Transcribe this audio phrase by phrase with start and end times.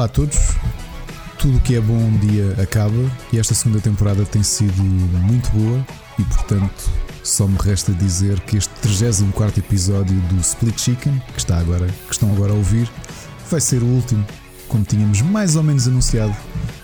[0.00, 0.38] Olá a todos.
[1.38, 2.96] Tudo o que é bom um dia acaba
[3.30, 5.86] e esta segunda temporada tem sido muito boa
[6.18, 6.90] e portanto
[7.22, 12.12] só me resta dizer que este 34 episódio do Split Chicken, que, está agora, que
[12.14, 12.90] estão agora a ouvir,
[13.50, 14.24] vai ser o último,
[14.68, 16.34] como tínhamos mais ou menos anunciado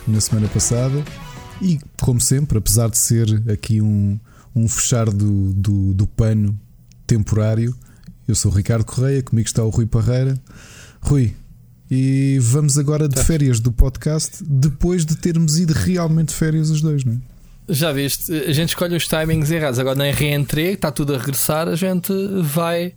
[0.06, 1.02] na semana passada.
[1.62, 4.20] E como sempre, apesar de ser aqui um,
[4.54, 6.54] um fechar do, do, do pano
[7.06, 7.74] temporário,
[8.28, 10.38] eu sou o Ricardo Correia, comigo está o Rui Parreira.
[11.00, 11.34] Rui,
[11.90, 13.24] e vamos agora de tá.
[13.24, 17.36] férias do podcast depois de termos ido realmente de férias os dois, não é?
[17.68, 18.32] Já viste?
[18.32, 19.78] A gente escolhe os timings errados.
[19.78, 22.94] Agora na reentrée, está tudo a regressar, a gente vai.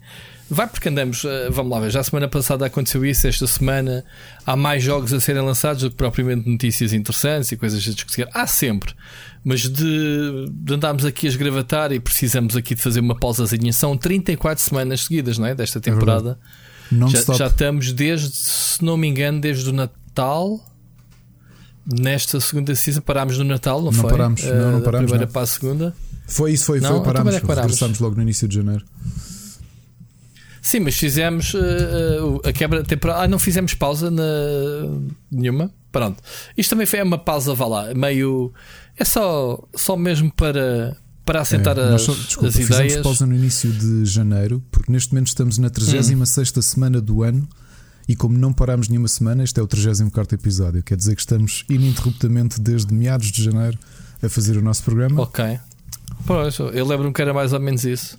[0.52, 4.04] Vai porque andamos, eh, vamos lá ver, já a semana passada aconteceu isso, esta semana
[4.44, 8.28] há mais jogos a serem lançados do que propriamente notícias interessantes e coisas a discutir.
[8.34, 8.96] Há sempre,
[9.44, 13.72] mas de, de andarmos aqui a esgravatar e precisamos aqui de fazer uma pausazinha.
[13.72, 15.54] São 34 semanas seguidas, não é?
[15.54, 16.40] Desta é temporada.
[16.66, 20.66] É já, já, estamos desde, se não me engano, desde o Natal.
[21.92, 24.12] Nesta segunda season parámos no Natal, não, não foi?
[24.12, 25.06] Parámos, não, não parámos.
[25.10, 25.32] primeira não.
[25.32, 25.96] para a segunda.
[26.28, 27.34] Foi isso, foi, não, foi parámos.
[27.34, 28.00] É parámos.
[28.00, 28.86] Logo no início de janeiro.
[30.62, 33.22] Sim, mas fizemos uh, a quebra temporal.
[33.22, 34.24] Ah, não fizemos pausa na...
[35.32, 35.72] nenhuma.
[35.92, 36.22] Pronto.
[36.56, 38.54] Isto também foi uma pausa, vá lá, meio.
[38.96, 40.96] É só, só mesmo para
[41.30, 43.04] para assentar é, as, só, desculpa, as ideias.
[43.04, 46.62] pausa no início de janeiro, porque neste momento estamos na 36 hum.
[46.64, 47.48] semana do ano
[48.08, 50.82] e como não paramos nenhuma semana, este é o 34 episódio.
[50.82, 53.78] Quer dizer que estamos ininterruptamente desde meados de janeiro
[54.24, 55.22] a fazer o nosso programa.
[55.22, 55.60] Ok.
[56.26, 58.18] Pois, eu lembro-me que era mais ou menos isso.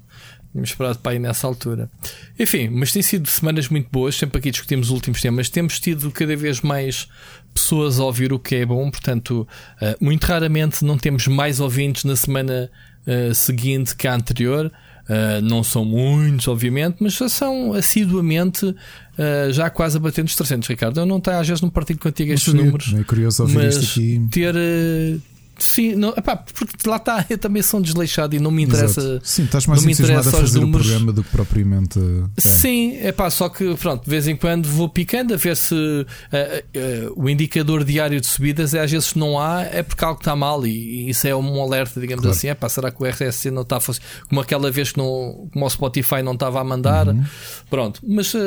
[0.52, 1.90] Tínhamos esperado para ir nessa altura.
[2.38, 4.14] Enfim, mas tem sido semanas muito boas.
[4.14, 5.48] Sempre aqui discutimos os últimos temas.
[5.48, 7.08] Temos tido cada vez mais
[7.52, 8.88] pessoas a ouvir o que é bom.
[8.88, 9.46] Portanto,
[9.80, 12.70] eh, muito raramente não temos mais ouvintes na semana
[13.06, 14.70] uh, seguinte que a anterior.
[15.08, 20.36] Uh, não são muitos, obviamente, mas já são assiduamente uh, já quase a bater nos
[20.36, 21.00] 300, Ricardo.
[21.00, 22.94] Eu não tenho, às vezes, não partilho contigo estes números.
[22.96, 24.28] É curioso ouvir mas isto aqui.
[24.30, 25.20] Ter, uh,
[25.60, 29.00] Sim, não, epá, porque lá está, eu também sou um desleixado e não me interessa.
[29.00, 29.20] Exato.
[29.22, 32.00] Sim, estás mais entusiasmado a fazer o programa do que propriamente.
[32.38, 35.74] Sim, é pá, só que pronto, de vez em quando vou picando a ver se
[35.74, 40.18] uh, uh, o indicador diário de subidas é às vezes não há, é porque algo
[40.18, 42.36] está mal e, e isso é um alerta, digamos claro.
[42.36, 42.48] assim.
[42.48, 45.46] É pá, será que o RSC não está a fazer como aquela vez que não,
[45.52, 47.08] como o Spotify não estava a mandar?
[47.08, 47.22] Uhum.
[47.68, 48.38] Pronto, mas uh,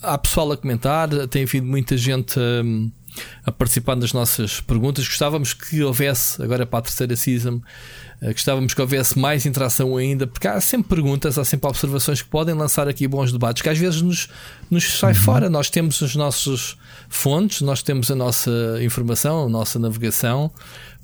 [0.00, 2.38] há pessoal a comentar, tem havido muita gente
[3.44, 5.06] a participar das nossas perguntas.
[5.06, 7.60] Gostávamos que houvesse, agora para a terceira season,
[8.20, 12.28] eh, gostávamos que houvesse mais interação ainda, porque há sempre perguntas, há sempre observações que
[12.28, 14.28] podem lançar aqui bons debates, que às vezes nos,
[14.70, 15.18] nos sai uhum.
[15.18, 15.50] fora.
[15.50, 18.50] Nós temos os nossos fontes, nós temos a nossa
[18.82, 20.50] informação, a nossa navegação.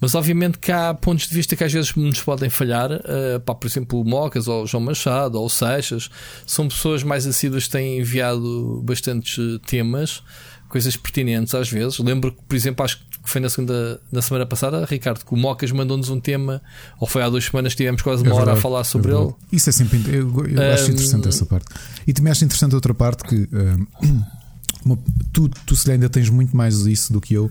[0.00, 2.90] Mas obviamente que há pontos de vista que às vezes nos podem falhar.
[2.90, 6.08] Uh, pá, por exemplo, o Mocas ou o João Machado ou o Seixas
[6.46, 10.22] são pessoas mais assíduas que têm enviado bastantes temas
[10.70, 11.98] coisas pertinentes às vezes.
[11.98, 15.36] Lembro que, por exemplo, acho que foi na segunda, na semana passada, Ricardo, que o
[15.36, 16.62] Mocas mandou-nos um tema,
[16.98, 19.34] ou foi há duas semanas, tivemos quase uma é hora a falar sobre é ele.
[19.52, 19.98] Isso é sempre.
[20.06, 21.66] Eu, eu um, acho interessante essa parte.
[22.06, 23.48] E também acho interessante outra parte que.
[23.52, 24.20] Um,
[24.82, 24.98] uma,
[25.30, 27.50] tu, tu se ainda tens muito mais isso do que eu,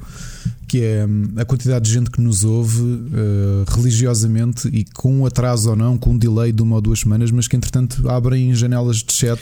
[0.67, 1.05] que é
[1.37, 5.95] a quantidade de gente que nos ouve uh, religiosamente e com um atraso ou não,
[5.95, 9.39] com um delay de uma ou duas semanas, mas que entretanto abrem janelas de chat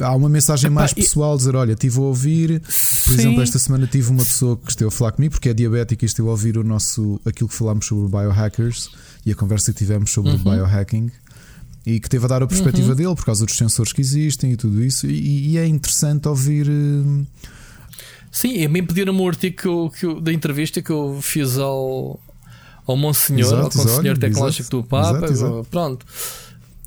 [0.00, 2.60] há uma mensagem Epá, mais pessoal, dizer: Olha, estive a ouvir.
[2.60, 3.14] Por Sim.
[3.14, 6.06] exemplo, esta semana tive uma pessoa que esteve a falar comigo porque é diabética e
[6.06, 8.90] esteve a ouvir o nosso, aquilo que falámos sobre biohackers
[9.24, 10.38] e a conversa que tivemos sobre uhum.
[10.38, 11.10] biohacking
[11.84, 12.96] e que teve a dar a perspectiva uhum.
[12.96, 15.06] dele por causa dos sensores que existem e tudo isso.
[15.06, 16.68] E, e é interessante ouvir.
[16.68, 17.26] Uh...
[18.30, 21.58] Sim, a mim pediram um artigo que eu, que eu, da entrevista que eu fiz
[21.58, 22.18] ao,
[22.86, 25.26] ao Monsenhor, exato, ao Conselheiro Tecnológico exato, do Papa.
[25.26, 26.06] Exato, pronto.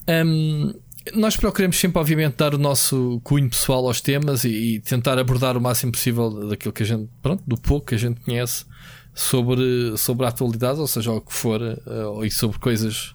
[0.07, 0.73] Um,
[1.13, 5.55] nós procuramos sempre, obviamente, dar o nosso cunho pessoal aos temas e, e, tentar abordar
[5.55, 8.66] o máximo possível daquilo que a gente, pronto, do pouco que a gente conhece
[9.13, 13.13] sobre, sobre a atualidade, ou seja, o que for, uh, e sobre coisas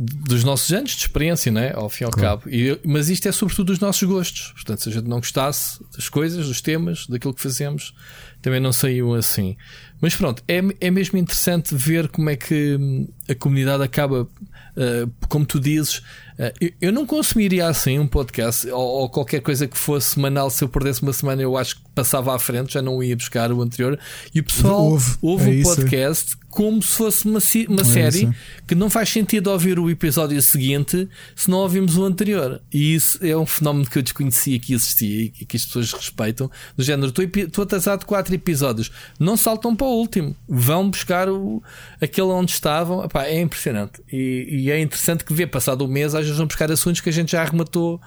[0.00, 1.72] dos nossos anos de experiência, né?
[1.74, 2.38] ao fim e ao claro.
[2.38, 2.54] cabo.
[2.54, 4.52] E, mas isto é sobretudo dos nossos gostos.
[4.52, 7.92] Portanto, se a gente não gostasse das coisas, dos temas, daquilo que fazemos,
[8.40, 9.56] também não saiu assim.
[10.00, 15.26] Mas pronto, é, é mesmo interessante ver como é que hum, a comunidade acaba, uh,
[15.28, 15.98] como tu dizes,
[16.38, 20.50] uh, eu não consumiria assim um podcast ou, ou, qualquer coisa que fosse semanal.
[20.50, 23.52] Se eu perdesse uma semana, eu acho que passava à frente, já não ia buscar
[23.52, 23.98] o anterior.
[24.34, 28.24] E o pessoal ouve, ouve é um podcast como se fosse uma, uma é série
[28.24, 28.34] isso.
[28.66, 32.60] que não faz sentido ouvir o episódio seguinte se não ouvimos o anterior.
[32.72, 36.50] E isso é um fenómeno que eu desconhecia que existia e que as pessoas respeitam.
[36.76, 38.90] Do género, estou atrasado quatro episódios,
[39.20, 41.62] não saltam para o último, vão buscar o,
[42.00, 43.04] aquele onde estavam.
[43.04, 44.00] Epá, é impressionante.
[44.12, 47.08] E, e, é interessante que vê, passado um mês, às vezes vão buscar assuntos que
[47.08, 48.00] a gente já arrematou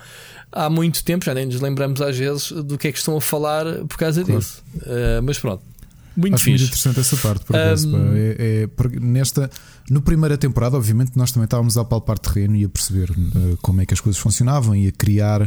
[0.52, 3.22] há muito tempo, já nem nos lembramos às vezes do que é que estão a
[3.22, 4.40] falar por causa claro.
[4.40, 4.64] disso.
[4.78, 5.64] Uh, mas pronto.
[6.16, 6.66] Muito Acho fixe.
[6.66, 7.96] muito interessante essa parte, por acaso.
[7.96, 8.14] Um...
[8.16, 8.70] É, é,
[9.00, 9.50] nesta,
[9.90, 13.82] no primeira temporada, obviamente, nós também estávamos a palpar terreno e a perceber uh, como
[13.82, 15.44] é que as coisas funcionavam e a criar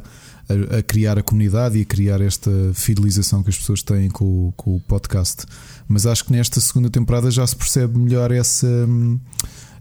[0.48, 4.52] a, a, criar a comunidade e a criar esta fidelização que as pessoas têm com,
[4.56, 5.44] com o podcast.
[5.88, 8.66] Mas acho que nesta segunda temporada já se percebe melhor essa.
[8.66, 9.18] Hum,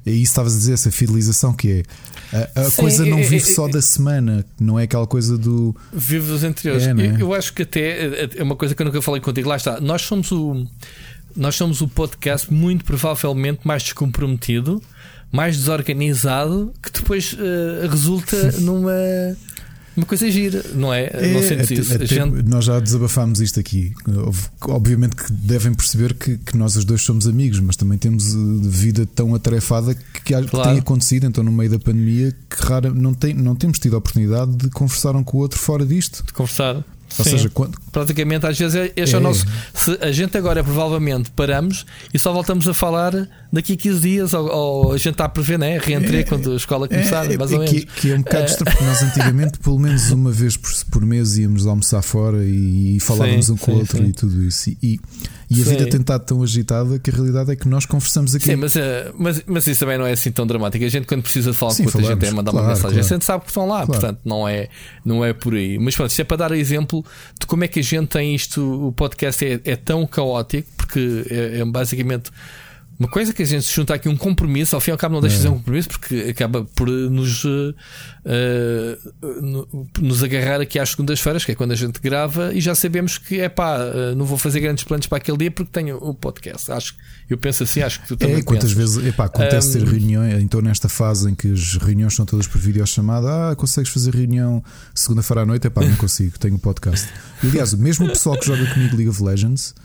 [0.05, 1.83] e isso estavas a dizer, essa fidelização que é.
[2.55, 5.37] A, a Sim, coisa não é, vive é, só da semana, não é aquela coisa
[5.37, 5.75] do.
[5.93, 6.85] Vive dos anteriores.
[6.85, 6.93] É, é?
[6.93, 9.47] eu, eu, acho que até é uma coisa que eu nunca falei contigo.
[9.47, 9.79] Lá está.
[9.79, 10.65] Nós somos o.
[11.35, 14.81] Nós somos o podcast muito provavelmente mais descomprometido,
[15.31, 18.91] mais desorganizado, que depois uh, resulta numa
[19.95, 21.09] uma coisa gira, não é?
[21.13, 21.93] é não sentes isso.
[21.93, 22.43] Até, gente...
[22.43, 23.93] Nós já desabafámos isto aqui.
[24.61, 28.37] Obviamente que devem perceber que, que nós os dois somos amigos, mas também temos eh,
[28.61, 30.69] vida tão atarefada que, claro.
[30.69, 33.99] tem acontecido, então no meio da pandemia, que rara, não, tem, não temos tido a
[33.99, 36.23] oportunidade de conversar um com o outro fora disto.
[36.25, 36.83] De conversar.
[37.17, 37.31] Ou Sim.
[37.31, 37.77] seja, quando...
[37.91, 39.17] praticamente às vezes este é.
[39.17, 39.45] é o nosso.
[39.73, 44.33] Se a gente agora provavelmente paramos e só voltamos a falar daqui a 15 dias,
[44.33, 45.77] ou, ou a gente está a prever, né?
[45.77, 47.71] Reentré é, quando a escola começar, é, mais ou menos.
[47.73, 51.05] Que, que é um bocado estranho, porque nós antigamente, pelo menos uma vez por, por
[51.05, 54.05] mês, íamos almoçar fora e, e falávamos sim, um com o outro sim.
[54.05, 54.69] e tudo isso.
[54.69, 54.99] E, e
[55.61, 58.45] a vida tem estado tão agitada que a realidade é que nós conversamos aqui.
[58.45, 58.79] Sim, mas, uh,
[59.17, 60.83] mas, mas isso também não é assim tão dramático.
[60.83, 62.99] A gente, quando precisa falar Sim, com outra falamos, gente, é mandar claro, uma mensagem.
[62.99, 63.05] Claro.
[63.05, 63.91] A gente sabe que estão lá, claro.
[63.91, 64.69] portanto, não é,
[65.03, 65.77] não é por aí.
[65.77, 67.03] Mas pronto, isto é para dar exemplo
[67.39, 68.87] de como é que a gente tem isto.
[68.87, 72.31] O podcast é, é tão caótico, porque é, é basicamente
[73.03, 75.15] uma coisa que a gente se junta aqui um compromisso, ao fim e ao cabo
[75.15, 77.75] não deixa de ser um compromisso porque acaba por nos, uh,
[79.21, 83.17] uh, nos agarrar aqui às segundas-feiras, que é quando a gente grava, e já sabemos
[83.17, 86.13] que é pá, uh, não vou fazer grandes planos para aquele dia porque tenho o
[86.13, 86.71] podcast.
[86.71, 86.95] Acho,
[87.29, 88.37] eu penso assim, acho que tu também.
[88.37, 88.95] É, quantas pensas.
[88.95, 92.47] vezes epá, acontece um, ter reuniões, então nesta fase em que as reuniões são todas
[92.47, 94.63] por videochamada, ah, consegues fazer reunião
[94.95, 95.67] segunda-feira à noite?
[95.67, 97.09] É pá, não consigo, tenho o um podcast.
[97.43, 99.75] E, aliás, mesmo o pessoal que joga comigo League of Legends.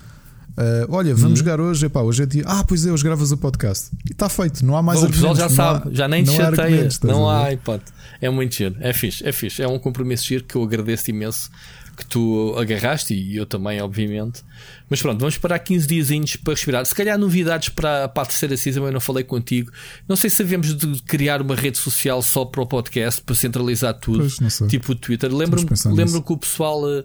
[0.58, 1.36] Uh, olha, vamos hum.
[1.36, 1.86] jogar hoje.
[1.86, 2.42] Epá, hoje é dia.
[2.44, 3.90] Ah, pois é, hoje gravas o podcast.
[4.08, 6.88] E está feito, não há mais O pessoal já sabe, há, já nem te chateia.
[7.04, 7.92] Não há hipótese.
[8.20, 9.62] É muito giro, é fixe, é fixe.
[9.62, 11.48] É um compromisso giro que eu agradeço imenso
[11.96, 14.44] que tu agarraste e eu também, obviamente.
[14.88, 16.86] Mas pronto, vamos parar 15 diazinhos para respirar.
[16.86, 19.70] Se calhar novidades para, para a terceira season, eu não falei contigo.
[20.08, 23.94] Não sei se havemos de criar uma rede social só para o podcast, para centralizar
[23.94, 25.32] tudo, pois, tipo o Twitter.
[25.34, 27.04] Lembro-me lembro que o pessoal, eh,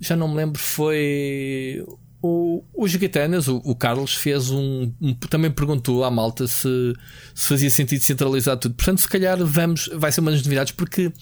[0.00, 1.84] já não me lembro, foi
[2.26, 6.94] o, o Gitanas, o, o, Carlos, fez um, um, Também perguntou à malta se,
[7.34, 8.74] se fazia sentido centralizar tudo.
[8.74, 9.90] Portanto, se calhar vamos.
[9.92, 11.12] Vai ser uma das novidades, porque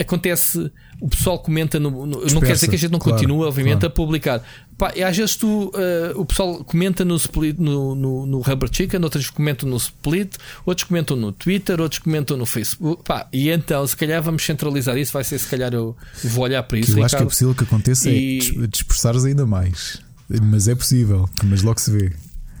[0.00, 0.68] acontece.
[1.00, 2.04] O pessoal comenta no.
[2.04, 3.86] no não quer dizer que a gente não claro, continue, obviamente, claro.
[3.86, 4.42] a publicar.
[4.76, 8.68] Pá, e às vezes tu, uh, o pessoal comenta no split no, no, no, Rubber
[8.72, 10.34] Chicken, outros comentam no Split,
[10.64, 13.04] outros comentam no Twitter, outros comentam no Facebook.
[13.04, 15.12] Pá, e então, se calhar vamos centralizar isso.
[15.12, 16.90] Vai ser, se calhar, eu vou olhar para isso.
[16.90, 17.04] eu Ricardo.
[17.04, 18.38] acho que é possível que aconteça e...
[18.64, 20.04] é dispersares ainda mais.
[20.28, 22.12] Mas é possível, mas logo se vê.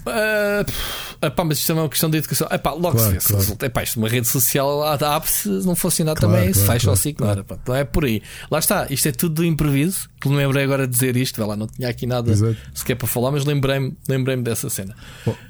[0.06, 2.46] Uh, epá, mas isto é uma questão de educação.
[2.48, 3.38] Epá, logo claro, se vê.
[3.38, 3.44] Claro.
[3.44, 7.00] Se epá, isto uma rede social abre-se, não funcionar claro, também, claro, se fecha claro,
[7.00, 7.26] ciclo.
[7.26, 7.40] Claro.
[7.40, 8.22] Epá, então é por aí.
[8.48, 10.08] Lá está, isto é tudo do impreviso.
[10.20, 11.36] Que me lembrei agora de dizer isto.
[11.38, 12.56] Vai lá, não tinha aqui nada Exato.
[12.72, 14.94] sequer para falar, mas lembrei-me lembrei dessa cena.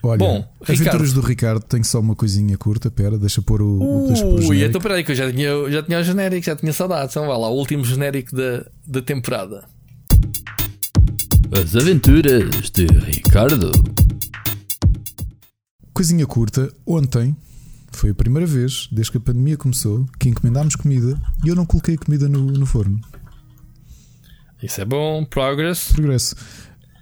[0.03, 2.91] Olha, Bom, Aventuras do Ricardo tem só uma coisinha curta.
[2.91, 4.05] Pera, deixa pôr o.
[4.05, 6.47] Uh, deixa pôr o Ui, então peraí, que eu já tinha, já tinha o genérico,
[6.47, 7.15] já tinha saudades.
[7.15, 9.76] Então vai lá, o último genérico da, da temporada.
[11.53, 13.71] As Aventuras de Ricardo.
[15.95, 17.37] Coisinha curta, ontem
[17.93, 21.65] foi a primeira vez, desde que a pandemia começou, que encomendámos comida e eu não
[21.65, 23.01] coloquei comida no, no forno.
[24.63, 25.93] Isso é bom, progress.
[25.93, 26.35] Progresso.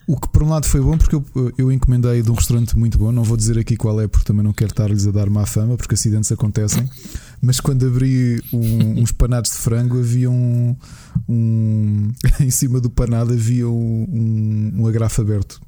[0.06, 1.24] O que por um lado foi bom porque eu,
[1.56, 4.44] eu encomendei de um restaurante muito bom, não vou dizer aqui qual é porque também
[4.44, 6.88] não quero estar-lhes a dar má fama, porque acidentes acontecem.
[7.44, 10.74] Mas quando abri um, uns panados de frango, havia um,
[11.28, 12.10] um
[12.40, 15.60] em cima do panado havia um, um agrafo aberto.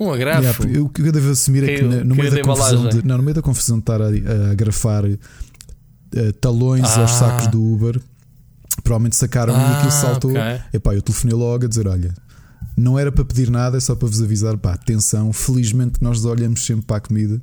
[0.00, 0.66] Um agrafo?
[0.66, 3.16] Yeah, o que eu devo assumir é que, no, no meio da confusão de, não,
[3.16, 5.18] no meio da confusão de estar a, a agrafar uh,
[6.40, 7.00] talões ah.
[7.00, 8.00] aos sacos do Uber,
[8.82, 10.30] provavelmente sacaram ah, e aquilo saltou.
[10.30, 10.60] Okay.
[10.72, 12.14] Epá, eu telefonei logo a dizer: olha,
[12.76, 14.56] não era para pedir nada, é só para vos avisar.
[14.56, 17.42] Pá, atenção, felizmente nós olhamos sempre para a comida.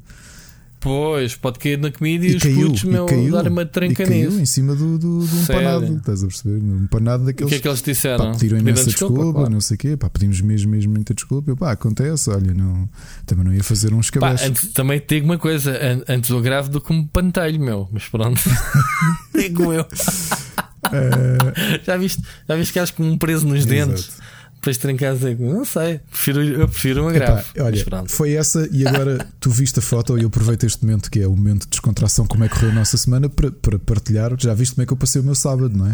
[0.86, 4.04] Pois, pode cair na comida e, e os caiu, putos, meu, caiu, dar uma tranca
[4.04, 4.40] e caiu nisso.
[4.40, 6.64] em cima do, do, do empanado, estás a perceber?
[6.64, 7.48] Um empanado daqueles.
[7.48, 8.26] O que é que eles disseram?
[8.26, 11.50] Pá, pediram imensa desculpa, não sei o quê, pá, pedimos mesmo, mesmo muita desculpa.
[11.50, 12.88] Eu, pá, acontece, olha, não,
[13.26, 14.74] também não ia fazer uns cabeços.
[14.74, 15.76] também te digo uma coisa,
[16.08, 18.40] antes o grave do que um pantelho, meu, mas pronto,
[19.34, 19.88] digo eu.
[20.94, 21.82] É...
[21.84, 23.90] já, viste, já viste que acho como um preso nos Exato.
[23.92, 24.12] dentes?
[24.66, 27.46] Depois ter em casa, não sei, prefiro, eu prefiro uma grave.
[27.60, 31.20] Olha, foi essa e agora tu viste a foto e eu aproveito este momento que
[31.20, 34.32] é o momento de descontração, como é que correu a nossa semana para, para partilhar.
[34.40, 35.94] Já viste como é que eu passei o meu sábado, não é?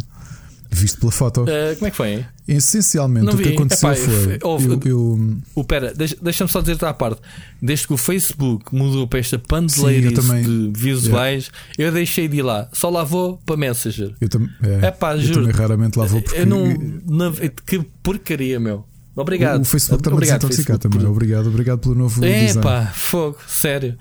[0.74, 1.42] Visto pela foto.
[1.42, 2.26] Uh, como é que foi?
[2.48, 4.40] Essencialmente o que aconteceu Epá, foi.
[4.42, 5.38] eu, eu...
[5.54, 7.22] O, pera, deixa-me só dizer-te à parte.
[7.62, 11.90] Desde que o Facebook mudou para esta pandeleira de visuais, yeah.
[11.90, 12.70] eu deixei de ir lá.
[12.72, 14.16] Só lá vou para Messenger.
[14.22, 16.40] Eu, tam é, Epá, eu também raramente lá vou porque.
[16.40, 16.66] Eu não,
[17.06, 17.32] na,
[17.66, 18.86] que porcaria, meu.
[19.16, 19.62] Obrigado.
[19.62, 21.06] O, Facebook está-me a desintoxicar também.
[21.06, 22.62] Obrigado, obrigado pelo novo é, design.
[22.62, 23.98] pá, fogo, sério.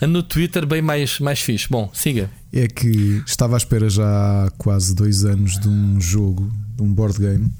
[0.00, 1.66] No Twitter bem mais, mais fixe.
[1.68, 2.30] Bom, siga.
[2.56, 6.92] É que estava à espera já há quase dois anos de um jogo, de um
[6.92, 7.50] board game,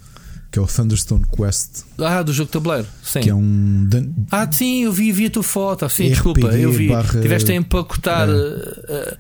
[0.53, 1.83] que é o Thunderstone Quest.
[1.99, 3.21] Ah, do jogo de tabuleiro, sim.
[3.21, 3.89] Que é um.
[4.31, 5.89] Ah, sim, eu vi, vi a tua foto.
[5.89, 6.89] Sim, RPG desculpa, eu vi.
[6.89, 7.21] Barra...
[7.21, 8.29] Tiveste a empacotar.
[8.29, 8.33] É.
[8.33, 9.17] Uh,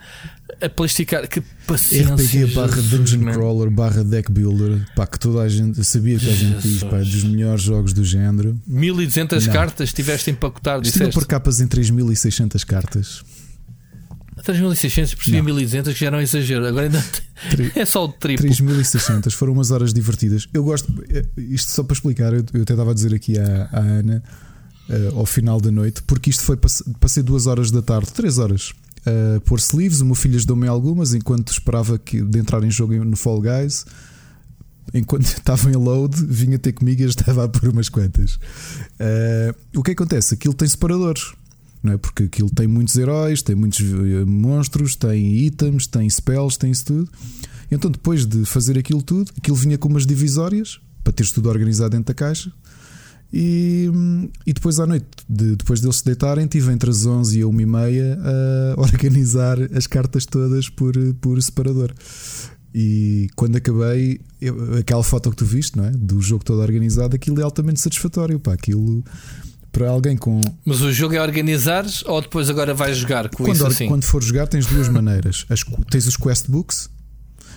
[0.60, 1.26] a plasticar.
[1.28, 2.14] Que paciência.
[2.14, 3.32] RPG barra Dungeon man.
[3.32, 4.86] Crawler barra Deck Builder.
[4.94, 5.82] Pá, que toda a gente.
[5.84, 8.56] sabia que a gente diz, pá, dos melhores jogos do género.
[8.66, 10.80] 1200 cartas tiveste a empacotar.
[10.82, 13.24] Estive por capas em 3600 cartas.
[14.44, 16.66] 3600, percebi 1200 que já era um exagero.
[16.66, 17.04] Agora ainda
[17.74, 18.46] é só o triplo.
[18.46, 20.48] 3600 foram umas horas divertidas.
[20.52, 23.68] Eu gosto, eh, isto só para explicar, eu, eu até estava a dizer aqui à,
[23.72, 24.22] à Ana
[24.88, 26.58] uh, ao final da noite, porque isto foi
[27.00, 28.72] passei duas horas da tarde, três horas
[29.06, 30.00] uh, pôr sleeves.
[30.00, 33.86] O meu filho ajudou-me algumas enquanto esperava que, de entrar em jogo no Fall Guys.
[34.92, 38.34] Enquanto estava em load, vinha ter comigo e estava a pôr umas quantas.
[38.34, 40.34] Uh, o que acontece?
[40.34, 41.32] Aquilo tem separadores,
[41.84, 41.98] não é?
[41.98, 46.86] Porque aquilo tem muitos heróis, tem muitos eh, monstros, tem itens, tem spells, tem isso
[46.86, 47.10] tudo.
[47.70, 51.90] Então, depois de fazer aquilo tudo, aquilo vinha com umas divisórias para teres tudo organizado
[51.90, 52.50] dentro da caixa.
[53.30, 53.90] E,
[54.46, 57.46] e depois à noite, de, depois deles se deitarem, tive entre as 11 e a
[57.48, 58.18] 1 e meia
[58.76, 61.92] a organizar as cartas todas por, por separador.
[62.72, 65.90] E quando acabei, eu, aquela foto que tu viste, não é?
[65.90, 68.40] Do jogo todo organizado, aquilo é altamente satisfatório.
[68.40, 69.04] Pá, aquilo
[69.74, 70.40] para alguém com.
[70.64, 73.88] Mas o jogo é organizar ou depois agora vais jogar com quando, isso assim?
[73.88, 75.44] Quando for jogar, tens duas maneiras.
[75.50, 76.88] As, tens os quest books.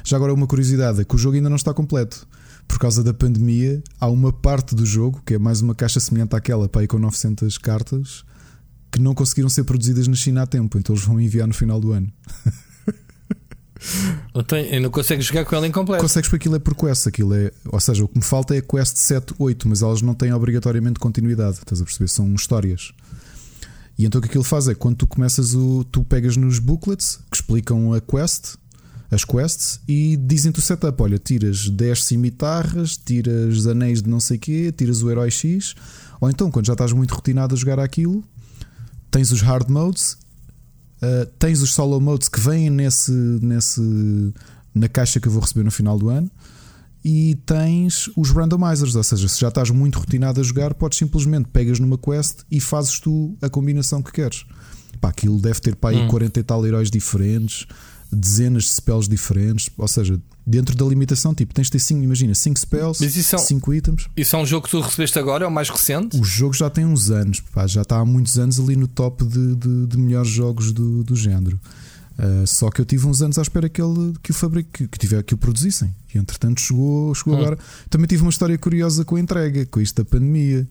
[0.03, 2.27] Já agora, uma curiosidade: é que o jogo ainda não está completo
[2.67, 6.35] por causa da pandemia, há uma parte do jogo, que é mais uma caixa semelhante
[6.35, 8.25] àquela, para aí com 900 cartas,
[8.91, 11.79] que não conseguiram ser produzidas na China a tempo, então eles vão enviar no final
[11.79, 12.11] do ano.
[14.71, 16.01] Eu não consigo jogar com ela incompleto.
[16.01, 18.61] Consegues porque aquilo é por quest, aquilo é, ou seja, o que me falta é
[18.61, 22.07] quest 7, 8, mas elas não têm obrigatoriamente continuidade, estás a perceber?
[22.07, 22.91] São histórias.
[23.97, 25.83] E então o que aquilo faz é quando tu começas o.
[25.85, 28.55] tu pegas nos booklets que explicam a quest
[29.09, 34.37] as quests e dizem-te o setup: olha, tiras 10 cimitarras, tiras anéis de não sei
[34.37, 35.75] quê, tiras o herói X,
[36.19, 38.23] ou então quando já estás muito rotinado a jogar aquilo,
[39.09, 40.17] tens os hard modes,
[41.01, 43.81] uh, tens os solo modes que vêm nesse, nesse,
[44.73, 46.29] na caixa que eu vou receber no final do ano.
[47.03, 51.47] E tens os randomizers, ou seja, se já estás muito rotinado a jogar, podes simplesmente
[51.53, 54.45] pegas numa quest e fazes tu a combinação que queres.
[54.99, 56.07] Pá, aquilo deve ter para aí hum.
[56.07, 57.67] 40 e tal heróis diferentes
[58.11, 62.33] dezenas de spells diferentes, ou seja, dentro da limitação, tipo, tens de ter 5, imagina,
[62.33, 64.07] 5 spells, 5 é itens.
[64.15, 66.17] Isso é um jogo que tu recebeste agora, é o mais recente?
[66.17, 69.25] O jogo já tem uns anos, pá, já está há muitos anos ali no top
[69.25, 71.59] de, de, de melhores jogos do, do género.
[72.17, 74.87] Uh, só que eu tive uns anos à espera que, ele, que o fabrico que,
[74.87, 75.93] que, tiver, que o produzissem.
[76.13, 77.41] E entretanto chegou, chegou hum.
[77.41, 77.59] agora.
[77.89, 80.67] Também tive uma história curiosa com a entrega, com isto da pandemia,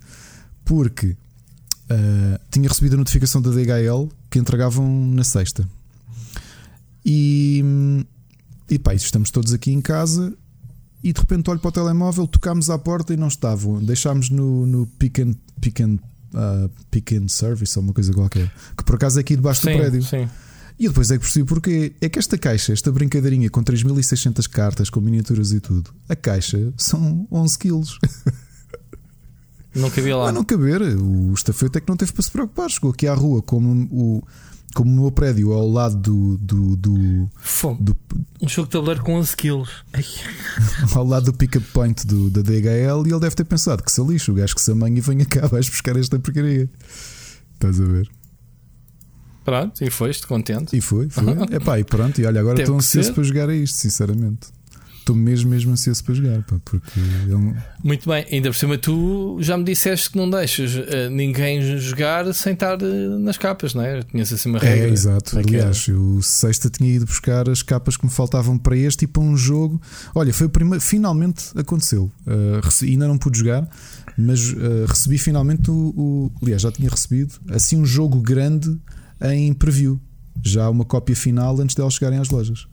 [0.64, 5.68] porque uh, tinha recebido a notificação da DHL que entregavam na sexta.
[7.08, 7.64] E,
[8.68, 10.36] e pá, estamos todos aqui em casa
[11.04, 13.80] e de repente olho para o telemóvel, tocámos à porta e não estavam.
[13.80, 15.98] Deixámos no, no pick, and, pick, and,
[16.34, 19.70] uh, pick and Service ou uma coisa qualquer, que por acaso é aqui debaixo sim,
[19.70, 20.02] do prédio.
[20.02, 20.28] Sim.
[20.76, 24.90] E depois é que percebi porque é que esta caixa, esta brincadeirinha com 3600 cartas,
[24.90, 27.98] com miniaturas e tudo, a caixa são 11 quilos.
[29.76, 30.24] Não cabia lá.
[30.26, 30.80] Mas não caber.
[30.80, 32.70] O estafeto é que não teve para se preocupar.
[32.70, 34.22] Chegou aqui à rua como o
[34.76, 36.36] como o meu prédio ao lado do.
[36.36, 37.30] do, do,
[37.80, 37.96] do
[38.42, 39.70] um jogo de tabuleiro com 11 quilos.
[40.94, 44.02] ao lado do pick-up point do, da DHL e ele deve ter pensado que se
[44.02, 46.68] lixa, o gajo que se amanha e vem cá, vais buscar esta porcaria.
[47.54, 48.06] Estás a ver?
[49.46, 50.76] Pronto, e foste contente.
[50.76, 51.24] E foi, foi.
[51.56, 54.48] Epá, e pronto, e olha, agora estou ansioso para jogar a isto, sinceramente.
[55.06, 59.38] Estou mesmo, mesmo ansioso para jogar, pá, porque é Muito bem, ainda por cima tu
[59.40, 63.82] já me disseste que não deixas uh, ninguém jogar sem estar uh, nas capas, não
[63.82, 64.02] é?
[64.02, 64.88] Tinhas assim uma regra.
[64.88, 65.38] É, exato.
[65.38, 69.22] Aliás, eu sexta tinha ido buscar as capas que me faltavam para este e para
[69.22, 69.80] um jogo.
[70.12, 72.10] Olha, foi o primeiro, finalmente aconteceu.
[72.26, 73.64] Uh, ainda não pude jogar,
[74.18, 74.56] mas
[74.88, 76.32] recebi finalmente o, o.
[76.42, 78.76] Aliás, já tinha recebido assim um jogo grande
[79.22, 80.00] em preview.
[80.44, 82.66] Já uma cópia final antes delas chegarem às lojas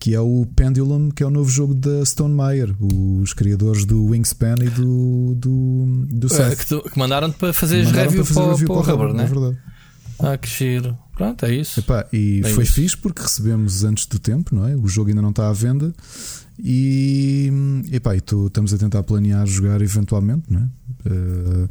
[0.00, 4.06] que é o Pendulum, que é o novo jogo da Stone Meyer, os criadores do
[4.06, 8.34] Wingspan e do, do, do é, que, tu, que mandaram-te para fazer mandaram review para,
[8.34, 9.26] fazer review para, para o Rubber, não é?
[9.26, 9.58] verdade.
[10.18, 10.96] Ah, que giro.
[11.14, 11.80] Pronto, é isso.
[11.80, 12.72] Epá, e é foi isso.
[12.74, 14.74] fixe porque recebemos antes do tempo, não é?
[14.74, 15.92] O jogo ainda não está à venda.
[16.58, 17.50] E,
[17.92, 21.08] epá, e tu, estamos a tentar planear jogar eventualmente, não é?
[21.08, 21.68] Uh,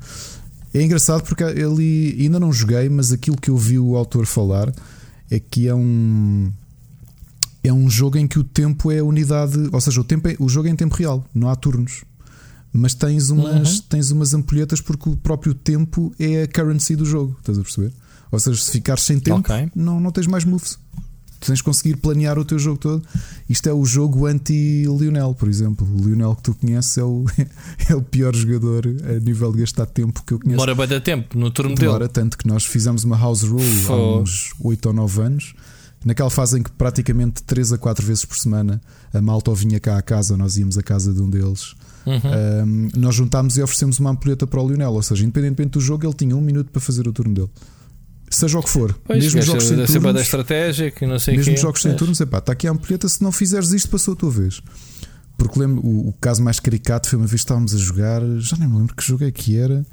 [0.74, 4.74] é engraçado porque ele ainda não joguei, mas aquilo que eu vi o autor falar
[5.30, 6.52] é que é um
[7.64, 10.50] é um jogo em que o tempo é unidade, ou seja, o, tempo é, o
[10.50, 12.04] jogo é em tempo real, não há turnos.
[12.74, 13.86] Mas tens umas, uhum.
[13.88, 17.94] tens umas ampulhetas porque o próprio tempo é a currency do jogo, estás a perceber?
[18.32, 19.70] Ou seja, se ficares sem tempo, okay.
[19.76, 20.80] não, não tens mais moves.
[21.40, 23.04] Tu tens de conseguir planear o teu jogo todo.
[23.48, 25.86] Isto é o jogo anti-Lionel, por exemplo.
[25.86, 27.26] O Lionel que tu conheces é o,
[27.90, 30.66] é o pior jogador a nível de gastar tempo que eu conheço.
[30.66, 32.12] Demora bem tempo no turno Demora, dele.
[32.12, 35.54] tanto que nós fizemos uma house rule há uns 8 ou 9 anos.
[36.06, 38.82] Naquela fase em que praticamente 3 a 4 vezes por semana
[39.14, 41.76] a malta ou vinha cá à casa, nós íamos à casa de um deles.
[42.06, 42.20] Uhum.
[42.66, 46.06] Um, nós juntámos e oferecemos uma ampulheta para o Lionel, ou seja, independentemente do jogo,
[46.06, 47.50] ele tinha um minuto para fazer o turno dele
[48.36, 51.54] seja o que for, pois, mesmo jogos sem turnos, da estratégia, que não sei mesmo
[51.54, 54.18] quê, jogos sem turnos, epá, está aqui a ampulheta, se não fizeres isto, passou a
[54.18, 54.62] tua vez.
[55.38, 58.58] Porque lembro, o, o, caso mais caricato foi uma vez que estávamos a jogar, já
[58.58, 59.86] nem me lembro que jogo é que era.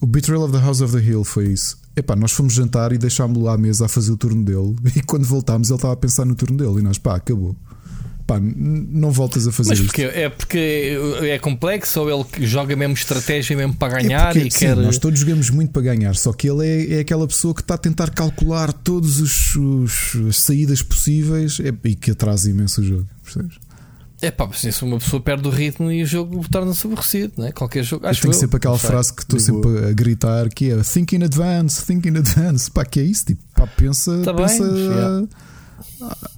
[0.00, 1.78] O Betrayal of the House of the Hill foi isso.
[1.96, 4.74] Epá, nós fomos jantar e deixámos-lo à mesa a fazer o turno dele.
[4.96, 6.80] E quando voltámos, ele estava a pensar no turno dele.
[6.80, 7.56] E nós, pá, acabou
[8.26, 10.00] pá, não voltas a fazer Mas isto.
[10.00, 14.50] É porque é complexo ou ele joga mesmo estratégia mesmo para ganhar é porque, e
[14.50, 14.76] sim, quer.
[14.76, 17.74] Nós todos jogamos muito para ganhar, só que ele é, é aquela pessoa que está
[17.74, 23.56] a tentar calcular todas as saídas possíveis é, e que atrasa imenso o jogo, percebes?
[24.24, 27.46] É pá, mas se uma pessoa perde o ritmo e o jogo torna-se aborrecido, não
[27.46, 27.52] é?
[27.52, 28.06] Qualquer jogo.
[28.06, 31.16] Acho eu tenho eu, sempre aquela frase que estou sempre a gritar que é Think
[31.16, 32.70] in advance, think in advance.
[32.70, 33.26] Pá, que é isso?
[33.26, 34.22] Tipo, pá, pensa.
[34.22, 35.26] Tá pensa bem, yeah.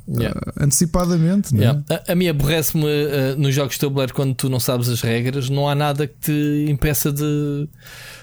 [0.09, 0.40] Yeah.
[0.40, 1.55] Uh, antecipadamente.
[1.55, 1.59] É?
[1.59, 1.83] Yeah.
[1.90, 5.50] A, a mim aborrece-me uh, nos jogos de tabuleiro quando tu não sabes as regras,
[5.50, 7.69] não há nada que te impeça de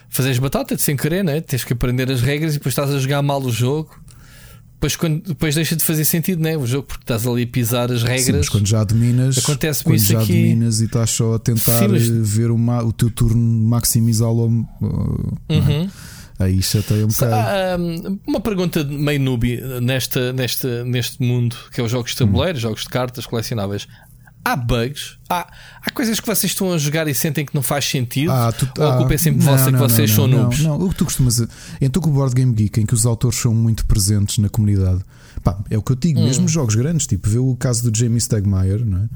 [0.09, 1.41] fazeres batata de sem querer, né?
[1.41, 3.99] tens que aprender as regras e depois estás a jogar mal o jogo.
[4.83, 6.57] Depois, quando, depois deixa de fazer sentido né?
[6.57, 8.25] o jogo porque estás ali a pisar as regras.
[8.25, 10.33] Sim, mas quando já dominas, acontece quando isso já aqui.
[10.33, 12.05] dominas e estás só a tentar Sim, mas...
[12.05, 14.49] ver o, o teu turno maximizá-lo.
[14.81, 15.53] Uh, é?
[15.55, 15.89] Uhum.
[16.37, 17.33] Aí chateia um bocado.
[17.33, 17.77] Ah,
[18.27, 22.61] uma pergunta meio noob nesta, nesta, neste mundo que é os jogos de tabuleiro, hum.
[22.61, 23.87] jogos de cartas colecionáveis.
[24.45, 25.17] Há bugs?
[25.29, 25.47] Há,
[25.81, 28.31] há coisas que vocês estão a jogar e sentem que não faz sentido?
[28.31, 30.59] Ah, tu, ou a culpa é sempre vossa que vocês não, são noobs?
[30.59, 31.41] Não, não, o que tu costumas.
[31.79, 35.01] Então, com o Board Game Geek, em que os autores são muito presentes na comunidade,
[35.41, 36.25] pá, é o que eu digo, hum.
[36.25, 39.09] mesmo jogos grandes, tipo, vê o caso do Jamie Stegmaier, não é?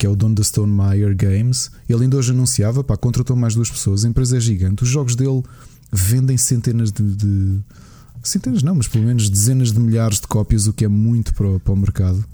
[0.00, 1.70] que é o dono da Stone Meyer Games.
[1.86, 5.14] Ele ainda hoje anunciava, pá, contratou mais duas pessoas, a empresa é gigante, os jogos
[5.14, 5.42] dele
[5.92, 7.60] vendem centenas de, de,
[8.22, 11.60] centenas não, mas pelo menos dezenas de milhares de cópias, o que é muito para
[11.60, 12.24] para o mercado.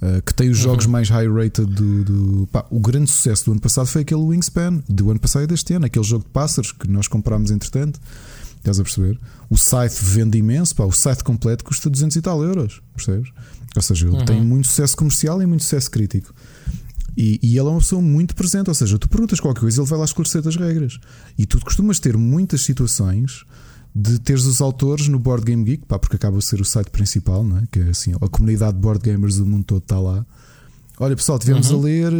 [0.00, 0.92] Uh, que tem os jogos uhum.
[0.92, 4.80] mais high rated do, do pá, o grande sucesso do ano passado foi aquele Wingspan
[4.88, 8.00] do ano passado e deste ano, aquele jogo de pássaros que nós comprámos entretanto.
[8.58, 9.18] Estás a perceber?
[9.50, 13.30] O site vende imenso, pá, o site completo custa 200 e tal euros, percebes?
[13.74, 14.24] Ou seja, ele uhum.
[14.24, 16.32] tem muito sucesso comercial e muito sucesso crítico.
[17.16, 19.88] E, e, ele é uma pessoa muito presente, ou seja, tu perguntas qualquer coisa, ele
[19.88, 21.00] vai lá esclarecer as regras.
[21.36, 23.44] E tu costumas ter muitas situações
[23.94, 26.90] de teres os autores no Board Game Geek, pá, porque acaba de ser o site
[26.90, 27.62] principal, não é?
[27.70, 30.24] que é assim, a comunidade de board gamers do mundo todo está lá.
[31.00, 31.80] Olha pessoal, tivemos uhum.
[31.80, 32.12] a ler,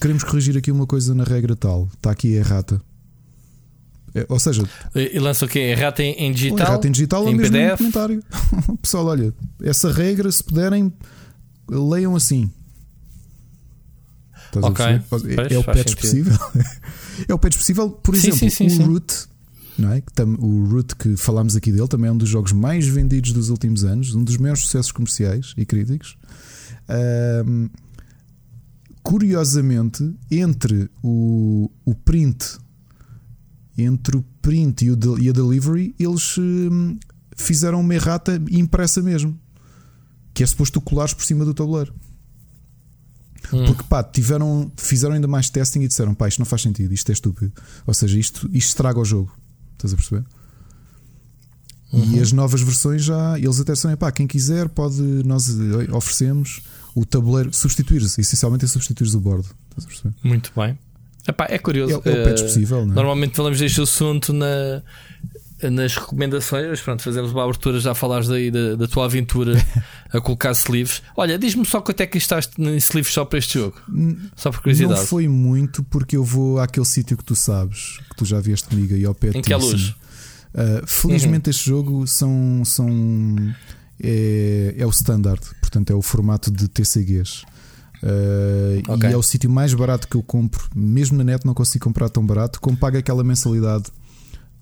[0.00, 2.80] queremos corrigir aqui uma coisa na regra tal, está aqui a errata.
[4.14, 4.62] É, ou seja,
[4.94, 5.58] e lança o quê?
[5.58, 6.66] Errata em, em digital?
[6.66, 7.78] Errata em digital em ou mesmo PDF?
[7.78, 8.24] comentário.
[8.82, 10.92] pessoal, olha, essa regra, se puderem,
[11.68, 12.50] leiam assim.
[14.46, 14.84] Estás ok.
[14.86, 16.38] É, é o patch possível.
[17.28, 19.28] é o patch possível, por sim, exemplo, sim, sim, o Root.
[19.78, 20.02] Não é?
[20.38, 23.84] O Root que falámos aqui dele também é um dos jogos mais vendidos dos últimos
[23.84, 26.18] anos, um dos maiores sucessos comerciais e críticos.
[27.46, 27.68] Um,
[29.04, 32.58] curiosamente, entre o, o print,
[33.76, 36.98] entre o print e, o e a delivery, eles um,
[37.36, 39.38] fizeram uma errata impressa mesmo,
[40.34, 41.94] que é suposto colares por cima do tabuleiro.
[43.52, 43.64] Hum.
[43.66, 47.08] Porque pá, tiveram, fizeram ainda mais testing e disseram: pá, isto não faz sentido, isto
[47.10, 47.52] é estúpido.
[47.86, 49.32] Ou seja, isto, isto estraga o jogo.
[49.78, 50.24] Estás a perceber?
[51.92, 52.16] Uhum.
[52.16, 55.48] E as novas versões já, eles até disseram: pá, quem quiser pode, nós
[55.92, 56.60] oferecemos
[56.94, 59.46] o tabuleiro, substituir essencialmente é substituir o bordo.
[59.70, 60.14] Estás a perceber?
[60.22, 60.78] Muito bem.
[61.26, 62.02] Epá, é curioso.
[62.04, 62.84] É, é o patch possível, é?
[62.86, 64.82] Normalmente falamos deste assunto na
[65.62, 69.54] nas recomendações, pronto, fazemos uma abertura, já falaste daí da, da tua aventura
[70.12, 71.02] a colocar sleeves.
[71.16, 73.76] Olha, diz-me só quanto é que estás em sleeves só para este jogo,
[74.36, 75.00] só por curiosidade.
[75.00, 78.68] Não foi muito, porque eu vou àquele sítio que tu sabes, que tu já vieste
[78.68, 79.88] comigo aí ao pé Em que é luz?
[79.88, 81.50] Uh, felizmente uhum.
[81.50, 82.88] este jogo são, são
[84.00, 87.42] é, é o standard, portanto é o formato de TCGs.
[88.00, 89.10] Uh, okay.
[89.10, 92.08] E é o sítio mais barato que eu compro, mesmo na net não consigo comprar
[92.08, 93.90] tão barato, como paga aquela mensalidade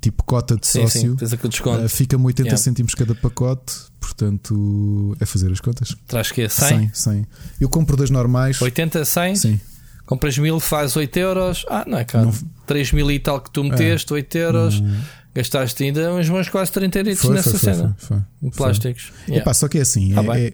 [0.01, 2.57] tipo cota de sim, sócio, sim, uh, fica-me 80 yeah.
[2.63, 5.97] cêntimos cada pacote, portanto é fazer as contas.
[6.07, 6.79] Traz que é 100?
[6.79, 7.27] 100, 100.
[7.61, 8.61] Eu compro das normais.
[8.61, 9.37] 80, 100?
[9.37, 9.61] Sim.
[10.07, 11.67] Compras mil, faz 8 euros.
[11.69, 12.27] Ah, não é caro.
[12.27, 12.35] Não...
[12.67, 14.17] 3 mil e tal que tu meteste, é.
[14.17, 14.81] 8 euros.
[14.81, 14.97] Não...
[15.35, 17.97] Gastaste ainda uns bons quase 30 euros nessa foi, cena.
[17.99, 19.13] Foi, foi, plásticos.
[19.29, 19.43] Yeah.
[19.43, 20.15] Epá, só que é assim.
[20.17, 20.53] Ah, é, é,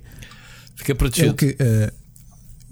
[0.74, 1.35] Fica protegido.
[1.35, 2.02] É que, uh,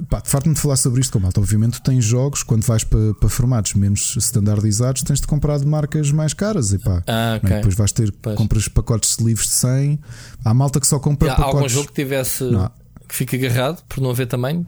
[0.09, 1.41] pá, farto-me de falar sobre isto com malta.
[1.41, 6.11] Obviamente, tens jogos, quando vais para, para formatos menos standardizados, tens de comprar de marcas
[6.11, 6.73] mais caras.
[6.73, 7.53] E pá, ah, okay.
[7.53, 7.57] é?
[7.57, 8.37] Depois vais ter, pois.
[8.37, 10.01] compras pacotes de livros de 100.
[10.45, 11.57] Há malta que só compra há pacotes.
[11.57, 12.71] algum jogo que tivesse não.
[13.09, 14.67] que fique agarrado por não haver tamanho?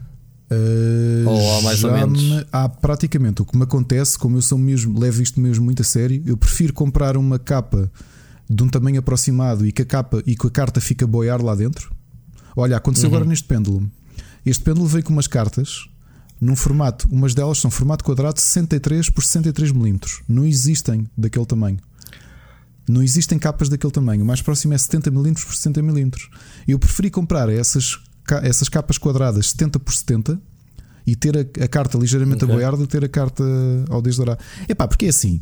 [0.51, 2.21] Uh, ou há mais ou menos?
[2.21, 5.81] Me, há praticamente o que me acontece, como eu sou mesmo, levo isto mesmo muito
[5.81, 7.91] a sério, eu prefiro comprar uma capa
[8.49, 11.41] de um tamanho aproximado e que a capa e que a carta fica a boiar
[11.41, 11.91] lá dentro.
[12.55, 13.15] Olha, aconteceu uhum.
[13.15, 13.89] agora neste pêndulo.
[14.45, 15.87] Este pêndulo veio com umas cartas
[16.39, 20.21] num formato, umas delas são formato quadrado 63 por 63 milímetros.
[20.27, 21.79] Não existem daquele tamanho.
[22.87, 24.23] Não existem capas daquele tamanho.
[24.23, 26.29] O mais próximo é 70 milímetros por 60 milímetros.
[26.67, 27.97] Eu preferi comprar essas
[28.41, 30.39] essas capas quadradas 70 por 70
[31.05, 32.55] e ter a, a carta ligeiramente okay.
[32.55, 33.43] a boiar do ter a carta
[33.89, 34.37] ao desdourar.
[34.67, 35.39] Epá, porque é assim.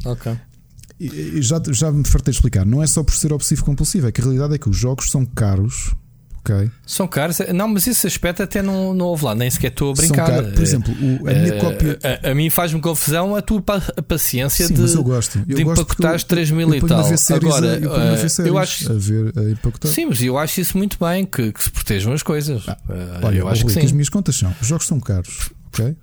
[1.40, 4.22] Já, já me fartei de explicar, não é só por ser obsessivo compulsivo, é que
[4.22, 5.96] a realidade é que os jogos são caros
[6.44, 6.72] Okay.
[6.86, 7.38] São caros.
[7.54, 10.26] Não, mas esse aspecto até não, não houve lá, nem sequer estou a brincar.
[10.26, 10.54] São caros.
[10.54, 12.00] Por exemplo, o, a minha uh, cópia.
[12.24, 13.62] A, a mim faz-me confusão a tua
[14.08, 15.40] paciência Sim, de, mas eu gosto.
[15.48, 17.06] Eu de empacotares 3 mil e tal.
[17.36, 18.92] Agora, eu, uh, eu acho.
[18.92, 19.92] A ver, a empacotar.
[19.92, 22.64] Sim, mas eu acho isso muito bem, que, que se protejam as coisas.
[22.68, 23.82] Ah, uh, olha, eu acho que, sim.
[23.82, 24.54] as minhas contas são.
[24.60, 25.52] Os jogos são caros.
[25.68, 25.96] Ok?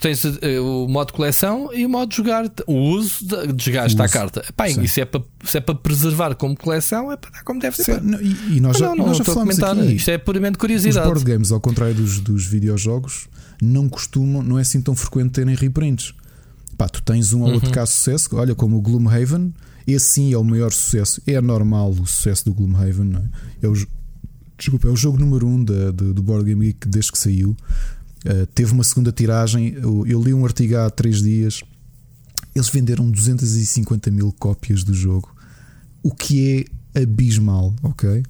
[0.00, 4.08] Tens eh, o modo coleção e o modo de jogar, o uso de desgaste à
[4.08, 4.44] carta.
[4.56, 7.76] Pá, isso é para, se é para preservar como coleção, é para dar como deve
[7.76, 8.02] ser.
[8.02, 9.94] Não, e, e, nós já, não, nós já falamos aqui.
[9.94, 11.06] Isto é puramente curiosidade.
[11.06, 13.28] Os board games, ao contrário dos, dos videojogos,
[13.62, 16.14] não costumam, não é assim tão frequente terem reprints.
[16.76, 17.74] Pá, tu tens um ou outro uhum.
[17.74, 19.52] caso de sucesso, olha como o Gloomhaven,
[19.86, 21.22] esse sim é o maior sucesso.
[21.26, 23.24] É normal o sucesso do Gloomhaven, não é?
[23.62, 23.74] É o,
[24.58, 27.56] desculpa, é o jogo número um da, do, do Board Game Geek desde que saiu.
[28.26, 29.74] Uh, teve uma segunda tiragem.
[29.74, 31.62] Eu, eu, li um artigo há três dias.
[32.54, 35.34] Eles venderam 250 mil cópias do jogo,
[36.02, 38.18] o que é abismal, ok?
[38.18, 38.24] Uh,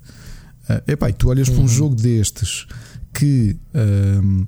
[0.87, 1.69] epá, e tu olhas para um uhum.
[1.69, 2.67] jogo destes
[3.15, 4.47] que, um, ehm,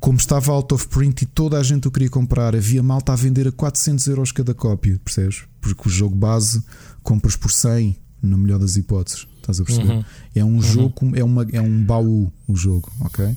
[0.00, 3.16] como estava out of print e toda a gente o queria comprar, havia malta a
[3.16, 5.44] vender a 400 euros cada cópia, percebes?
[5.60, 6.62] Porque o jogo base
[7.02, 9.92] compras por 100, na melhor das hipóteses, estás a perceber?
[9.92, 10.04] Uhum.
[10.34, 10.62] É um uhum.
[10.62, 13.36] jogo, é, uma, é um baú o jogo, ok?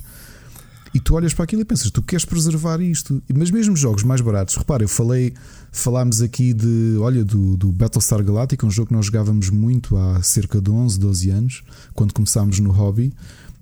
[0.97, 3.21] E tu olhas para aquilo e pensas, tu queres preservar isto.
[3.31, 5.31] Mas mesmo jogos mais baratos, repara, eu falei,
[5.71, 10.23] falámos aqui de, olha, do, do Battlestar Galactica, um jogo que nós jogávamos muito há
[10.23, 13.13] cerca de 11, 12 anos, quando começámos no hobby,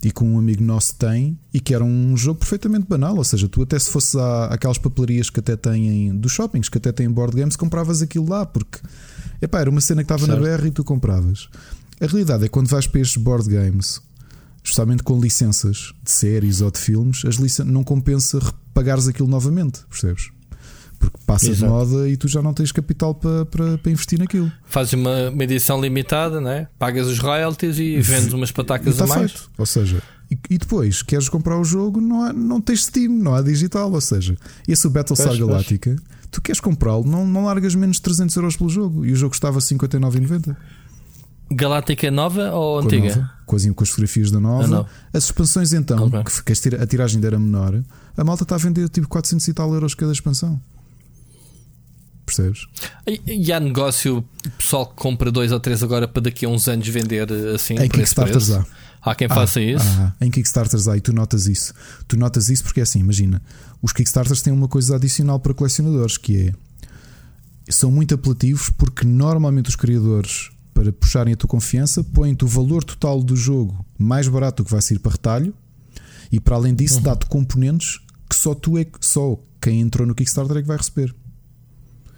[0.02, 3.17] e com um amigo nosso tem, e que era um jogo perfeitamente banal.
[3.17, 6.78] Ou seja, tu até se fosses à, aquelas papelarias que até têm, dos shoppings, que
[6.78, 8.80] até têm board games, compravas aquilo lá, porque
[9.41, 10.41] epá, era uma cena que estava certo.
[10.41, 11.50] na BR e tu compravas.
[12.00, 14.00] A realidade é que quando vais para estes board games,
[14.65, 19.82] especialmente com licenças de séries ou de filmes, as licen não compensa repagares aquilo novamente,
[19.88, 20.32] percebes?
[20.97, 21.62] Porque passa Exato.
[21.62, 24.51] de moda e tu já não tens capital para, para, para investir naquilo.
[24.65, 26.67] Fazes uma, uma, edição limitada, né?
[26.80, 29.32] pagas os royalties e vendes umas patacas a mais.
[29.32, 29.51] Feito.
[29.58, 30.01] Ou seja,
[30.32, 33.91] e, e, depois queres comprar o jogo, não, há, não tens Steam, não há digital.
[33.91, 34.36] Ou seja,
[34.67, 35.95] esse o Battlestar Galactica,
[36.32, 39.36] tu queres comprá-lo, não, não largas menos de 300 euros pelo jogo e o jogo
[39.36, 40.56] estava 59,90.
[41.51, 43.15] Galáctica nova ou com antiga?
[43.15, 44.88] Nova, com, as, com as fotografias da nova.
[45.13, 46.23] As expansões, então, okay.
[46.23, 47.84] que, que a tiragem era menor,
[48.17, 50.60] a malta está a vender tipo 400 e tal euros cada expansão.
[52.25, 52.65] Percebes?
[53.05, 54.25] E, e há negócio
[54.58, 57.88] pessoal que compra dois ou três agora para daqui a uns anos vender assim em
[57.88, 58.65] Kickstarters há.
[58.99, 59.86] Há quem ah, faça isso.
[59.99, 61.71] Ah, em Kickstarters há e tu notas isso.
[62.08, 63.39] Tu notas isso porque é assim, imagina,
[63.79, 66.53] os Kickstarters têm uma coisa adicional para colecionadores que é
[67.71, 72.84] são muito apelativos porque normalmente os criadores para puxarem a tua confiança, põem-te o valor
[72.84, 75.54] total do jogo mais barato do que vai sair para retalho
[76.30, 77.04] e para além disso uhum.
[77.04, 81.16] dá-te componentes que só tu é só quem entrou no Kickstarter é que vai receber.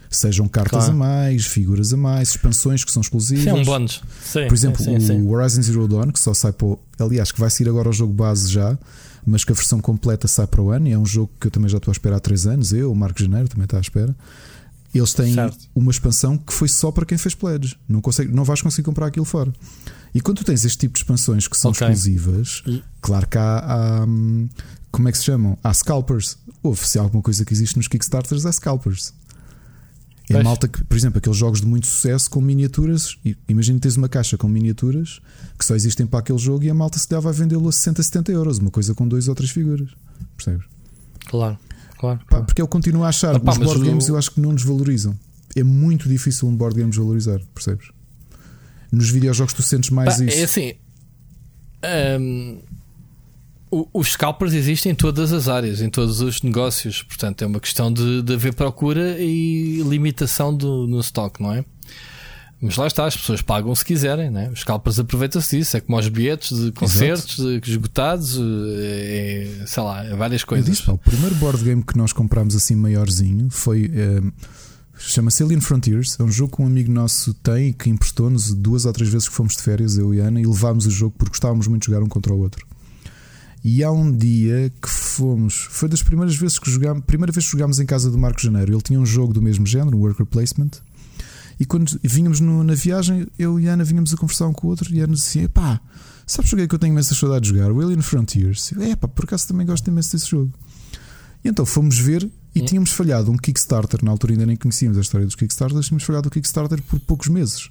[0.10, 0.92] Sejam cartas claro.
[0.92, 3.44] a mais, figuras a mais, expansões que são exclusivas.
[3.44, 4.02] Sim, um bónus.
[4.34, 7.40] Por exemplo, sim, sim, o Horizon Zero Dawn, que só sai para o, Aliás, que
[7.40, 8.78] vai sair agora o jogo base já,
[9.26, 10.88] mas que a versão completa sai para o ano.
[10.88, 12.74] E é um jogo que eu também já estou a esperar há 3 anos.
[12.74, 14.16] Eu, o Marco Janeiro, também está à espera.
[14.98, 15.70] Eles têm certo.
[15.76, 17.78] uma expansão que foi só para quem fez pledge.
[17.88, 19.52] Não, consegue, não vais conseguir comprar aquilo fora.
[20.14, 21.88] E quando tu tens este tipo de expansões que são okay.
[21.88, 22.84] exclusivas, e...
[23.02, 24.50] claro que há, há, hum,
[24.92, 25.58] Como é que se chamam?
[25.64, 26.38] Há scalpers.
[26.64, 29.14] Houve, se há alguma coisa que existe nos Kickstarters, há scalpers.
[30.30, 30.44] É pois.
[30.44, 33.18] malta que, por exemplo, aqueles jogos de muito sucesso com miniaturas.
[33.48, 35.22] Imagina tens uma caixa com miniaturas
[35.58, 38.04] que só existem para aquele jogo e a malta se dava a vendê-lo a 60,
[38.04, 38.58] 70 euros.
[38.58, 39.90] Uma coisa com dois ou três figuras.
[40.36, 40.66] Percebes?
[41.28, 41.58] Claro.
[41.98, 44.12] Claro, Pá, porque eu continuo a achar ah, pá, os board games o...
[44.12, 45.18] eu acho que não nos valorizam.
[45.56, 47.90] é muito difícil um board game valorizar, percebes?
[48.92, 50.40] Nos videojogos tu sentes mais bah, isso.
[50.40, 50.74] É assim.
[52.20, 52.60] Um,
[53.94, 57.04] os scalpers existem em todas as áreas, em todos os negócios.
[57.04, 61.66] Portanto, é uma questão de, de haver procura e limitação do, no stock, não é?
[62.60, 64.50] Mas lá está, as pessoas pagam se quiserem, né?
[64.52, 65.78] os scalpers aproveitam-se disso.
[65.78, 70.88] É como os bilhetes de concertos de, esgotados, é, sei lá, é várias coisas.
[70.88, 73.92] O primeiro board game que nós comprámos assim maiorzinho foi.
[73.94, 74.22] É,
[75.00, 76.20] Chama-se Alien Frontiers.
[76.20, 79.30] É um jogo que um amigo nosso tem e que emprestou-nos duas ou três vezes
[79.30, 81.92] que fomos de férias, eu e Ana, e levámos o jogo porque gostávamos muito de
[81.92, 82.66] jogar um contra o outro.
[83.64, 87.52] E há um dia que fomos, foi das primeiras vezes que jogámos, primeira vez que
[87.52, 88.74] jogámos em casa do Marco Janeiro.
[88.74, 90.72] Ele tinha um jogo do mesmo género, um worker placement.
[91.60, 94.68] E quando vínhamos no, na viagem, eu e a Ana vínhamos a conversar um com
[94.68, 95.82] o outro e a Ana dizia: pá,
[96.26, 97.72] sabes o que é que eu tenho imensa saudade de jogar?
[97.72, 98.72] O Alien Frontiers.
[98.80, 100.54] é pá, por acaso também gosto imenso desse jogo.
[101.44, 102.66] E então fomos ver e hum.
[102.66, 104.04] tínhamos falhado um Kickstarter.
[104.04, 107.28] Na altura ainda nem conhecíamos a história dos Kickstarters, tínhamos falhado o Kickstarter por poucos
[107.28, 107.70] meses.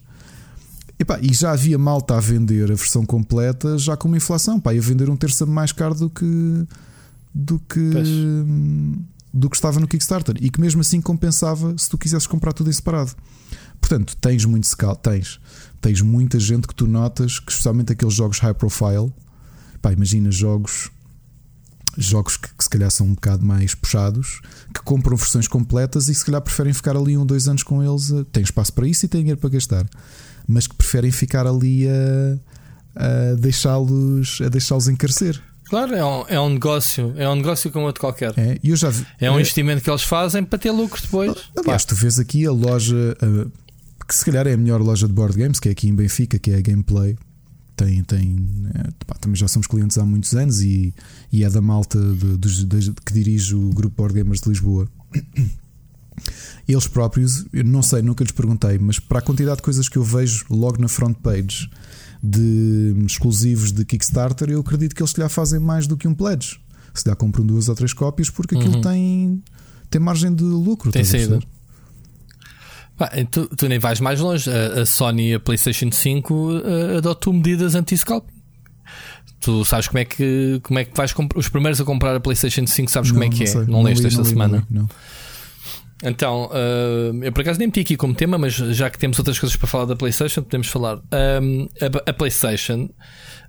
[0.98, 4.58] E, pá, e já havia malta a vender a versão completa, já com uma inflação,
[4.58, 6.66] pá, ia vender um terço mais caro do que
[7.34, 7.90] do que
[9.32, 12.70] do que estava no Kickstarter e que mesmo assim compensava se tu quisesses comprar tudo
[12.70, 13.12] em separado.
[13.86, 14.66] Portanto, tens muito
[15.00, 15.38] tens,
[15.80, 19.12] tens muita gente que tu notas que, especialmente aqueles jogos high profile,
[19.80, 20.90] pá, imagina jogos
[21.96, 24.40] jogos que, que, se calhar são um bocado mais puxados,
[24.74, 28.10] que compram versões completas e se calhar preferem ficar ali um, dois anos com eles,
[28.10, 29.86] eh, têm espaço para isso e têm dinheiro para gastar,
[30.48, 35.40] mas que preferem ficar ali a, a deixá-los a deixá-los encarecer.
[35.66, 38.34] Claro, é um, é um negócio, é um negócio como outro qualquer.
[38.36, 41.32] É, eu já vi, é um é, investimento que eles fazem para ter lucro depois.
[41.56, 43.16] Aliás, tu vês aqui a loja
[44.06, 46.38] que se calhar é a melhor loja de board games, que é aqui em Benfica,
[46.38, 47.16] que é a Gameplay.
[47.74, 50.94] Tem, tem, é, pá, também já somos clientes há muitos anos e,
[51.30, 54.88] e é da malta de, de, de, que dirige o grupo Board Gamers de Lisboa.
[56.66, 59.98] Eles próprios, eu não sei, nunca lhes perguntei, mas para a quantidade de coisas que
[59.98, 61.70] eu vejo logo na front page
[62.22, 66.58] de exclusivos de Kickstarter, eu acredito que eles se fazem mais do que um pledge.
[66.94, 68.80] Se lhe compram duas ou três cópias, porque aquilo uhum.
[68.80, 69.42] tem,
[69.90, 70.90] tem margem de lucro.
[70.90, 71.40] Tem saída.
[73.30, 74.50] Tu, tu, nem vais mais longe.
[74.50, 78.34] A, a Sony e a PlayStation 5 uh, adotou medidas anti-scalping.
[79.40, 81.38] Tu sabes como é que, como é que vais comprar.
[81.38, 83.54] Os primeiros a comprar a PlayStation 5 sabes não, como é que é?
[83.54, 84.66] Não, não leste esta semana?
[84.70, 84.88] Não.
[86.02, 89.38] Então, uh, eu por acaso nem meti aqui como tema, mas já que temos outras
[89.38, 90.98] coisas para falar da PlayStation, podemos falar.
[91.42, 92.88] Um, a, a, PlayStation,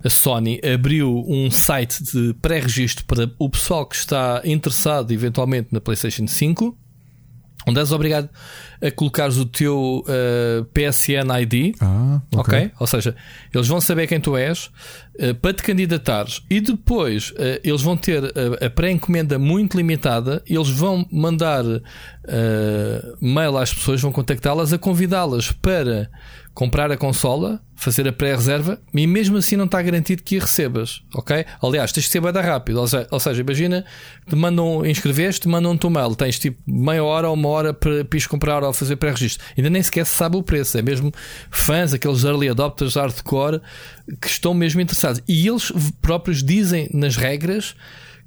[0.02, 5.80] a Sony, abriu um site de pré-registro para o pessoal que está interessado eventualmente na
[5.80, 6.76] PlayStation 5
[7.68, 8.28] onde és obrigado
[8.80, 11.74] a colocares o teu uh, PSN ID.
[11.80, 12.66] Ah, okay.
[12.66, 12.72] ok.
[12.78, 13.14] Ou seja,
[13.52, 14.66] eles vão saber quem tu és
[15.20, 18.22] uh, para te candidatares e depois uh, eles vão ter
[18.64, 20.42] a pré-encomenda muito limitada.
[20.46, 21.64] Eles vão mandar
[23.20, 26.10] mail às pessoas, vão contactá-las a convidá-las para
[26.58, 31.04] comprar a consola, fazer a pré-reserva e mesmo assim não está garantido que a recebas,
[31.14, 31.44] ok?
[31.62, 33.84] Aliás, tens que ser bem rápido, ou seja, imagina,
[34.28, 38.04] te mandam, inscreveste, te mandam um mail, tens tipo meia hora ou uma hora para,
[38.04, 41.12] para comprar ou fazer pré-registro, ainda nem sequer se sabe o preço, é mesmo
[41.48, 43.60] fãs, aqueles early adopters hardcore
[44.20, 45.70] que estão mesmo interessados e eles
[46.02, 47.76] próprios dizem nas regras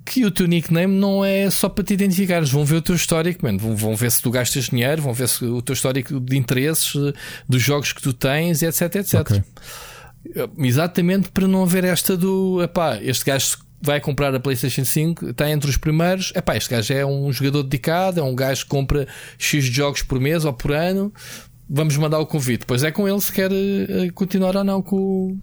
[0.05, 3.45] que o teu nickname não é só para te identificares, vão ver o teu histórico,
[3.45, 3.57] man.
[3.57, 6.93] Vão, vão ver se tu gastas dinheiro, vão ver se, o teu histórico de interesses,
[6.95, 7.13] eh,
[7.47, 9.21] dos jogos que tu tens, etc, etc.
[9.21, 9.43] Okay.
[10.35, 15.29] Eh, exatamente para não haver esta do epá, este gajo vai comprar a PlayStation 5,
[15.29, 16.31] está entre os primeiros.
[16.35, 20.19] Epá, este gajo é um jogador dedicado, é um gajo que compra X jogos por
[20.19, 21.11] mês ou por ano.
[21.67, 22.65] Vamos mandar o convite.
[22.65, 25.37] Pois é com ele se quer eh, continuar ou não com,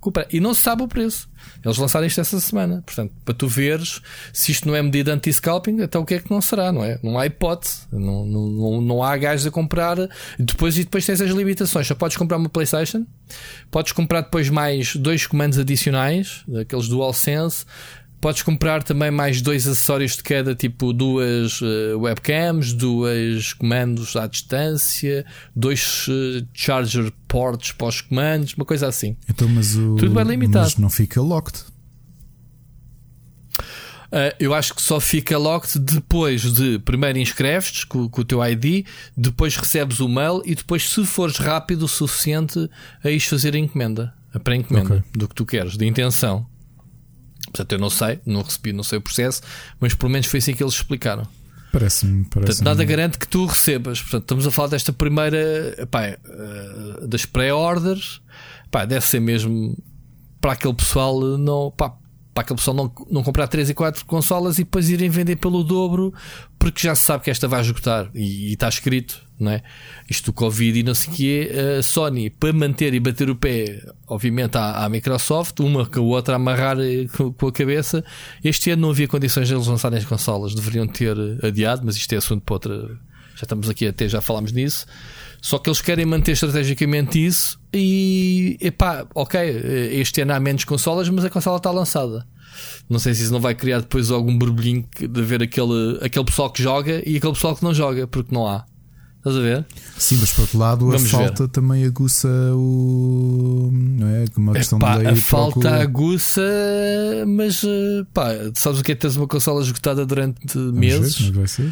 [0.00, 0.12] com o.
[0.30, 1.28] E não se sabe o preço.
[1.64, 2.82] Eles lançaram isto essa semana.
[2.84, 4.00] Portanto, para tu veres
[4.32, 6.98] se isto não é medida anti-scalping, até o que é que não será, não é?
[7.02, 7.82] Não há hipótese.
[7.92, 9.96] Não, não, não há gajos a comprar.
[10.38, 11.86] Depois, e depois tens as limitações.
[11.86, 13.06] Só podes comprar uma PlayStation,
[13.70, 17.64] podes comprar depois mais dois comandos adicionais, aqueles DualSense.
[18.22, 24.28] Podes comprar também mais dois acessórios de cada, tipo duas uh, webcams, duas comandos à
[24.28, 29.16] distância, dois uh, charger ports para os comandos, uma coisa assim.
[29.28, 30.66] Então, mas o, Tudo bem limitado.
[30.66, 31.64] Mas não fica locked.
[33.58, 38.40] Uh, eu acho que só fica locked depois de primeiro inscreves-te com, com, o teu
[38.46, 42.70] ID, depois recebes o mail e depois, se fores rápido o suficiente,
[43.02, 45.02] a ires fazer a encomenda, a pré-encomenda okay.
[45.12, 46.46] do que tu queres, de intenção.
[47.52, 49.42] Portanto, eu não sei, não recebi, não sei o processo,
[49.78, 51.28] mas pelo menos foi assim que eles explicaram.
[51.70, 52.26] Parece-me.
[52.26, 54.00] Parece nada garante que tu recebas.
[54.00, 55.86] Portanto, estamos a falar desta primeira.
[55.90, 56.18] Pá, eh,
[57.06, 58.20] das pré-orders.
[58.88, 59.76] Deve ser mesmo
[60.38, 61.18] para aquele pessoal.
[61.38, 61.94] Não, pá,
[62.34, 65.62] para aquele pessoal não, não comprar 3 e 4 consolas e depois irem vender pelo
[65.62, 66.12] dobro
[66.58, 69.62] porque já se sabe que esta vai esgotar e, está escrito, não é?
[70.08, 73.36] Isto do Covid e não sei o quê, a Sony para manter e bater o
[73.36, 77.52] pé, obviamente, à, à Microsoft, uma com a outra a amarrar eh, com, com, a
[77.52, 78.04] cabeça.
[78.44, 82.12] Este ano não havia condições de eles lançarem as consolas, deveriam ter adiado, mas isto
[82.12, 82.86] é assunto para outra.
[83.34, 84.86] Já estamos aqui até, já falámos nisso.
[85.44, 89.40] Só que eles querem manter estrategicamente isso e, epá, ok,
[89.90, 92.24] este ano há menos consolas, mas a consola está lançada.
[92.88, 96.48] Não sei se isso não vai criar depois algum borbulhinho de ver aquele, aquele pessoal
[96.48, 98.64] que joga e aquele pessoal que não joga, porque não há.
[99.18, 99.66] Estás a ver?
[99.98, 101.50] Sim, mas por outro lado, Vamos a falta ver.
[101.50, 103.70] também aguça o.
[103.72, 104.24] Não é?
[104.36, 105.82] Uma questão Epá, de A falta procura.
[105.82, 106.42] aguça,
[107.26, 107.62] mas
[108.12, 111.18] pá, sabes o que é teres uma consola esgotada durante Vamos meses?
[111.20, 111.70] Ver, vai ser.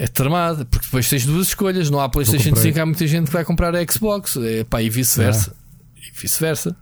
[0.00, 1.90] É tramado, porque depois tens duas escolhas.
[1.90, 4.88] Não há PlayStation 5, há muita gente que vai comprar a Xbox, é, pá, e
[4.88, 5.52] vice-versa.
[5.96, 6.76] E vice-versa.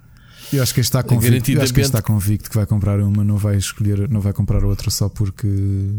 [0.52, 3.38] Eu acho que está convicto, eu acho que está convicto que vai comprar uma, não
[3.38, 5.48] vai escolher, não vai comprar outra só porque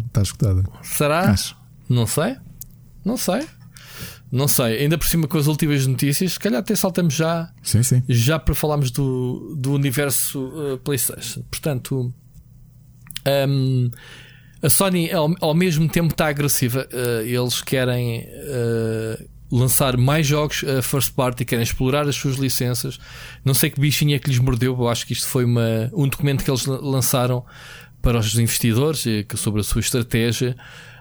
[0.06, 0.64] está escutada.
[0.84, 1.32] Será?
[1.32, 1.58] Acho.
[1.90, 2.36] Não sei.
[3.04, 3.48] Não sei.
[4.32, 4.84] Não sei.
[4.84, 7.52] Ainda por cima com as últimas notícias, se calhar até saltamos já.
[7.64, 8.04] Sim, sim.
[8.08, 11.42] Já para falarmos do, do universo uh, PlayStation.
[11.50, 12.14] Portanto,
[13.50, 13.90] um,
[14.62, 16.88] a Sony ao, ao mesmo tempo está agressiva.
[16.92, 23.00] Uh, eles querem uh, lançar mais jogos uh, first party, querem explorar as suas licenças.
[23.44, 24.76] Não sei que bichinha é que lhes mordeu.
[24.78, 27.46] Eu acho que isto foi uma, um documento que eles lançaram
[28.02, 29.04] para os investidores
[29.36, 30.56] sobre a sua estratégia.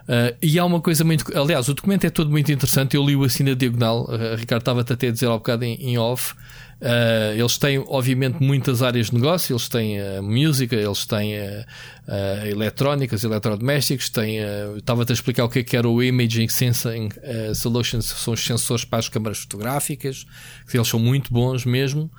[0.07, 1.25] Uh, e há uma coisa muito.
[1.37, 2.95] Aliás, o documento é todo muito interessante.
[2.95, 4.05] Eu li-o assim na diagonal.
[4.05, 6.33] Uh, Ricardo estava até a dizer há um bocado em, em off.
[6.79, 9.53] Uh, eles têm, obviamente, muitas áreas de negócio.
[9.53, 14.09] Eles têm a música, eles têm a, eletrónicas, eletrodomésticos.
[14.09, 14.37] Têm,
[14.77, 17.09] estava-te a explicar o que, é que era o Imaging Sensing
[17.55, 20.25] Solutions, são os sensores para as câmaras fotográficas,
[20.71, 22.11] eles são muito bons mesmo.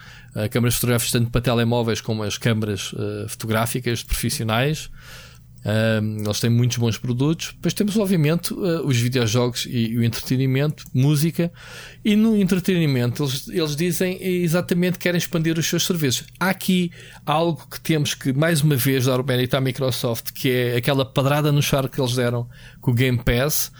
[0.50, 2.92] câmaras fotográficas tanto para telemóveis como as câmaras
[3.28, 4.90] fotográficas profissionais.
[5.64, 7.52] Um, eles têm muitos bons produtos.
[7.54, 11.52] Depois temos, obviamente, uh, os videojogos e, e, o entretenimento, música.
[12.04, 16.26] E no entretenimento, eles, eles dizem exatamente que querem expandir os seus serviços.
[16.38, 16.90] Há aqui
[17.26, 21.04] algo que temos que, mais uma vez, dar o mérito à Microsoft, que é aquela
[21.04, 22.48] padrada no char que eles deram
[22.80, 23.72] com o Game Pass.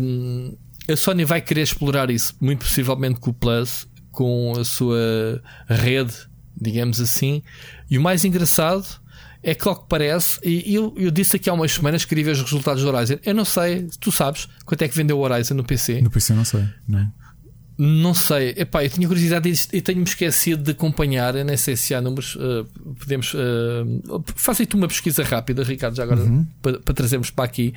[0.00, 0.56] Um,
[0.88, 6.14] a Sony vai querer explorar isso, muito possivelmente com o Plus, com a sua rede,
[6.60, 7.42] digamos assim.
[7.90, 9.01] E o mais engraçado
[9.42, 12.24] é que, ao que parece, e eu, eu disse aqui há umas semanas que queria
[12.24, 13.18] ver os resultados do Horizon.
[13.24, 16.00] Eu não sei, tu sabes quanto é que vendeu o Horizon no PC?
[16.00, 17.10] No PC não sei, não.
[17.78, 21.34] Não sei, Epá, eu tinha curiosidade e tenho-me esquecido de acompanhar.
[21.34, 22.36] Eu nem sei se há números.
[22.36, 23.32] Uh, podemos.
[23.34, 26.46] Uh, Faça te uma pesquisa rápida, Ricardo, já agora uhum.
[26.60, 27.74] para, para, trazermos para aqui.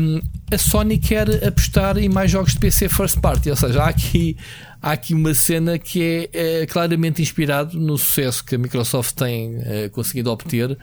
[0.00, 0.20] Um,
[0.50, 4.36] a Sony quer apostar em mais jogos de PC first party, ou seja, há aqui,
[4.80, 9.56] há aqui uma cena que é, é claramente inspirado no sucesso que a Microsoft tem
[9.62, 10.76] é, conseguido obter.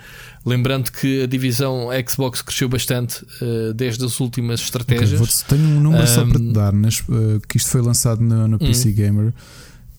[0.45, 5.19] Lembrando que a divisão Xbox cresceu bastante uh, desde as últimas estratégias.
[5.19, 8.21] Okay, tenho um número um, só para te dar, nas, uh, que isto foi lançado
[8.21, 9.34] no, no PC um, Gamer,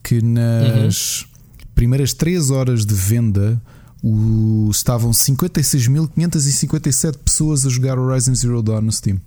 [0.03, 1.37] que nas uh
[1.77, 3.63] primeiras 3 horas de venda
[4.03, 9.21] o, estavam 56.557 pessoas a jogar Horizon Zero Dawn no Steam.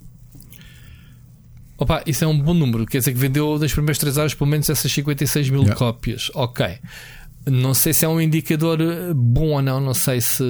[1.79, 2.85] Opa, isso é um bom número.
[2.85, 5.77] Quer dizer que vendeu nas primeiras 3 horas pelo menos essas 56 mil yeah.
[5.77, 6.29] cópias.
[6.35, 6.67] Ok.
[7.47, 10.43] Não sei se é um indicador eh, bom ou não, não sei se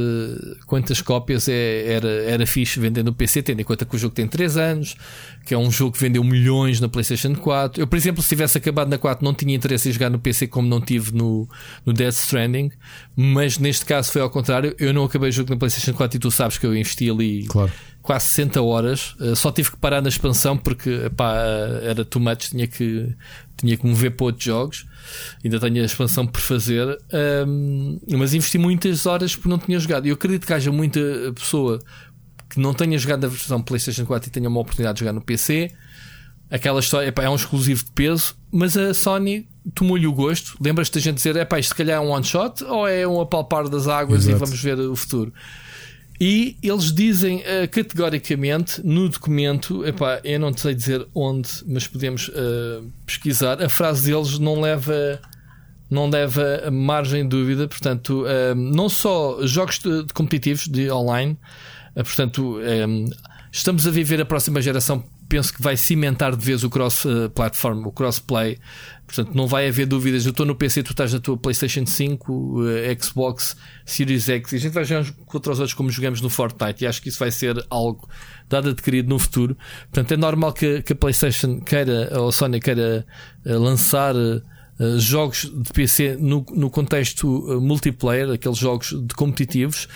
[0.65, 4.13] quantas cópias é, era, era fixe vender no PC, tendo em conta que o jogo
[4.13, 4.97] tem 3 anos,
[5.45, 7.81] que é um jogo que vendeu milhões na PlayStation 4.
[7.81, 10.47] Eu, por exemplo, se tivesse acabado na 4, não tinha interesse em jogar no PC
[10.47, 11.47] como não tive no,
[11.85, 12.71] no Death Stranding,
[13.15, 14.75] mas neste caso foi ao contrário.
[14.79, 17.45] Eu não acabei o jogo na PlayStation 4 e tu sabes que eu investi ali.
[17.45, 17.71] Claro
[18.09, 19.15] quase 60 horas.
[19.19, 21.31] Uh, só tive que parar na expansão porque epá,
[21.83, 23.15] era too much, tinha que,
[23.55, 24.87] tinha que mover para outros jogos.
[25.45, 26.97] Ainda tenho a expansão por fazer,
[27.47, 30.07] um, mas investi muitas horas porque não tinha jogado.
[30.07, 30.99] E eu acredito que haja muita
[31.35, 31.79] pessoa
[32.49, 35.21] que não tenha jogado a versão PlayStation 4 e tenha uma oportunidade de jogar no
[35.21, 35.71] PC.
[36.49, 40.57] Aquela história epá, é um exclusivo de peso, mas a Sony tomou-lhe o gosto.
[40.59, 43.07] Lembras-te da gente dizer: é pá, isto se calhar é um one shot ou é
[43.07, 44.35] um apalpar das águas Exato.
[44.35, 45.31] e vamos ver o futuro?
[46.19, 52.27] E eles dizem uh, categoricamente no documento, epá, eu não sei dizer onde, mas podemos
[52.27, 53.61] uh, pesquisar.
[53.63, 55.21] A frase deles não leva,
[55.89, 57.69] não leva margem de dúvida.
[57.69, 61.37] Portanto, uh, não só jogos de, de competitivos de online,
[61.95, 62.59] portanto,
[63.51, 67.91] estamos a viver a próxima geração penso que vai cimentar de vez o cross-platform, o
[67.91, 68.57] cross-play.
[69.09, 70.23] Portanto, não vai haver dúvidas.
[70.23, 72.61] Eu estou no PC, tu estás na tua PlayStation 5,
[73.01, 76.83] Xbox Series X, e a gente vai jogar contra os outros como jogamos no Fortnite.
[76.83, 78.07] E acho que isso vai ser algo
[78.47, 79.57] dado adquirido no futuro.
[79.91, 83.03] Portanto, é normal que, que a PlayStation queira, ou a Sony queira
[83.43, 84.15] eh, lançar.
[84.15, 84.41] uh,
[84.97, 89.87] jogos de PC no, no contexto uh, multiplayer, aqueles jogos de competitivos.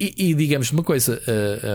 [0.00, 1.20] E, e digamos uma coisa,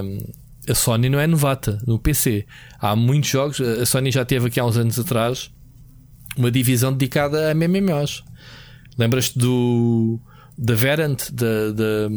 [0.03, 2.45] um, a Sony não é novata no PC.
[2.79, 5.51] Há muitos jogos, a Sony já teve aqui há uns anos atrás
[6.37, 8.23] uma divisão dedicada a MMOs.
[8.97, 10.19] Lembras-te do
[10.57, 12.09] da Verant, da, da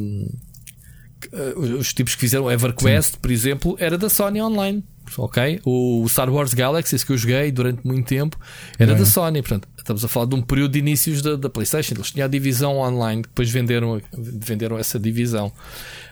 [1.57, 3.19] os tipos que fizeram EverQuest, Sim.
[3.21, 4.83] por exemplo, era da Sony Online.
[5.19, 5.61] Ok?
[5.65, 8.39] O Star Wars Galaxies que eu joguei durante muito tempo
[8.79, 9.43] era da Sony.
[9.43, 11.95] Portanto, estamos a falar de um período de inícios da, da PlayStation.
[11.95, 15.53] Eles tinham a divisão online, depois venderam, venderam essa divisão.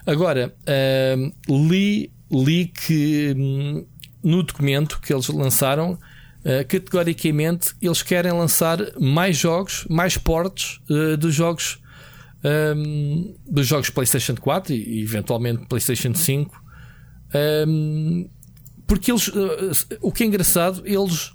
[0.05, 3.85] Agora, uh, li, li que hum,
[4.21, 5.97] no documento que eles lançaram,
[6.45, 11.79] uh, categoricamente, eles querem lançar mais jogos, mais portes uh, dos jogos.
[12.41, 16.63] Um, dos jogos PlayStation 4 e eventualmente PlayStation 5
[17.67, 18.29] um,
[18.87, 19.71] porque eles, uh,
[20.01, 21.33] o que é engraçado, eles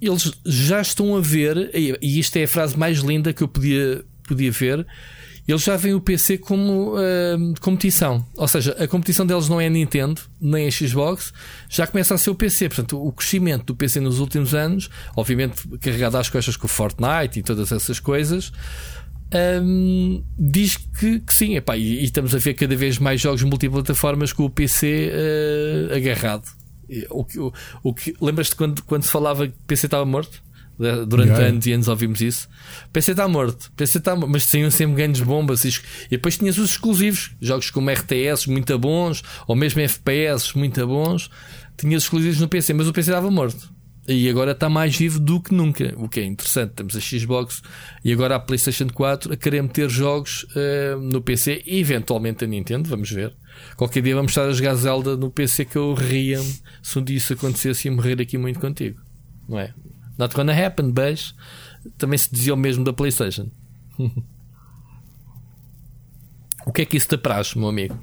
[0.00, 4.04] eles já estão a ver, e isto é a frase mais linda que eu podia,
[4.22, 4.86] podia ver.
[5.48, 8.24] Eles já veem o PC como uh, competição.
[8.36, 11.32] Ou seja, a competição deles não é a Nintendo, nem a Xbox,
[11.70, 12.68] já começa a ser o PC.
[12.68, 17.38] Portanto, o crescimento do PC nos últimos anos, obviamente carregado às costas com o Fortnite
[17.38, 18.52] e todas essas coisas,
[19.62, 23.42] um, diz que, que sim, epá, e, e, estamos a ver cada vez mais jogos
[23.42, 25.10] multiplataformas com o PC
[25.90, 26.46] uh, agarrado.
[27.10, 30.42] O, o, o que lembras-te quando, quando se falava que o PC estava morto?
[30.78, 31.46] Durante yeah.
[31.46, 32.48] anos e anos ouvimos isso.
[32.92, 35.74] PC está morto, PC está morto, mas tinham sempre grandes bombas e,
[36.08, 41.30] depois tinhas os exclusivos, jogos como RTS muito bons, ou mesmo FPS muito bons,
[41.76, 43.76] tinhas exclusivos no PC, mas o PC estava morto.
[44.10, 46.72] E agora está mais vivo do que nunca, o que é interessante.
[46.72, 47.60] Temos a Xbox
[48.02, 52.46] e agora a PlayStation 4 a querer meter jogos uh, no PC e eventualmente a
[52.46, 53.36] Nintendo, vamos ver.
[53.76, 56.40] Qualquer dia vamos estar a jogar Zelda no PC que eu ria
[56.82, 58.98] se um dia isso acontecesse e morrer aqui muito contigo.
[59.46, 59.74] Não é?
[60.18, 61.32] Not gonna happen, but
[61.96, 63.48] também se dizia o mesmo da PlayStation.
[66.66, 67.96] o que é que isso te apraz, meu amigo?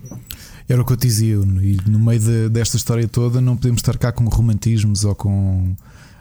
[0.67, 3.79] Era o que eu te dizia, e no meio de, desta história toda não podemos
[3.79, 5.75] estar cá com romantismos ou com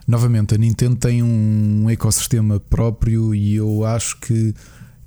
[0.07, 4.55] novamente, a Nintendo tem um ecossistema próprio e eu acho que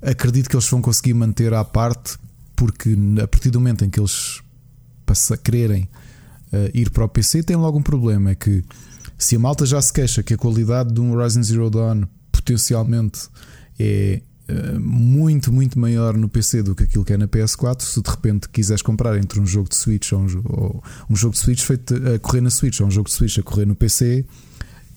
[0.02, 2.18] acredito que eles vão conseguir manter à parte,
[2.56, 4.42] porque a partir do momento em que eles
[5.06, 5.88] passa, quererem
[6.52, 8.64] uh, ir para o PC, tem logo um problema: é que
[9.18, 13.28] se a malta já se queixa que a qualidade de um Horizon Zero Dawn potencialmente
[13.78, 18.00] é uh, muito, muito maior no PC do que aquilo que é na PS4, se
[18.00, 21.40] de repente quiseres comprar entre um jogo de Switch ou um, ou um jogo de
[21.40, 24.24] Switch feito a correr na Switch ou um jogo de Switch a correr no PC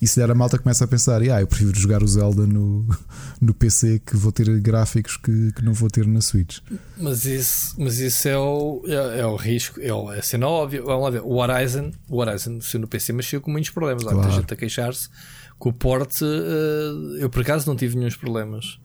[0.02, 2.84] e se der a malta começa a pensar, ah, eu prefiro jogar o Zelda no,
[3.40, 6.58] no PC que vou ter gráficos que, que não vou ter na Switch.
[6.98, 10.48] Mas isso, mas isso é, o, é, é o risco, é, o, é a cena
[10.48, 10.82] óbvia.
[10.82, 14.02] Vamos lá ver, o Horizon, o Horizon se no PC mexeu com muitos problemas.
[14.02, 14.18] Claro.
[14.18, 18.10] Há muita gente a queixar-se que o porte, uh, eu por acaso não tive nenhum
[18.10, 18.80] problemas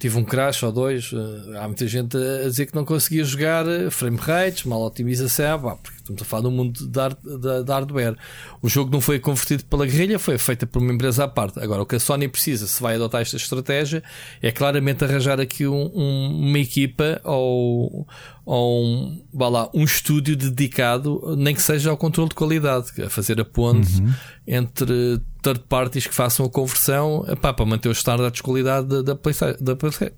[0.00, 1.12] tive um crash ou dois.
[1.12, 5.78] Eh, há muita gente a dizer que não conseguia jogar eh, frame rates, mal otimização,
[5.82, 8.16] porque estamos a falar do mundo de, hardware.
[8.60, 11.60] O jogo não foi convertido pela guerrilha, foi feito por uma empresa à parte.
[11.60, 14.02] Agora, o que a Sony precisa, se vai adotar esta estratégia,
[14.42, 18.06] é claramente arranjar aqui um, um, uma equipa ou,
[18.44, 23.40] ou um, lá, um estúdio dedicado, nem que seja ao controle de qualidade, a fazer
[23.40, 24.12] a ponte uhum.
[24.46, 29.02] entre third parties que façam a conversão epá, para manter os standards de qualidade da,
[29.02, 29.76] da, PlayStation, da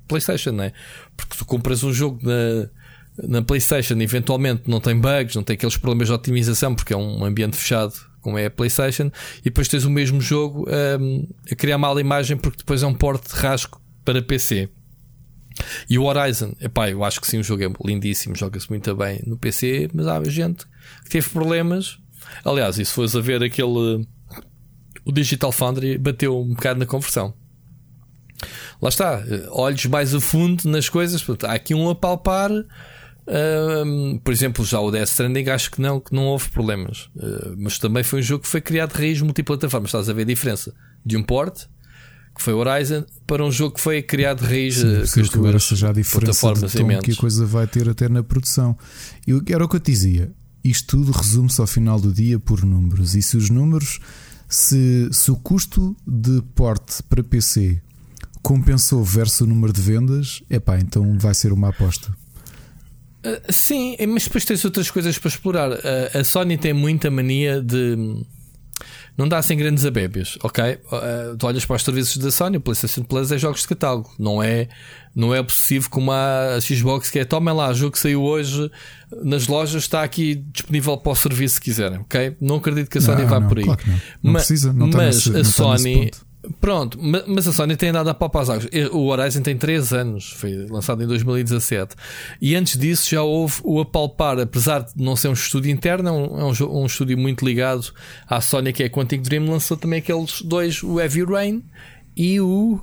[0.08, 0.72] PlayStation, não é?
[1.16, 2.68] Porque tu compras um jogo na,
[3.16, 7.24] na PlayStation, eventualmente não tem bugs, não tem aqueles problemas de otimização, porque é um
[7.24, 9.10] ambiente fechado, como é a PlayStation,
[9.40, 10.66] e depois tens o mesmo jogo
[11.00, 14.68] um, a criar mal imagem, porque depois é um porte de rasco para PC.
[15.88, 19.20] E o Horizon, epá, eu acho que sim, o jogo é lindíssimo, joga-se muito bem
[19.26, 20.64] no PC, mas há gente
[21.04, 21.98] que teve problemas.
[22.44, 24.06] Aliás, e se fores a ver aquele
[25.04, 27.34] o Digital Foundry bateu um bocado na conversão.
[28.80, 31.22] Lá está, olhos mais a fundo nas coisas.
[31.22, 32.50] Portanto, há aqui um a palpar.
[33.26, 37.10] Um, por exemplo, já o Death Stranding acho que não, que não houve problemas.
[37.16, 39.86] Uh, mas também foi um jogo que foi criado de raiz multiplataforma.
[39.86, 41.66] Estás a ver a diferença de um port
[42.34, 45.46] que foi o Horizon para um jogo que foi criado de raiz Sim, uh, com
[45.46, 45.56] as
[46.64, 48.76] a de que a coisa vai ter até na produção.
[49.26, 50.32] Eu, era o que eu te dizia.
[50.64, 53.14] Isto tudo resume-se ao final do dia por números.
[53.14, 54.00] E se os números
[54.48, 57.82] se, se o custo de porte para PC
[58.42, 62.12] compensou versus o número de vendas, é pá, então vai ser uma aposta.
[63.24, 65.70] Uh, sim, mas depois tens outras coisas para explorar.
[65.70, 68.24] Uh, a Sony tem muita mania de
[69.16, 70.78] não dá sem grandes abébias, ok?
[70.86, 74.10] Uh, tu olhas para os serviços da Sony, o PlayStation Plus é jogos de catálogo,
[74.18, 74.68] não é,
[75.14, 78.70] não é obsessivo como a Xbox que é tomem lá, o jogo que saiu hoje
[79.22, 82.36] nas lojas está aqui disponível para o serviço se quiserem, ok?
[82.40, 83.64] Não acredito que a Sony não, vá não, por aí.
[83.64, 84.00] Claro não.
[84.22, 84.32] não.
[84.32, 86.10] precisa, não mas nesse, a Sony
[86.60, 88.68] Pronto, mas a Sony tem andado a palpar as águas.
[88.90, 91.94] O Horizon tem 3 anos, foi lançado em 2017.
[92.40, 96.12] E antes disso já houve o apalpar, apesar de não ser um estúdio interno, é
[96.12, 97.92] um, é um, um estúdio muito ligado
[98.26, 101.62] à Sony, que é a Quantic Dream, lançou também aqueles dois, o Heavy Rain
[102.16, 102.80] e o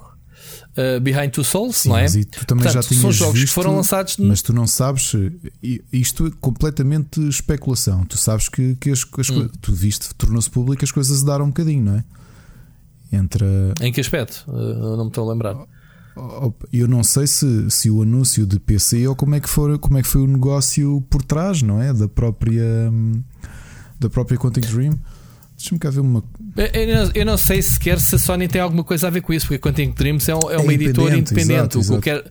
[0.77, 2.03] uh, Behind Two Souls, Sim, não é?
[2.03, 4.15] Mas e tu também Portanto, já tinhas são jogos visto, que foram lançados.
[4.17, 5.13] Mas tu não sabes,
[5.91, 8.05] isto é completamente especulação.
[8.05, 9.49] Tu sabes que, que as, as hum.
[9.59, 12.03] tu viste, tornou-se público, as coisas daram um bocadinho, não é?
[13.11, 13.45] Entre
[13.81, 14.45] Em que aspecto?
[14.47, 15.55] Eu não me estou a lembrar.
[16.71, 19.97] Eu não sei se, se o anúncio de PC ou como é, que for, como
[19.97, 21.93] é que foi o negócio por trás, não é?
[21.93, 22.91] Da própria
[23.99, 24.97] da própria Quantic Dream.
[25.57, 26.23] Deixa-me cá ver uma.
[26.55, 29.33] Eu não, eu não, sei sequer se a Sony tem alguma coisa a ver com
[29.33, 31.53] isso, porque a Quantic Dreams é, é uma é editora independente.
[31.53, 32.01] Exato, exato.
[32.01, 32.23] Quero...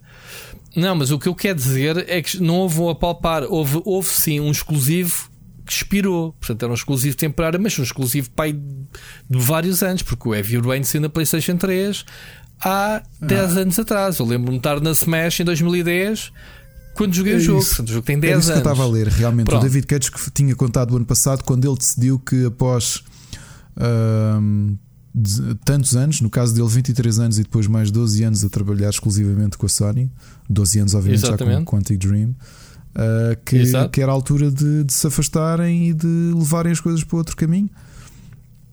[0.74, 4.08] Não, mas o que eu quero dizer é que não houve um apalpar, houve, houve
[4.08, 5.27] sim um exclusivo
[5.68, 6.32] que expirou.
[6.32, 10.58] Portanto, era um exclusivo temporário, mas um exclusivo pai de vários anos, porque o Heavy
[10.58, 12.04] Rain saiu na PlayStation 3
[12.60, 13.60] há 10 ah.
[13.60, 14.18] anos atrás.
[14.18, 16.32] Eu lembro-me de estar na Smash em 2010
[16.94, 17.64] quando joguei é o jogo.
[17.64, 18.62] Portanto, o jogo tem 10 é isso anos.
[18.62, 19.46] que eu estava a ler, realmente.
[19.46, 19.60] Pronto.
[19.60, 23.04] O David Cage que tinha contado o ano passado, quando ele decidiu que após
[25.64, 29.56] tantos anos, no caso dele 23 anos e depois mais 12 anos a trabalhar exclusivamente
[29.56, 30.10] com a Sony,
[30.48, 31.58] 12 anos obviamente Exatamente.
[31.58, 32.34] já com o Quantic Dream,
[32.98, 37.04] uh, que, que, era a altura de, de, se afastarem e de levarem as coisas
[37.04, 37.70] para outro caminho.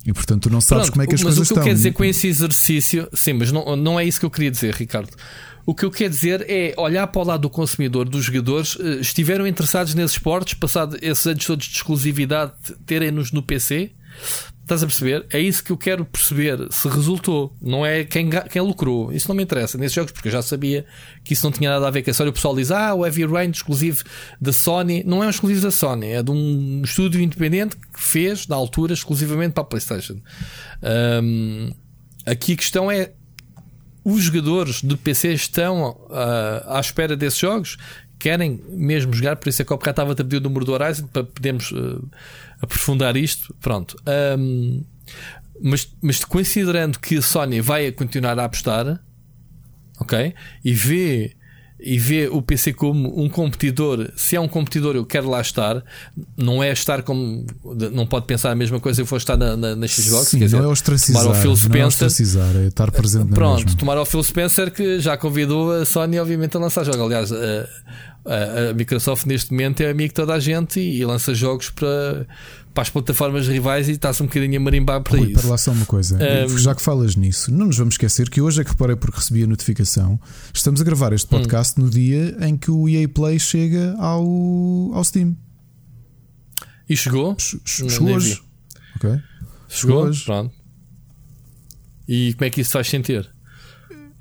[0.06, 1.58] E portanto tu não sabes Pronto, como é que as coisas estão.
[1.58, 4.20] Mas o que eu quero dizer com esse exercício, sim, mas não, não é isso
[4.20, 5.10] que eu queria dizer, Ricardo.
[5.66, 9.00] O que eu quero dizer é olhar para o lado do consumidor, dos jogadores, eh,
[9.02, 12.54] estiveram interessados nesses esportes, passado esses anos todos de exclusividade,
[12.86, 13.92] terem-nos no PC,
[14.66, 15.28] Estás a perceber?
[15.32, 17.56] É isso que eu quero perceber se resultou.
[17.62, 19.14] Não é quem, quem lucrou.
[19.14, 20.88] Isso não me interessa nesses jogos, porque eu já sabia
[21.24, 22.32] que isso não tinha nada a ver com a Sony.
[22.32, 24.04] O pessoal diz: Ah, o Heavy Rain exclusivo
[24.42, 25.04] da Sony.
[25.04, 28.96] Não é um exclusivo da Sony, é de um estúdio independente que fez, na altura,
[28.96, 30.20] exclusivamente para a PlayStation.
[31.22, 31.72] Um,
[32.26, 33.12] aqui a questão é:
[34.04, 37.78] os jogadores de PC estão uh, à espera desses jogos?
[38.26, 39.36] Querem mesmo jogar?
[39.36, 41.72] Por isso é que o bocado estava a pedir o número do Horizon para podermos.
[41.72, 42.10] Uh,
[42.60, 43.96] aprofundar isto, pronto.
[44.40, 44.84] Um,
[45.62, 49.00] mas, mas considerando que a Sony vai continuar a apostar,
[50.00, 50.34] ok?
[50.64, 51.36] E vê,
[51.80, 55.84] e vê o PC como um competidor, se é um competidor, eu quero lá estar,
[56.38, 57.46] não é estar como.
[57.92, 60.30] Não pode pensar a mesma coisa se eu for estar na, na, na Xbox.
[60.30, 63.34] Sim, quer dizer, não é ostracizar, tomar o Phil Spencer, não é, é estar presente
[63.34, 67.02] Pronto, tomar o Phil Spencer que já convidou a Sony, obviamente, a lançar jogos.
[67.02, 67.36] Aliás, a,
[68.26, 71.70] a, a Microsoft neste momento é amigo de toda a gente e, e lança jogos
[71.70, 72.26] para
[72.76, 75.40] para as plataformas rivais e está-se um bocadinho a marimbar para Rui, isso.
[75.40, 76.58] Para lá só uma coisa, um...
[76.58, 79.44] já que falas nisso, não nos vamos esquecer que hoje é que reparei porque recebi
[79.44, 80.20] a notificação.
[80.54, 81.40] Estamos a gravar este hum.
[81.40, 81.86] podcast hum.
[81.86, 84.26] no dia em que o EA Play chega ao,
[84.94, 85.38] ao Steam.
[86.88, 87.36] E chegou?
[87.40, 88.42] chegou hoje.
[88.98, 89.10] Ok.
[89.10, 89.22] Chegou,
[89.70, 90.26] chegou hoje.
[90.26, 90.54] Pronto.
[92.08, 93.28] E como é que isso faz sentir?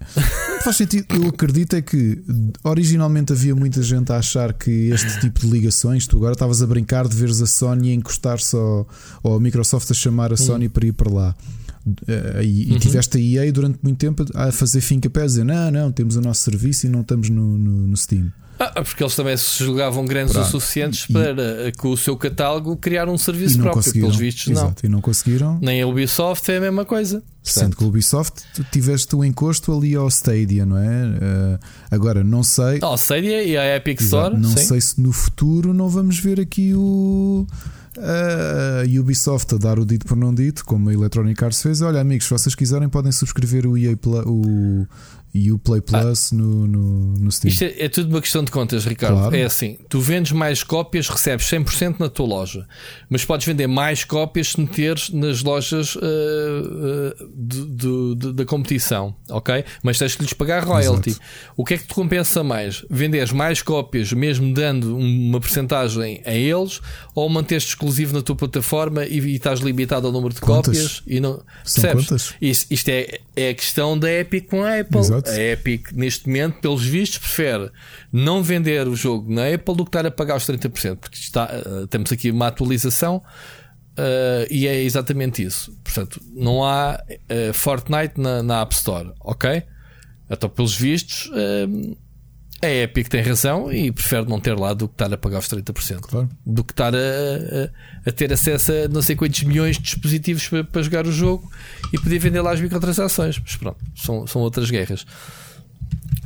[0.64, 1.06] faz sentido.
[1.10, 2.22] Eu acredito é que
[2.64, 6.66] originalmente havia muita gente a achar que este tipo de ligações, tu agora estavas a
[6.66, 8.88] brincar de veres a Sony encostar-se ao,
[9.22, 11.36] ou a Microsoft a chamar a Sony para ir para lá.
[11.86, 12.76] Uh, e, uhum.
[12.76, 15.92] e, tiveste a EA durante muito tempo a fazer finca pé a dizer: não, não,
[15.92, 18.32] temos o nosso serviço e não estamos no, no, no Steam.
[18.58, 20.46] Ah, porque eles também se julgavam grandes Pronto.
[20.46, 24.82] o suficientes e, para com o seu catálogo criar um serviço próprio, pelos vistos Exato,
[24.82, 24.88] não.
[24.88, 25.58] E não conseguiram.
[25.60, 27.22] Nem a Ubisoft é a mesma coisa.
[27.42, 31.06] Sendo que a Ubisoft tiveste o um encosto ali ao Stadia, não é?
[31.06, 31.58] Uh,
[31.90, 32.78] agora não sei.
[32.80, 34.40] Ao Stadia e a Epic Exato, Store.
[34.40, 34.66] Não sim.
[34.66, 37.46] sei se no futuro não vamos ver aqui o.
[37.96, 41.80] A Ubisoft a dar o dito por não dito, como a Electronic Arts fez.
[41.80, 43.96] Olha, amigos, se vocês quiserem, podem subscrever o EA
[44.26, 44.84] o
[45.34, 47.50] e o Play Plus ah, no, no, no, Steam.
[47.50, 49.16] Isto é, é, tudo uma questão de contas, Ricardo.
[49.16, 49.34] Claro.
[49.34, 52.68] É assim: tu vendes mais cópias, recebes 100% na tua loja,
[53.10, 59.12] mas podes vender mais cópias se meteres nas lojas uh, uh, de, de, da competição,
[59.28, 59.64] ok?
[59.82, 61.10] Mas tens que lhes pagar royalty.
[61.10, 61.24] Exato.
[61.56, 62.84] O que é que te compensa mais?
[62.88, 66.80] Venderes mais cópias, mesmo dando uma porcentagem a eles,
[67.12, 70.76] ou manteres exclusivo na tua plataforma e, e estás limitado ao número de contas?
[70.76, 71.02] cópias?
[71.08, 72.34] E não, percebes?
[72.40, 75.00] Isto, isto é, é a questão da Epic com a Apple.
[75.00, 75.23] Exato.
[75.26, 77.70] A Epic, neste momento, pelos vistos, prefere
[78.12, 81.44] não vender o jogo na Apple do que estar a pagar os 30%, porque está,
[81.44, 85.76] uh, temos aqui uma atualização uh, e é exatamente isso.
[85.82, 89.62] Portanto, não há uh, Fortnite na, na, App Store, ok?
[90.30, 91.30] Então, pelos vistos,
[92.64, 95.48] a Epic tem razão e prefere não ter lá do que estar a pagar os
[95.48, 96.00] 30%.
[96.00, 96.28] Claro.
[96.44, 100.48] Do que estar a, a, a, ter acesso a não sei quantos milhões de dispositivos
[100.48, 101.50] para, para, jogar o jogo
[101.92, 103.40] e poder vender lá as microtransações.
[103.40, 105.06] Mas pronto, são, são outras guerras.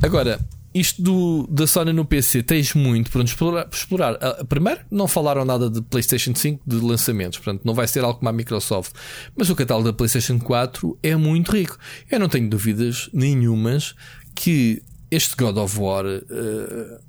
[0.01, 0.39] Agora,
[0.73, 3.67] isto do, da Sony no PC tens muito para explorar.
[3.71, 4.13] explorar.
[4.13, 8.19] Uh, primeiro, não falaram nada de PlayStation 5 de lançamentos, portanto, não vai ser algo
[8.19, 8.93] como a Microsoft.
[9.35, 11.77] Mas o catálogo da PlayStation 4 é muito rico.
[12.09, 13.95] Eu não tenho dúvidas nenhumas
[14.35, 14.81] que
[15.11, 16.99] este God of War uh,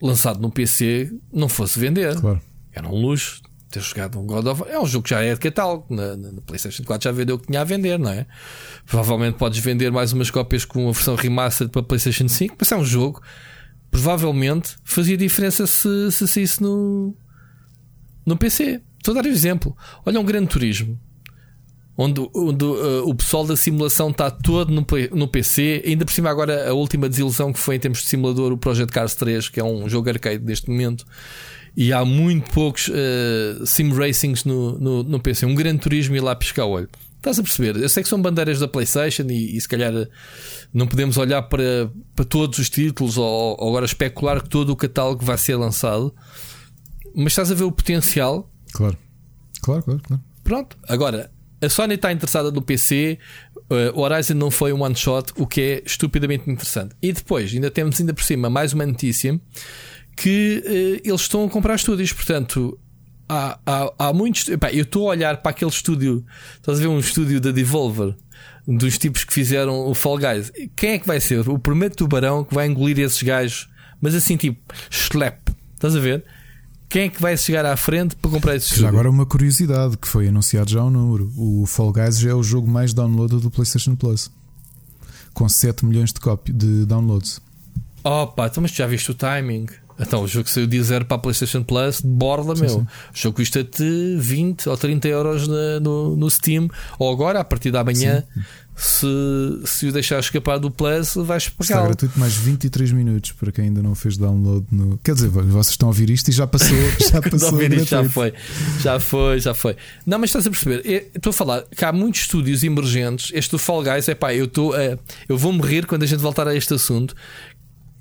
[0.00, 2.18] lançado no PC não fosse vender.
[2.20, 2.40] Claro.
[2.72, 4.70] Era um luxo ter jogado um God of War.
[4.70, 5.86] É um jogo que já é de catálogo.
[5.94, 8.26] Na, na, PlayStation 4 já vendeu o que tinha a vender, não é?
[8.86, 12.76] Provavelmente podes vender mais umas cópias com a versão remastered para PlayStation 5, mas é
[12.76, 13.22] um jogo.
[13.90, 17.16] Provavelmente fazia diferença se, se saísse no,
[18.24, 18.80] no PC.
[18.98, 19.76] Estou a dar um exemplo.
[20.06, 20.98] Olha um grande turismo.
[21.96, 26.30] Onde, onde uh, o pessoal da simulação está todo no, no PC, ainda por cima,
[26.30, 29.60] agora a última desilusão que foi em termos de simulador, o Project Cars 3, que
[29.60, 31.04] é um jogo arcade neste momento,
[31.76, 35.44] e há muito poucos uh, sim racings no, no, no, PC.
[35.44, 36.88] Um grande turismo e lá piscar o olho.
[37.16, 37.76] Estás a perceber?
[37.76, 39.92] Eu sei que são bandeiras da PlayStation e, e se calhar
[40.72, 44.76] não podemos olhar para, para todos os títulos ou, ou, agora especular que todo o
[44.76, 46.12] catálogo vai ser lançado,
[47.14, 48.50] mas estás a ver o potencial.
[48.72, 48.98] Claro,
[49.60, 50.00] claro, claro.
[50.04, 50.22] claro.
[50.42, 51.30] Pronto, agora
[51.62, 53.18] a Sony está interessada no PC,
[53.94, 56.94] o Horizon não foi um one shot, o que é estupidamente interessante.
[57.00, 59.40] E depois, ainda temos ainda por cima mais uma notícia
[60.16, 62.12] que uh, eles estão a comprar estúdios.
[62.12, 62.78] Portanto,
[63.28, 64.48] há, há, há muitos.
[64.48, 66.24] Epá, eu estou a olhar para aquele estúdio.
[66.56, 68.14] Estás a ver um estúdio da Devolver
[68.66, 70.52] dos tipos que fizeram o Fall Guys.
[70.76, 73.68] Quem é que vai ser o primeiro tubarão que vai engolir esses gajos?
[74.00, 74.60] Mas assim, tipo,
[74.90, 75.48] slap.
[75.74, 76.24] Estás a ver?
[76.92, 78.82] Quem é que vai chegar à frente para comprar esse estúdio?
[78.82, 81.32] Já agora uma curiosidade que foi anunciado já o um número.
[81.38, 84.30] O Fall Guys já é o jogo mais downloadado do PlayStation Plus.
[85.32, 87.40] Com 7 milhões de, cópia, de downloads.
[88.04, 89.68] Opa, então mas já viste o timing?
[89.98, 92.70] Então, o jogo saiu de zero para a PlayStation Plus, borda, sim, meu.
[92.70, 92.80] Sim.
[92.80, 96.68] O jogo custa-te 20 ou 30 euros na, no, no Steam,
[96.98, 98.24] ou agora, a partir da manhã,
[98.74, 99.06] se,
[99.64, 101.74] se o deixar escapar do Plus, vais pagar.
[101.76, 104.98] Está gratuito mais 23 minutos para quem ainda não fez download no.
[104.98, 106.76] Quer dizer, vocês estão a ouvir isto e já passou.
[107.12, 107.60] Já passou.
[107.62, 108.32] isto, já foi,
[108.80, 109.76] já foi, já foi.
[110.06, 111.10] Não, mas estás a perceber?
[111.14, 113.30] estou a falar que há muitos estúdios emergentes.
[113.34, 114.74] Este do Fall Guys, é pá, eu estou.
[115.28, 117.14] eu vou morrer quando a gente voltar a este assunto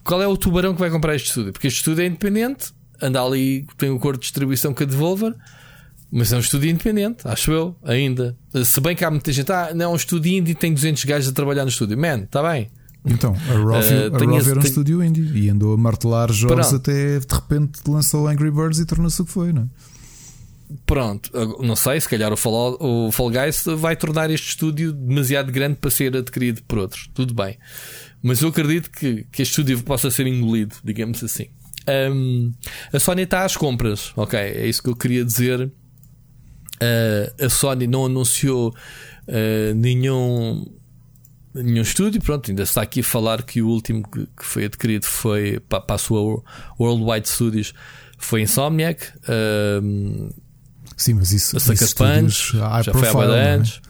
[0.04, 1.52] qual é o tubarão que vai comprar este estúdio?
[1.52, 5.36] Porque este estúdio é independente, anda ali, tem um acordo de distribuição com a Devolver,
[6.12, 8.38] mas é um estúdio independente, acho eu, ainda.
[8.64, 11.06] Se bem que há muita gente, ah, não é um estúdio indie e tem 200
[11.06, 11.98] gajos a trabalhar no estúdio.
[11.98, 12.70] Man, está bem.
[13.06, 16.76] Então, a Rovio, uh, Rovio era um estúdio indie e andou a martelar jogos Pronto.
[16.76, 19.66] até de repente lançou Angry Birds e tornou-se o que foi, não é?
[20.86, 21.30] Pronto,
[21.62, 25.76] não sei, se calhar o Fall, o Fall Guys vai tornar este estúdio demasiado grande
[25.76, 27.10] para ser adquirido por outros.
[27.14, 27.58] Tudo bem.
[28.22, 31.48] Mas eu acredito que, que este estúdio possa ser engolido, digamos assim.
[31.88, 32.54] Um,
[32.94, 34.40] a Sony está às compras, ok?
[34.40, 35.72] É isso que eu queria dizer.
[36.82, 40.66] Uh, a Sony não anunciou uh, nenhum,
[41.54, 42.22] nenhum estúdio.
[42.22, 45.96] Pronto, ainda está aqui a falar que o último que, foi adquirido foi para, para
[45.96, 46.44] a sua
[46.80, 47.74] Worldwide Studios
[48.18, 49.08] foi Insomniac.
[49.84, 50.30] Um,
[50.96, 53.54] Sim, mas isso, Sucker Punch já foi há é?
[53.54, 53.82] anos.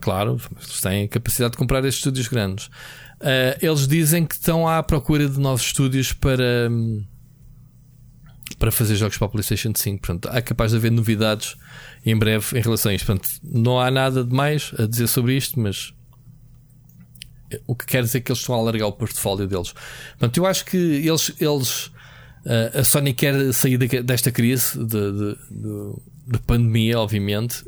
[0.00, 2.66] Claro, eles têm capacidade de comprar estes estúdios grandes.
[3.20, 6.70] Uh, eles dizem que estão à procura de novos estúdios para,
[8.58, 10.00] para fazer jogos para a PlayStation 5.
[10.00, 11.56] Portanto, há capaz de haver novidades
[12.04, 13.06] em breve em relação a isto.
[13.06, 15.94] Portanto, não há nada de mais a dizer sobre isto, mas
[17.66, 19.72] o que quer dizer que eles estão a alargar o portfólio deles.
[20.10, 25.38] Portanto, eu acho que eles, eles uh, a Sony quer sair desta crise de, de,
[25.50, 25.92] de,
[26.28, 27.64] de pandemia, obviamente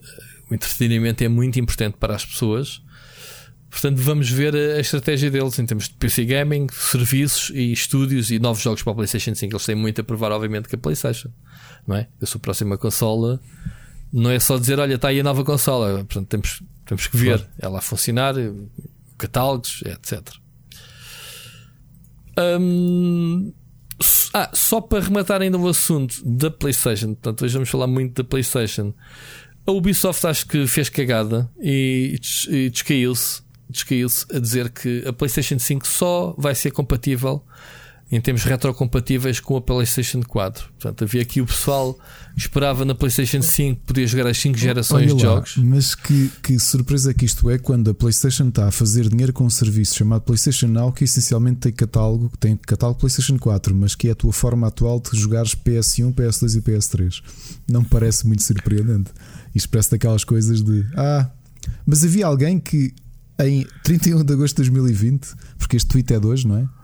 [0.53, 2.83] o entretenimento é muito importante para as pessoas.
[3.71, 8.39] Portanto, vamos ver a estratégia deles em termos de PC Gaming, serviços e estúdios e
[8.39, 9.51] novos jogos para a PlayStation 5.
[9.51, 11.31] Eles têm muito a provar, obviamente, que a PlayStation,
[11.87, 12.07] não é?
[12.21, 13.41] Eu sou a próxima consola.
[14.13, 16.05] Não é só dizer, olha, está aí a nova consola.
[16.05, 17.53] Portanto, temos, temos que ver claro.
[17.59, 18.35] ela a funcionar,
[19.17, 20.35] catálogos, etc.
[22.39, 23.55] Hum,
[24.35, 28.29] ah, só para rematar ainda o assunto da PlayStation, portanto, hoje vamos falar muito da
[28.29, 28.93] PlayStation.
[29.67, 35.59] A Ubisoft acho que fez cagada e, e descaiu-se descaiu a dizer que a PlayStation
[35.59, 37.43] 5 só vai ser compatível
[38.13, 40.69] em termos retrocompatíveis com a PlayStation 4.
[40.79, 41.95] Portanto, havia aqui o pessoal
[42.35, 45.57] que esperava na PlayStation 5 poder jogar as 5 gerações de jogos.
[45.57, 49.45] Mas que, que surpresa que isto é quando a PlayStation está a fazer dinheiro com
[49.45, 54.09] um serviço chamado PlayStation Now, que essencialmente tem catálogo, tem catálogo PlayStation 4, mas que
[54.09, 57.23] é a tua forma atual de jogares PS1, PS2 e PS3.
[57.67, 59.11] Não parece muito surpreendente.
[59.55, 61.31] Isto parece daquelas coisas de ah,
[61.87, 62.95] mas havia alguém que
[63.41, 66.82] em 31 de agosto de 2020, porque este tweet é de hoje, não é?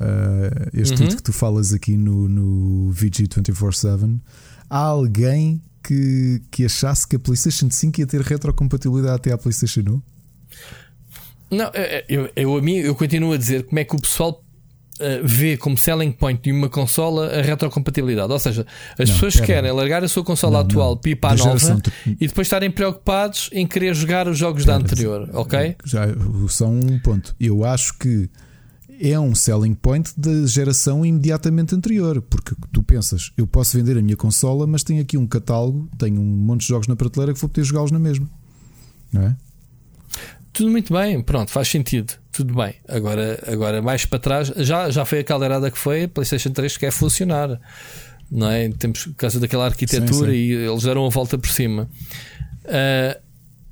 [0.00, 0.98] Uh, este uhum.
[0.98, 4.20] tweet que tu falas aqui no, no VG247,
[4.70, 9.80] há alguém que, que achasse que a PlayStation 5 ia ter retrocompatibilidade até à PlayStation
[9.80, 10.02] 1?
[11.50, 14.44] Não, é, é, eu, eu, eu, eu continuo a dizer como é que o pessoal
[15.00, 18.32] Uh, vê como selling point de uma consola a retrocompatibilidade.
[18.32, 18.66] Ou seja,
[18.98, 19.46] as não, pessoas pera.
[19.46, 20.96] querem largar a sua consola não, atual não.
[20.96, 21.80] pipa nova
[22.20, 25.76] e depois estarem preocupados em querer jogar os jogos pera, da anterior, ok?
[25.84, 26.00] Já,
[26.48, 27.32] só um ponto.
[27.38, 28.28] Eu acho que
[29.00, 34.02] é um selling point da geração imediatamente anterior, porque tu pensas, eu posso vender a
[34.02, 37.40] minha consola, mas tenho aqui um catálogo, tenho um monte de jogos na prateleira que
[37.40, 38.28] vou poder jogá-los na mesma,
[39.12, 39.36] não é?
[40.52, 42.14] Tudo muito bem, pronto, faz sentido.
[42.32, 42.74] Tudo bem.
[42.88, 46.76] Agora, agora mais para trás, já, já foi a caldeirada que foi, a PlayStation 3
[46.76, 47.60] quer funcionar.
[48.30, 48.68] Não é?
[48.70, 50.42] Temos por causa daquela arquitetura sim, sim.
[50.42, 51.88] e eles deram a volta por cima.
[52.64, 53.27] Uh,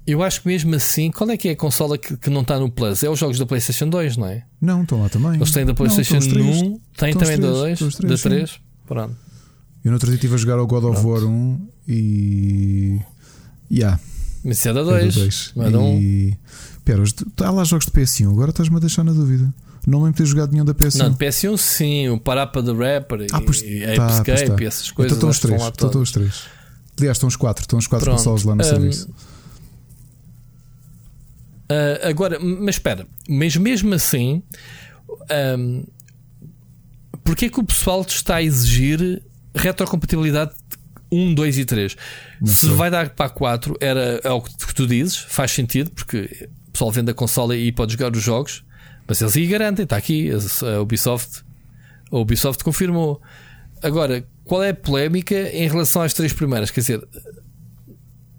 [0.07, 2.59] eu acho que mesmo assim, qual é que é a consola que, que, não está
[2.59, 3.03] no Plus?
[3.03, 4.45] É os jogos da PlayStation 2, não é?
[4.61, 5.35] Não, estão lá também.
[5.35, 8.61] Eles têm da PlayStation não, 1, têm também da 2, da 3.
[8.87, 9.17] Pronto.
[9.85, 13.01] Eu no outro dia estive a jogar o God of War 1 e.
[13.71, 13.99] Yeah.
[14.45, 15.53] Mas isso é da 2.
[15.57, 16.01] É da 1.
[16.01, 16.39] E...
[16.85, 17.03] Pera,
[17.43, 19.53] há lá jogos de PS1, agora estás-me a deixar na dúvida.
[19.87, 20.99] Não lembro de ter jogado nenhum da PS1.
[20.99, 24.63] Não, de PS1 sim, o Parapa the Rapper ah, pois, e, tá, Escape tá.
[24.63, 25.17] e essas coisas.
[25.17, 25.73] Então estão os três.
[25.75, 26.43] Então estão os três.
[26.99, 27.63] Aliás, estão os quatro.
[27.63, 29.09] Estão os quatro consoles lá no um, serviço.
[31.71, 34.43] Uh, agora, mas espera, mas mesmo assim,
[35.59, 35.85] um,
[37.25, 39.21] porquê que o pessoal te está a exigir
[39.55, 40.53] retrocompatibilidade
[41.11, 41.97] 1, 2 e 3?
[42.45, 46.49] Se vai dar para a 4, era, é o que tu dizes, faz sentido, porque
[46.69, 48.64] o pessoal vende a consola e pode jogar os jogos,
[49.09, 51.45] mas eles aí garantem, está aqui, a Ubisoft,
[52.12, 53.21] a Ubisoft confirmou.
[53.83, 56.71] Agora, qual é a polémica em relação às três primeiras?
[56.71, 57.09] Quer dizer,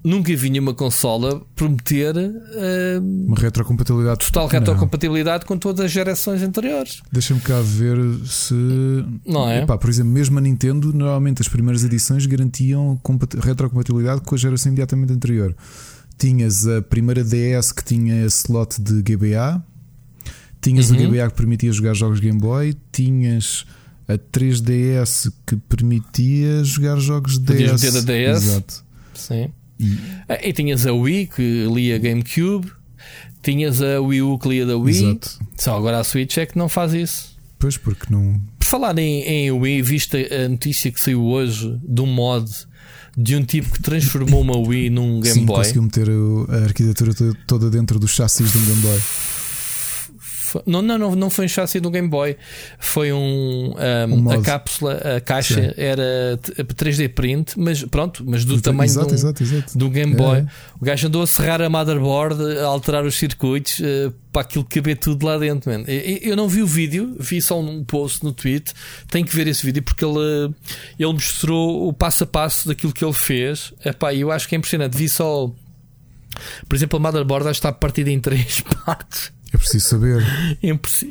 [0.04, 5.48] nunca vi nenhuma consola prometer uh, uma retrocompatibilidade total retrocompatibilidade não.
[5.48, 7.02] com todas as gerações anteriores.
[7.12, 8.54] Deixa-me cá ver se
[9.26, 9.64] não é?
[9.64, 13.00] Epá, por exemplo, mesmo a Nintendo, normalmente as primeiras edições garantiam
[13.42, 15.56] retrocompatibilidade com a geração imediatamente anterior.
[16.18, 19.64] Tinhas a primeira DS que tinha slot de GBA,
[20.62, 20.98] tinhas uhum.
[20.98, 23.66] o GBA que permitia jogar jogos Game Boy, tinhas
[24.08, 27.94] a 3DS que permitia jogar jogos Podias DS.
[27.94, 28.44] Meter a DS.
[28.44, 28.84] Exato.
[29.14, 29.52] Sim.
[29.80, 32.72] E, tinhas a Wii que lia GameCube,
[33.44, 34.96] tinhas a Wii U que lia da Wii.
[34.96, 35.40] Exato.
[35.56, 37.38] Só agora a Switch é que não faz isso.
[37.60, 38.40] Pois, porque não.
[38.60, 42.50] Por falar em, em Wii, viste a notícia que saiu hoje de um mod
[43.18, 45.58] de um tipo que transformou uma Wii num Game Sim, Boy.
[45.58, 46.08] conseguiu meter
[46.50, 47.12] a arquitetura
[47.48, 49.00] toda dentro dos chassis de um Game Boy.
[50.66, 52.38] Não, não, não, não foi um chassi do Game Boy.
[52.80, 53.74] Foi um,
[54.10, 55.74] um, um a cápsula, a caixa Sim.
[55.78, 56.40] era
[56.76, 59.78] 3D print, mas pronto, mas do tamanho exato, do, exato, exato.
[59.78, 60.40] do Game Boy.
[60.40, 60.46] É.
[60.80, 64.98] O gajo andou a serrar a motherboard, a alterar os circuitos uh, para aquilo caber
[64.98, 65.72] tudo lá dentro.
[65.72, 65.84] Man.
[65.88, 68.74] Eu, eu não vi o vídeo, vi só um post no tweet.
[69.10, 70.54] Tenho que ver esse vídeo porque ele,
[71.00, 73.74] ele mostrou o passo a passo daquilo que ele fez.
[73.84, 74.96] Epá, eu acho que é impressionante.
[74.96, 75.52] Vi só,
[76.68, 79.37] por exemplo, a motherboard está partida em três partes.
[79.54, 80.24] É preciso saber.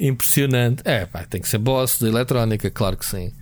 [0.01, 0.82] Impressionante.
[0.84, 3.32] É, pá, tem que ser boss da eletrónica, claro que sim.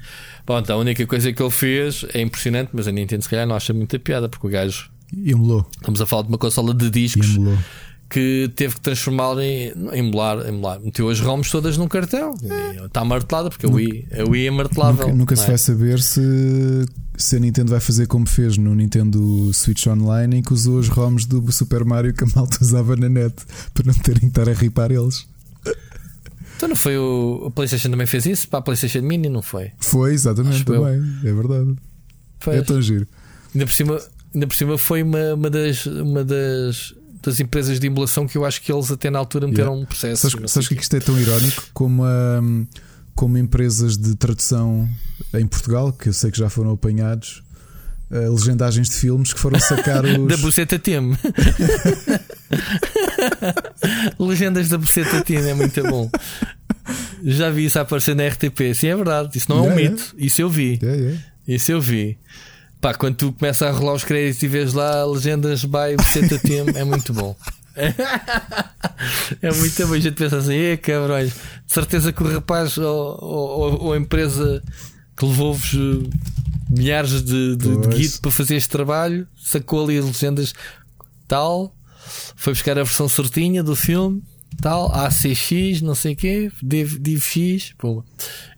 [0.47, 3.47] Bom, então a única coisa que ele fez é impressionante, mas a Nintendo se calhar
[3.47, 4.91] não acha muita piada, porque o gajo.
[5.25, 5.69] Emulou.
[5.77, 7.37] Estamos a falar de uma consola de discos.
[7.37, 7.59] Emulou
[8.15, 10.79] que teve que transformar em emular, emular.
[10.79, 12.37] Meteu as ROMs todas num cartão.
[12.85, 15.07] Está martelada porque nunca, a Wii, a Wii é martelável.
[15.07, 15.47] Nunca, nunca se é?
[15.49, 16.87] vai saber se,
[17.17, 20.87] se a Nintendo vai fazer como fez no Nintendo Switch Online, em que usou as
[20.87, 23.35] ROMs do Super Mario que a malta usava na net
[23.75, 25.27] para não terem que estar a ripar eles.
[26.57, 29.73] Então não foi o, o PlayStation também fez isso para a PlayStation Mini, não foi?
[29.81, 31.31] Foi, exatamente, Acho também, eu.
[31.31, 31.75] é verdade.
[32.39, 32.59] Pois.
[32.59, 33.09] É tão giro.
[33.53, 34.01] Ainda por cima,
[34.33, 35.87] ainda por cima foi uma, uma das.
[35.87, 36.95] Uma das
[37.25, 39.83] das empresas de emulação que eu acho que eles até na altura meteram yeah.
[39.83, 40.31] um processo.
[40.31, 42.67] Sabes, sabes que isto é tão irónico como, um,
[43.15, 44.89] como empresas de tradução
[45.33, 47.43] em Portugal, que eu sei que já foram apanhados,
[48.11, 50.29] uh, legendagens de filmes que foram sacar os.
[50.29, 51.01] da Buceta Tem.
[54.19, 56.11] Legendas da Buceta Tem é muito bom.
[57.25, 58.75] Já vi isso aparecer na RTP.
[58.75, 59.39] Sim, é verdade.
[59.39, 60.15] Isso não é um mito.
[60.19, 60.79] Isso eu vi.
[61.49, 62.19] Isso eu vi.
[62.85, 66.67] Pá, quando tu começas a rolar os créditos e vês lá legendas by Buceta Team,
[66.75, 67.35] é muito bom.
[69.41, 69.95] é muito bom.
[69.95, 73.97] A gente pensa assim, é cabrões, de certeza que o rapaz ou, ou, ou a
[73.97, 74.63] empresa
[75.17, 76.11] que levou-vos eh,
[76.69, 80.53] milhares de, de, de guido para fazer este trabalho sacou ali as legendas
[81.27, 81.75] tal,
[82.37, 84.23] foi buscar a versão certinha do filme
[84.61, 88.05] tal, ACX, não sei o quê, DivX, pô.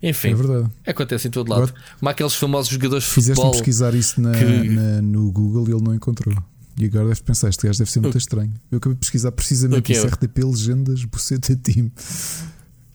[0.01, 0.69] Enfim, é verdade.
[0.85, 1.63] acontece em todo lado.
[1.63, 3.35] Agora, Como aqueles famosos jogadores de futebol.
[3.35, 4.69] Fizeste pesquisar isso na, que...
[4.69, 6.35] na, no Google e ele não encontrou.
[6.79, 8.17] E agora deve pensar, este gajo deve ser muito o...
[8.19, 8.53] estranho.
[8.71, 11.91] Eu acabei de pesquisar precisamente isso, RTP Legendas Boceta Team.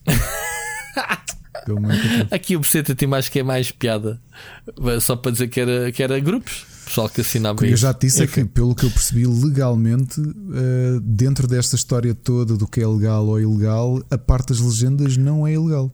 [2.29, 4.19] Aqui o Beceta tem mais que é mais piada.
[4.99, 6.65] Só para dizer que era, que era grupos.
[6.85, 10.19] Pessoal que assinava que eu já te disse é que, pelo que eu percebi legalmente,
[10.19, 15.17] uh, dentro desta história toda do que é legal ou ilegal, a parte das legendas
[15.17, 15.91] não é ilegal.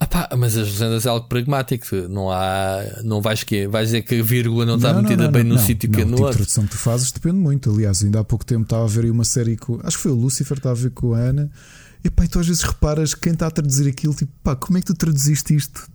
[0.00, 1.86] Ah pá, mas as legendas é algo pragmático.
[2.08, 3.00] Não há.
[3.02, 5.90] Não vais que Vais dizer que a vírgula não, está metida não, bem no sítio
[5.90, 6.34] que é no tipo outro.
[6.34, 7.70] A tradução que tu fazes depende muito.
[7.70, 9.80] Aliás, ainda há pouco tempo estava a ver aí uma série com.
[9.82, 11.50] Acho que foi o Lucifer, estava a ver com a Ana.
[12.04, 14.78] E pá, e tu às vezes reparas quem está a traduzir aquilo, tipo, pá, como
[14.78, 15.88] é que tu traduziste isto?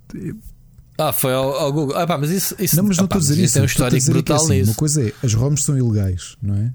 [0.98, 1.98] Ah, foi ao, ao Google.
[1.98, 2.76] Ah, pá, mas isso, isso.
[2.76, 3.54] Não, mas não estou a dizer isso.
[3.54, 4.72] Tem um histórico brutal assim, nisso.
[4.72, 6.72] Uma coisa é, as ROMs são ilegais, não é?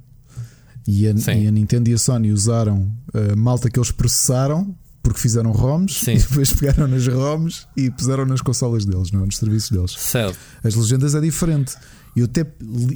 [0.86, 5.20] E a, e a Nintendo e a Sony usaram a malta que eles processaram porque
[5.20, 6.12] fizeram ROMs Sim.
[6.12, 9.26] e depois pegaram nas ROMs e puseram nas consolas deles, não é?
[9.26, 9.92] nos serviços deles.
[9.92, 10.38] Certo.
[10.62, 11.74] As legendas é diferente.
[12.14, 12.40] Eu até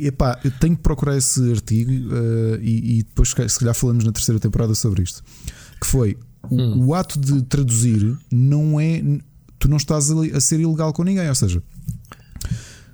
[0.00, 4.12] epá, eu tenho que procurar esse artigo uh, e, e, depois se calhar falamos na
[4.12, 5.22] terceira temporada sobre isto.
[5.80, 6.18] Que foi
[6.50, 6.80] hum.
[6.80, 9.02] o, o, ato de traduzir não é.
[9.62, 11.62] Tu não estás a, ser ilegal com ninguém, ou seja.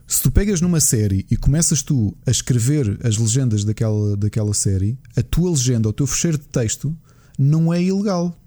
[0.07, 4.99] Se tu pegas numa série e começas tu a escrever as legendas daquela, daquela série,
[5.16, 6.95] a tua legenda, o teu fecheiro de texto,
[7.39, 8.39] não é ilegal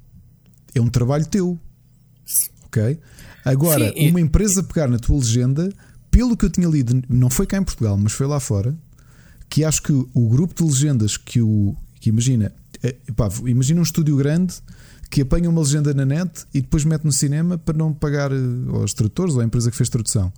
[0.76, 1.60] é um trabalho teu.
[2.68, 3.00] Ok?
[3.44, 5.74] Agora, Sim, uma empresa pegar na tua legenda,
[6.12, 8.78] pelo que eu tinha lido, não foi cá em Portugal, mas foi lá fora,
[9.50, 11.76] que acho que o grupo de legendas que o.
[12.00, 12.54] que imagina,
[12.84, 14.62] é, pá, imagina um estúdio grande
[15.12, 18.36] que apanha uma legenda na net e depois mete no cinema para não pagar eh,
[18.74, 20.32] aos tradutores ou à empresa que fez tradução.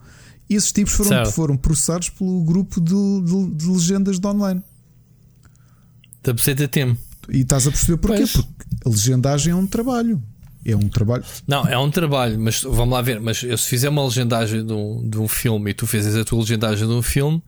[0.50, 4.62] E esses tipos foram, foram processados pelo grupo de, de, de legendas de online.
[6.24, 6.98] Da PCTTM.
[7.30, 8.18] E estás a perceber porquê?
[8.18, 8.32] Pois.
[8.32, 10.22] Porque a legendagem é um trabalho.
[10.66, 11.24] É um trabalho.
[11.48, 13.20] Não, é um trabalho, mas vamos lá ver.
[13.20, 16.26] Mas eu, se fizer uma legendagem de um, de um filme e tu fizes a
[16.26, 17.42] tua legendagem de um filme,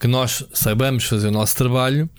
[0.00, 2.10] que nós saibamos fazer o nosso trabalho,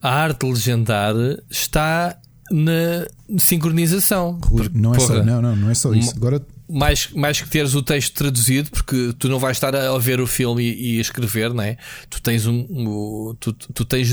[0.00, 1.14] a arte de legendar
[1.50, 2.16] está
[2.50, 3.06] na
[3.38, 4.38] sincronização.
[4.44, 6.12] Rui, não, é só, não, não, não é só isso.
[6.16, 10.20] Agora mais, mais que teres o texto traduzido, porque tu não vais estar a ver
[10.20, 11.78] o filme e, a escrever, não é?
[12.10, 12.66] Tu tens um.
[12.70, 14.12] um tu, tu tens.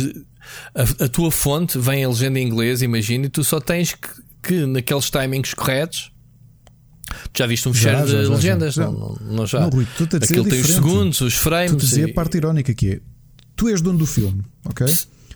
[0.73, 4.09] A, a, tua fonte vem a legenda em inglês, imagina, e tu só tens que,
[4.41, 6.11] que naqueles timings corretos.
[7.33, 8.73] Tu já viste um fecheiro de legendas?
[8.73, 8.91] Já, já.
[8.91, 9.59] Não, não, já.
[9.61, 11.71] Não, Rui, tu te Aquilo tem os segundos, os frames.
[11.71, 12.11] Tu dizia e...
[12.11, 12.99] a parte irónica que é:
[13.55, 14.87] tu és dono do filme, ok?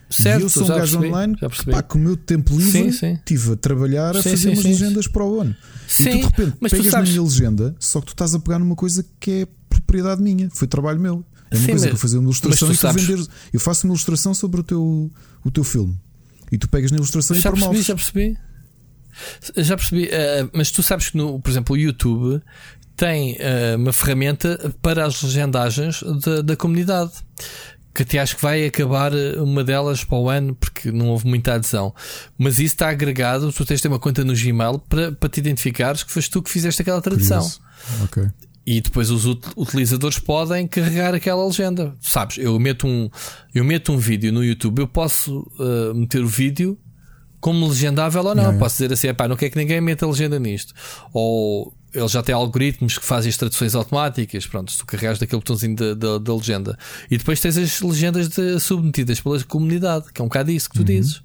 [0.10, 1.38] Certo, e eu sou um gajo percebi, online
[1.72, 5.24] pá, com o meu tempo livre estive a trabalhar a sim, fazer umas legendas para
[5.24, 5.56] o ano.
[5.88, 7.10] Sim, e tu de repente mas pegas sabes...
[7.10, 10.50] na minha legenda, só que tu estás a pegar numa coisa que é propriedade minha,
[10.52, 11.24] foi trabalho meu.
[11.52, 13.28] É uma coisa mas, que eu fazer uma ilustração e tu vender.
[13.54, 15.12] Eu faço uma ilustração sobre o teu,
[15.44, 15.96] o teu filme
[16.52, 17.86] e tu pegas na ilustração já e promoves.
[17.86, 19.66] Já percebi, já percebi.
[19.68, 22.42] Já percebi, uh, mas tu sabes que, no, por exemplo, o YouTube
[22.96, 27.12] tem uh, uma ferramenta para as legendagens da, da comunidade
[28.00, 31.28] que até acho que vai acabar eh, uma delas para o ano porque não houve
[31.28, 31.94] muita adesão.
[32.38, 35.40] Mas isso está agregado, tu tens de ter uma conta no Gmail para, para te
[35.40, 37.46] identificares que foste tu que fizeste aquela tradução.
[38.66, 39.26] E depois os
[39.58, 41.94] utilizadores podem carregar aquela legenda.
[42.00, 43.10] Sabes, eu meto um,
[43.54, 46.78] eu meto um vídeo no YouTube, eu posso uh, meter o vídeo
[47.42, 48.52] como legendável ou não.
[48.52, 50.74] não posso dizer assim, pá, não quer que ninguém meta legenda nisto.
[51.12, 54.46] Ou ele já tem algoritmos que fazem as traduções automáticas.
[54.46, 56.78] Pronto, se tu carregas daquele botãozinho da, legenda.
[57.10, 60.76] E depois tens as legendas de, submetidas pela comunidade, que é um bocado isso que
[60.76, 60.86] tu uhum.
[60.86, 61.22] dizes.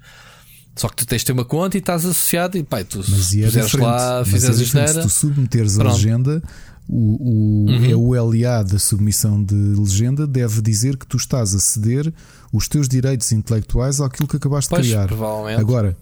[0.75, 3.33] Só que tu tens de ter uma conta e estás associado e pá, tu mas
[3.33, 5.89] é puseres lá, fizeres é a Se tu submeteres Pronto.
[5.89, 6.43] a legenda,
[6.87, 7.85] o, o, uhum.
[7.85, 12.13] é o LA da submissão de legenda deve dizer que tu estás a ceder
[12.51, 15.09] os teus direitos intelectuais àquilo que acabaste pois, de criar.
[15.57, 15.95] Agora,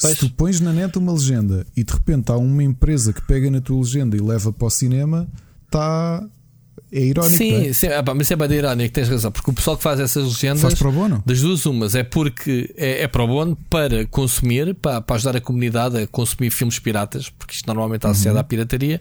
[0.00, 0.14] Pois.
[0.14, 3.50] Se tu pões na net uma legenda e de repente há uma empresa que pega
[3.50, 5.26] na tua legenda e leva para o cinema,
[5.64, 6.24] está.
[6.92, 7.36] É irónico.
[7.36, 7.72] Sim, é?
[7.72, 10.60] sim ah, mas é bem irónico, tens razão, porque o pessoal que faz essas legendas
[10.60, 11.20] faz pro bono.
[11.26, 15.40] das duas umas é porque é, é pro bono para consumir, para, para ajudar a
[15.40, 18.40] comunidade a consumir filmes piratas, porque isto normalmente está associado uhum.
[18.40, 19.00] à pirataria,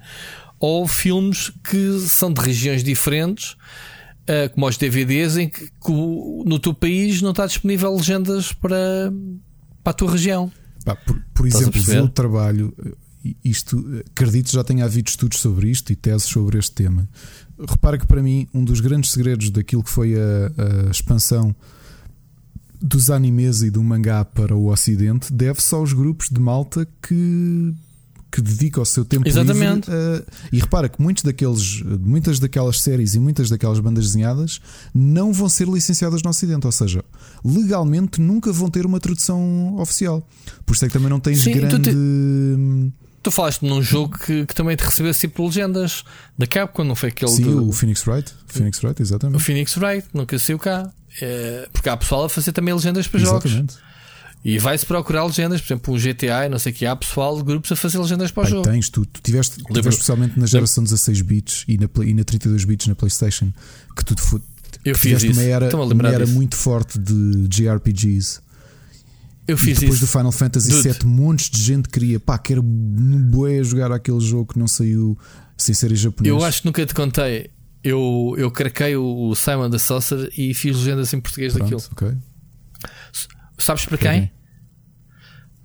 [0.60, 6.58] ou filmes que são de regiões diferentes, uh, como os DVDs, em que, que no
[6.58, 9.14] teu país não está disponível legendas para,
[9.84, 10.52] para a tua região.
[10.86, 12.74] Pá, por, por exemplo, o trabalho,
[13.44, 17.10] isto, acredito já tenha havido estudos sobre isto e teses sobre este tema.
[17.60, 21.56] Repara que para mim um dos grandes segredos daquilo que foi a, a expansão
[22.80, 27.74] dos animes e do mangá para o Ocidente deve-se aos grupos de malta que
[28.36, 29.90] que dedica o seu tempo Exatamente.
[29.90, 30.20] livre.
[30.20, 34.60] Uh, e repara que muitos daqueles, muitas daquelas séries e muitas daquelas bandas desenhadas
[34.94, 37.02] não vão ser licenciadas no Ocidente, ou seja,
[37.46, 40.28] legalmente nunca vão ter uma tradução oficial.
[40.66, 41.78] Por isso é que também não tens Sim, grande.
[41.78, 42.94] Tu, te...
[43.24, 46.04] tu falaste num jogo que, que também te recebeu tipo legendas
[46.38, 47.70] da Capcom, não foi aquele Sim, do...
[47.70, 48.34] o Phoenix Wright.
[48.48, 49.38] Phoenix Wright, exatamente.
[49.38, 50.92] O Phoenix Wright, nunca saiu cá.
[51.22, 53.50] É, porque há pessoal a fazer também legendas para exatamente.
[53.50, 53.85] jogos.
[54.46, 57.44] E vai-se procurar legendas, por exemplo, um GTA, não sei o que há pessoal de
[57.44, 58.62] grupos a fazer legendas para o jogo.
[58.62, 62.64] Tens, tu, tu tiveste, tiveste especialmente na geração 16 bits e na, e na 32
[62.64, 63.52] bits na PlayStation,
[63.98, 64.14] que tu
[64.86, 65.34] eu fiz isso.
[65.34, 68.40] uma era, uma era muito forte de JRPGs.
[69.48, 70.06] Eu fiz e depois isso.
[70.06, 74.54] do Final Fantasy VII, montes de gente queria, pá, que era bué jogar aquele jogo
[74.54, 75.18] que não saiu
[75.58, 76.32] sem ser em japonês.
[76.32, 77.50] Eu acho que nunca te contei.
[77.84, 81.90] Eu, eu craquei o Simon the Saucer e fiz legendas em português Pronto, daquilo.
[81.94, 82.18] Okay.
[83.58, 84.35] Sabes para quem?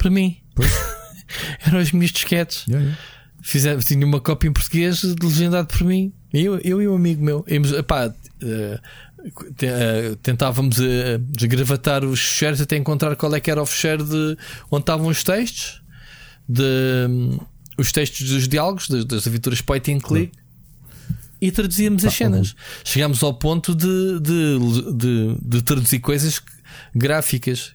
[0.00, 0.38] Para mim.
[1.66, 2.66] Eram os meus disquetes.
[2.66, 2.96] Yeah,
[3.44, 3.82] yeah.
[3.82, 6.10] Tinha uma cópia em português de legendado por mim.
[6.32, 7.44] Eu, eu e um amigo meu.
[7.46, 8.80] Íamos, epá, uh,
[10.22, 14.38] tentávamos uh, desgravatar os ficheiros até encontrar qual é que era o ficheiro de
[14.70, 15.82] onde estavam os textos,
[16.48, 16.62] de,
[17.08, 17.38] um,
[17.76, 20.32] os textos dos diálogos, das, das aventuras point and click.
[21.42, 22.56] E traduzíamos as cenas.
[22.84, 24.58] Chegámos ao ponto de, de,
[24.94, 26.40] de, de traduzir coisas
[26.94, 27.74] gráficas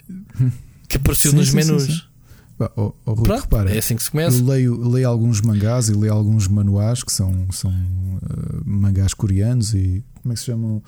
[0.87, 1.83] que apareceu sim, nos sim, menus.
[1.83, 2.01] Sim,
[2.59, 4.37] oh, oh, Rui, Pronto, repara, é assim que se começa.
[4.37, 9.73] Eu leio, leio alguns mangás e leio alguns manuais que são, são uh, mangás coreanos
[9.73, 10.81] e como é que se chamam?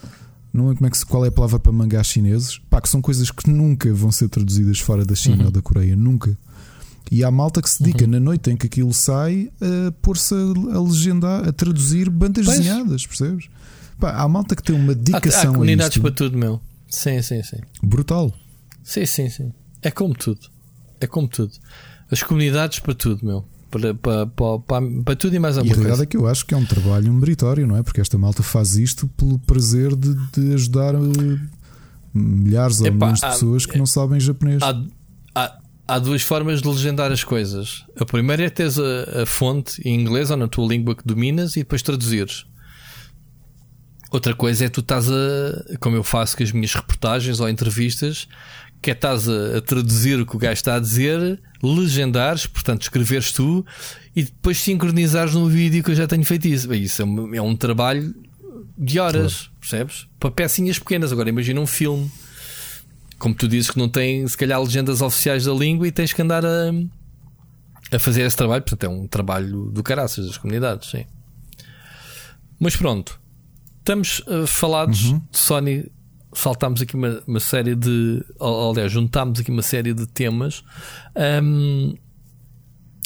[0.53, 2.59] Não como é que se, qual é a palavra para mangás chineses?
[2.70, 5.45] Pá, que são coisas que nunca vão ser traduzidas fora da China uhum.
[5.45, 6.38] ou da Coreia, nunca.
[7.11, 8.11] E há malta que se dedica uhum.
[8.11, 12.57] na noite em que aquilo sai a pôr-se a, a legendar, a traduzir bandas pois.
[12.57, 13.49] desenhadas, percebes?
[13.99, 16.61] Pá, há malta que tem uma dedicação há, há comunidades a para tudo, meu.
[16.89, 17.57] Sim, sim, sim.
[17.84, 18.34] Brutal.
[18.84, 19.53] Sim, sim, sim.
[19.82, 20.39] É como tudo.
[20.99, 21.51] É como tudo.
[22.11, 23.45] As comunidades para tudo, meu.
[23.69, 25.89] Para, para, para, para, tudo e mais alguma coisa.
[25.89, 27.83] E a verdade é que eu acho que é um trabalho meritório, não é?
[27.83, 31.39] Porque esta malta faz isto pelo prazer de, de ajudar eh,
[32.13, 34.63] milhares ou milhões de pessoas que não sabem japonês.
[34.63, 34.81] Há,
[35.35, 37.83] há, há, duas formas de legendar as coisas.
[37.99, 41.57] A primeira é teres a, a fonte em inglês ou na tua língua que dominas
[41.57, 42.45] e depois traduzires.
[44.09, 48.29] Outra coisa é tu estás a, como eu faço com as minhas reportagens ou entrevistas,
[48.82, 52.84] que é estás a, a, traduzir o que o gajo está a dizer, legendares, portanto
[52.84, 53.65] escreveres tu
[54.15, 56.67] e depois sincronizares no vídeo que eu já tenho feito isso.
[56.67, 58.15] Bem, isso é um, é um trabalho
[58.78, 59.59] de horas, claro.
[59.59, 60.07] percebes?
[60.19, 61.11] Para pecinhas pequenas.
[61.11, 62.09] Agora imagina um filme,
[63.17, 66.21] como tu dizes, que não tem se calhar legendas oficiais da língua e tens que
[66.21, 66.71] andar a,
[67.91, 68.63] a fazer esse trabalho.
[68.63, 71.05] Portanto, é um trabalho do caraças das comunidades, sim.
[72.59, 73.19] Mas pronto,
[73.80, 75.21] estamos uh, falados uhum.
[75.32, 75.91] de Sony
[76.38, 78.23] saltámos aqui uma, uma série de.
[78.39, 80.63] Aliás, juntámos aqui uma série de temas.
[81.43, 81.95] Um,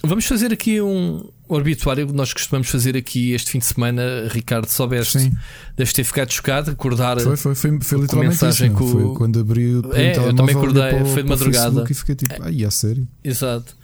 [0.03, 4.27] vamos fazer aqui um obituário que nós costumamos fazer aqui este fim de semana.
[4.29, 5.31] Ricardo, soubeste, Sim.
[5.75, 7.19] deves ter ficado chocado, acordar.
[7.19, 8.71] Foi, foi, foi, foi literalmente isso.
[8.71, 8.87] Com...
[8.87, 11.85] Foi quando abri o é, eu também acordei, foi de madrugada.
[11.89, 13.07] E fiquei tipo, ai, é sério.
[13.23, 13.75] Exato.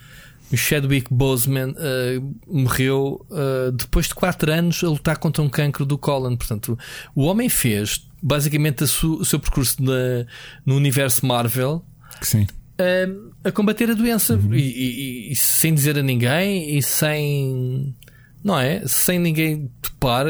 [0.52, 5.86] O Chadwick Boseman uh, morreu uh, depois de 4 anos a lutar contra um cancro
[5.86, 6.38] do cólon.
[6.38, 6.80] Portanto,
[7.14, 10.26] o homem fez basicamente o seu percurso na,
[10.66, 11.84] no universo Marvel.
[12.22, 12.48] Sim.
[12.80, 14.54] Uh, a combater a doença uhum.
[14.54, 17.96] e, e, e, sem dizer a ninguém e sem.
[18.44, 18.88] Não é?
[18.88, 20.26] Sem ninguém topar.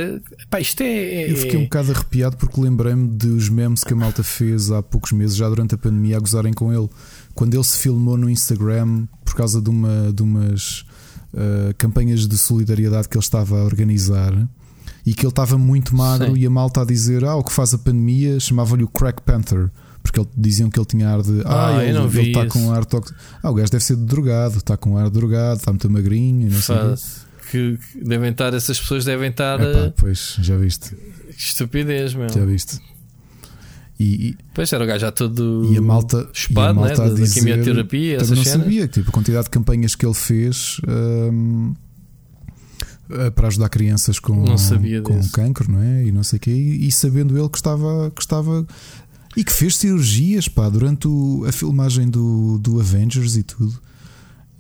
[0.50, 1.30] Pá, isto é.
[1.30, 5.12] Eu fiquei um bocado arrepiado porque lembrei-me dos memes que a malta fez há poucos
[5.12, 6.90] meses, já durante a pandemia, a gozarem com ele.
[7.36, 10.86] Quando ele se filmou no Instagram por causa de, uma, de umas
[11.34, 14.34] uh, campanhas de solidariedade que ele estava a organizar
[15.08, 16.38] e que ele estava muito magro Sim.
[16.38, 19.72] e a malta a dizer: Ah, o que faz a pandemia chamava-lhe o Crack Panther.
[20.04, 21.42] Porque ele, diziam que ele tinha ar de.
[21.46, 23.18] Ah, ah ele, ele está com ar tóxico.
[23.42, 26.48] Ah, o gajo deve ser de drogado, está com ar de drogado, está muito magrinho
[26.48, 27.00] e não Faz.
[27.00, 27.28] sei.
[27.50, 29.62] Que, que devem estar, essas pessoas devem estar.
[29.62, 30.94] Epá, eh, pois, já viste.
[30.94, 32.28] Que estupidez, meu.
[32.28, 32.78] Já viste.
[33.98, 37.06] E, e, pois era o gajo já todo e a malta, espado, e a malta
[37.06, 37.12] né?
[37.12, 38.18] a dizer, da quimioterapia.
[38.18, 40.82] Também não sabia, tipo, a quantidade de campanhas que ele fez.
[40.86, 41.74] Hum,
[43.36, 44.46] para ajudar crianças com,
[45.04, 46.06] com cancro, não é?
[46.06, 48.66] E não sei o quê, e, e, sabendo ele que estava, que estava
[49.36, 53.80] e que fez cirurgias pá, durante o, a filmagem do, do Avengers e tudo.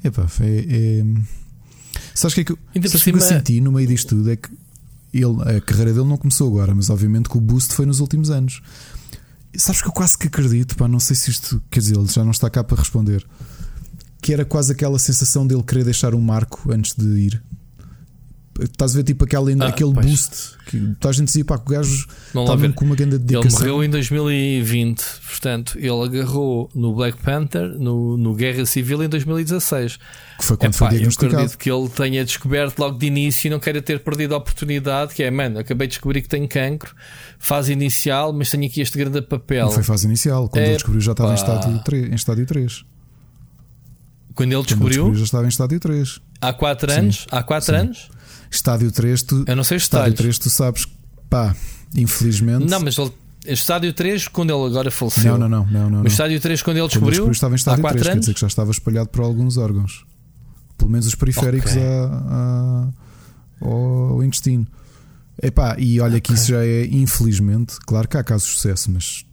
[0.03, 1.05] Epá, é, é...
[2.13, 3.17] Sabes o que é que eu, sabes cima...
[3.17, 4.29] que eu senti no meio disto tudo?
[4.29, 4.49] É que
[5.11, 8.29] ele, a carreira dele não começou agora, mas obviamente que o boost foi nos últimos
[8.29, 8.61] anos.
[9.55, 12.23] Sabes que eu quase que acredito, pá, não sei se isto quer dizer, ele já
[12.23, 13.25] não está cá para responder.
[14.21, 17.43] Que era quase aquela sensação dele querer deixar um marco antes de ir.
[18.59, 21.75] Estás a ver tipo aquele, ah, aquele boost que a gente dizia pá, que o
[21.75, 23.59] gajo estava com uma grande dedicação.
[23.59, 29.09] Ele morreu em 2020, portanto, ele agarrou no Black Panther, no, no Guerra Civil em
[29.09, 29.97] 2016.
[30.39, 31.33] Que foi quando Epá, foi diagnosticado.
[31.33, 34.37] Eu acredito que ele tenha descoberto logo de início e não queira ter perdido a
[34.37, 36.93] oportunidade, que é, mano, acabei de descobrir que tenho cancro,
[37.39, 39.65] fase inicial, mas tenho aqui este grande papel.
[39.65, 42.11] Não foi fase inicial, quando é, ele descobriu já estava em estádio 3.
[42.11, 42.85] Em estádio 3.
[44.35, 46.19] Quando ele descobriu, quando ele descobriu já estava em estádio 3.
[46.41, 47.27] Há 4 anos?
[47.31, 48.16] Há 4 anos?
[48.49, 50.87] Estádio 3, tu, eu não sei estádio 3, tu sabes,
[51.29, 51.55] pá,
[51.95, 52.65] infelizmente.
[52.65, 53.11] Não, mas ele,
[53.45, 55.37] estádio 3, quando ele agora faleceu.
[55.37, 55.71] Não, não, não.
[55.71, 57.23] não, não no estádio 3, quando ele descobriu.
[57.23, 58.07] Quando ele estava em estádio 3, anos?
[58.07, 60.05] quer dizer que já estava espalhado por alguns órgãos.
[60.77, 61.83] Pelo menos os periféricos okay.
[61.83, 62.89] a,
[63.61, 64.67] a, ao intestino.
[65.41, 66.21] Epá, e olha okay.
[66.21, 69.25] que isso já é, infelizmente, claro que há casos de sucesso, mas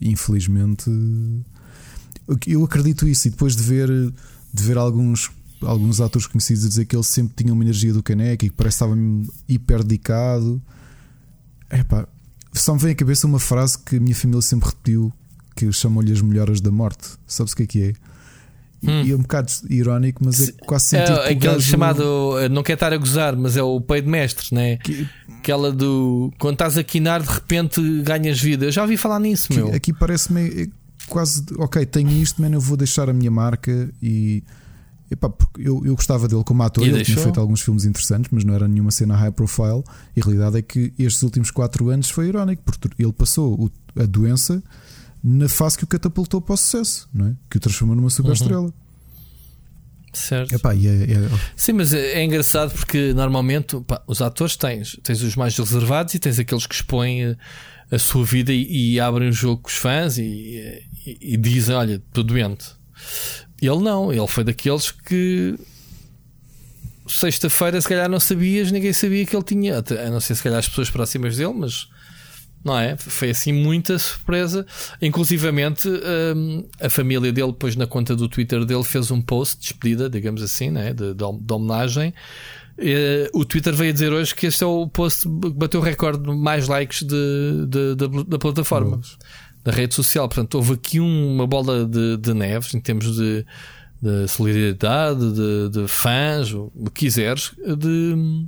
[0.00, 0.90] infelizmente
[2.46, 3.28] eu acredito isso.
[3.28, 5.30] E depois de ver, de ver alguns,
[5.64, 8.56] alguns atores conhecidos a dizer que ele sempre tinha uma energia do caneco e que
[8.56, 9.00] parece que estava
[9.48, 10.62] hiper dedicado.
[11.70, 12.06] Epá,
[12.52, 15.12] só me vem à cabeça uma frase que a minha família sempre repetiu
[15.54, 17.10] que chamou-lhe as melhoras da morte.
[17.26, 17.92] Sabes o que é que é?
[18.84, 19.04] Hum.
[19.04, 21.18] E é um bocado irónico, mas é quase sentido.
[21.18, 21.60] É, aquele gajo...
[21.60, 24.76] chamado, eh, não quer estar a gozar, mas é o peido mestre, né?
[24.78, 25.08] Que...
[25.38, 28.64] Aquela do quando estás a quinar, de repente ganhas vida.
[28.64, 29.72] Eu já ouvi falar nisso, que, meu.
[29.72, 30.70] Aqui parece-me
[31.08, 34.42] quase, ok, tenho isto, mas eu vou deixar a minha marca e.
[35.12, 37.14] Epá, eu, eu gostava dele como ator, e ele deixou?
[37.14, 39.84] tinha feito alguns filmes interessantes, mas não era nenhuma cena high profile.
[40.16, 44.06] E a realidade é que estes últimos 4 anos foi irónico, porque ele passou a
[44.06, 44.62] doença
[45.22, 47.36] na fase que o catapultou para o sucesso, não é?
[47.50, 48.62] que o transformou numa super estrela.
[48.62, 48.72] Uhum.
[50.14, 50.54] Certo.
[50.54, 51.30] Epá, é, é...
[51.56, 56.18] Sim, mas é engraçado porque normalmente pá, os atores tens, tens os mais reservados e
[56.18, 57.36] tens aqueles que expõem a,
[57.90, 61.74] a sua vida e, e, abrem o jogo com os fãs e, e, e dizem:
[61.74, 62.66] Olha, estou doente.
[63.62, 65.56] Ele não, ele foi daqueles que
[67.06, 70.58] sexta-feira se calhar não sabias, ninguém sabia que ele tinha, a não ser se calhar
[70.58, 71.88] as pessoas próximas dele, mas
[72.64, 72.96] não é?
[72.96, 74.64] Foi assim muita surpresa.
[75.00, 79.62] Inclusivamente, um, a família dele, depois na conta do Twitter dele, fez um post de
[79.62, 80.92] despedida, digamos assim, né?
[80.92, 82.14] de, de, de homenagem.
[82.78, 86.22] Uh, o Twitter veio dizer hoje que este é o post que bateu o recorde
[86.22, 89.16] de mais likes de, de, de da plataforma, Nossa.
[89.64, 90.28] Da rede social.
[90.28, 93.44] Portanto, houve aqui uma bola de, de neves em termos de,
[94.00, 98.46] de solidariedade, de, de fãs, o que quiseres, de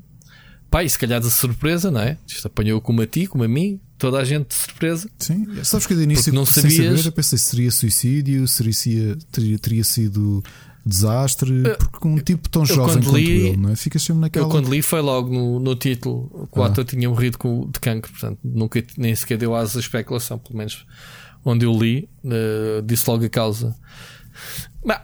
[0.71, 2.19] pá, e se calhar de surpresa, não é?
[2.27, 5.09] Isto apanhou como a ti, como a mim, toda a gente de surpresa.
[5.19, 6.75] Sim, sabes que de início não sabias...
[6.75, 10.43] saber, eu pensei se seria suicídio, seria, teria, teria sido
[10.87, 13.77] desastre, porque um tipo tão jovem quanto ele, não é?
[13.77, 14.45] Fica sempre naquela.
[14.45, 16.67] Eu quando li foi logo no, no título que o ah.
[16.67, 20.59] ator tinha morrido com, de cancro, portanto nunca nem sequer deu asa à especulação, pelo
[20.59, 20.85] menos
[21.45, 23.75] onde eu li, uh, disse logo a causa.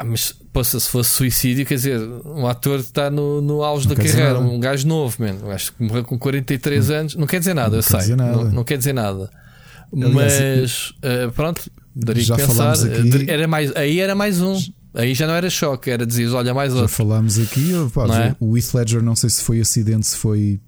[0.04, 4.02] Mas poxa, se fosse suicídio, quer dizer, um ator está no, no auge não da
[4.02, 7.54] carreira, um gajo novo, man, um gajo que morreu com 43 anos, não quer dizer
[7.54, 9.30] nada, não eu sei, não, não, quer dizer nada.
[9.92, 13.30] Aliás, mas uh, pronto, daria que pensar, aqui...
[13.30, 14.58] era mais, aí era mais um.
[14.92, 16.88] Aí já não era choque, era dizer, olha, mais outro.
[16.88, 18.36] Já falámos aqui, pá, é?
[18.40, 20.60] o Heath Ledger, não sei se foi acidente, se foi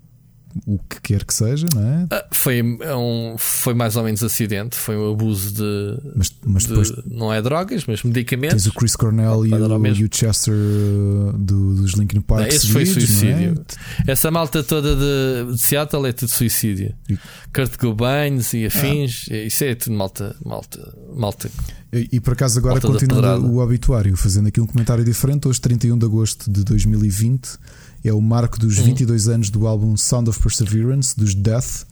[0.66, 2.06] o que quer que seja, não é?
[2.10, 5.98] Ah, foi, é um, foi mais ou menos acidente, foi um abuso de.
[6.14, 6.88] Mas, mas depois.
[6.88, 8.62] De, não é drogas, mas medicamentos.
[8.62, 12.42] Tens o Chris Cornell e o, e o, Chester uh, do, dos Linkin Park.
[12.42, 13.64] Não, esse foi suicídio.
[14.06, 14.12] É?
[14.12, 16.94] Essa malta toda de, de, Seattle é tudo suicídio.
[17.08, 17.18] E...
[17.54, 19.36] Kurt Cobain e afins, ah.
[19.36, 20.36] isso é tudo malta.
[20.44, 21.50] malta, malta
[21.92, 25.98] e, e por acaso, agora continuando o obituário, fazendo aqui um comentário diferente, hoje, 31
[25.98, 27.58] de agosto de 2020
[28.04, 28.84] é o marco dos hum.
[28.84, 31.86] 22 anos do álbum Sound of Perseverance, dos Death,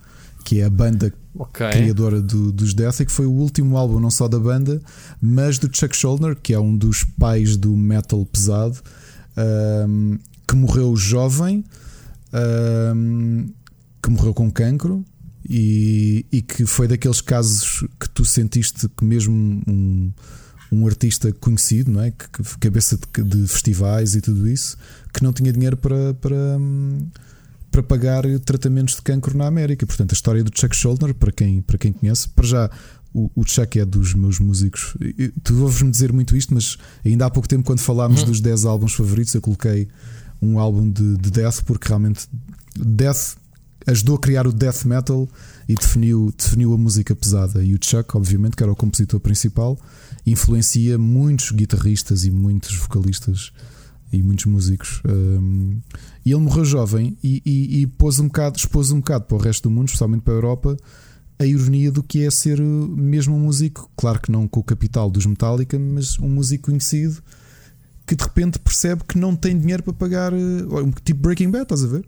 [0.45, 1.71] que é a banda okay.
[1.71, 4.81] criadora do, dos Death, e que foi o último álbum não só da banda,
[5.21, 8.79] mas do Chuck Schuldiner, que é um dos pais do metal pesado,
[9.89, 11.65] um, que morreu jovem,
[12.97, 13.49] um,
[14.03, 15.05] que morreu com cancro.
[15.53, 19.33] E, e, que foi daqueles casos que tu sentiste que mesmo
[19.67, 20.13] um,
[20.71, 22.11] um artista conhecido, não é?
[22.11, 24.77] Que, que cabeça de, de, festivais e tudo isso,
[25.13, 26.59] que não tinha dinheiro para, para,
[27.71, 29.87] para pagar tratamentos de cancro na América.
[29.87, 32.71] Portanto, a história do Chuck Schuldiner, para quem, para quem conhece, para já
[33.13, 34.97] o, o Chuck é dos meus músicos.
[35.43, 38.27] Tu ouves-me dizer muito isto, mas ainda há pouco tempo, quando falámos uhum.
[38.27, 39.89] dos 10 álbuns favoritos, eu coloquei
[40.41, 42.27] um álbum de, de Death, porque realmente
[42.77, 43.37] Death
[43.87, 45.29] ajudou a criar o death metal
[45.69, 47.63] e definiu, definiu a música pesada.
[47.63, 49.79] E o Chuck, obviamente, que era o compositor principal,
[50.27, 53.53] influencia muitos guitarristas e muitos vocalistas
[54.13, 55.03] e muitos músicos.
[55.07, 55.81] Um,
[56.25, 59.41] e ele morreu jovem e, e, e, pôs um bocado, expôs um bocado para o
[59.41, 60.77] resto do mundo, especialmente para a Europa,
[61.39, 65.11] a ironia do que é ser mesmo um músico, claro que não com o capital
[65.11, 67.23] dos Metallica, mas um músico conhecido
[68.07, 71.85] que de repente percebe que não tem dinheiro para pagar, um tipo Breaking Bad, estás
[71.85, 72.05] a ver?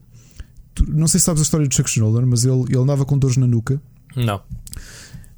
[0.89, 3.36] não sei se sabes a história do Chuck Schuldiner, mas ele, ele andava com dores
[3.36, 3.81] na nuca.
[4.16, 4.40] Não.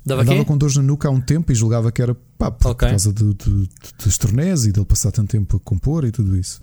[0.04, 0.44] Dava Andava quê?
[0.44, 2.90] com dores na nuca há um tempo e julgava que era pá, por okay.
[2.90, 3.66] causa do, do,
[4.04, 6.60] dos torneios e dele passar tanto tempo a compor e tudo isso.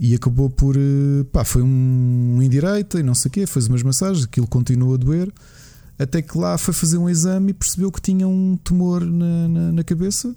[0.00, 0.76] E acabou por.
[0.76, 4.48] Eh, pá, foi um, um indireita e não sei o quê, fez umas massagens, aquilo
[4.48, 5.32] continua a doer.
[5.98, 9.72] Até que lá foi fazer um exame e percebeu que tinha um tumor na, na,
[9.72, 10.34] na cabeça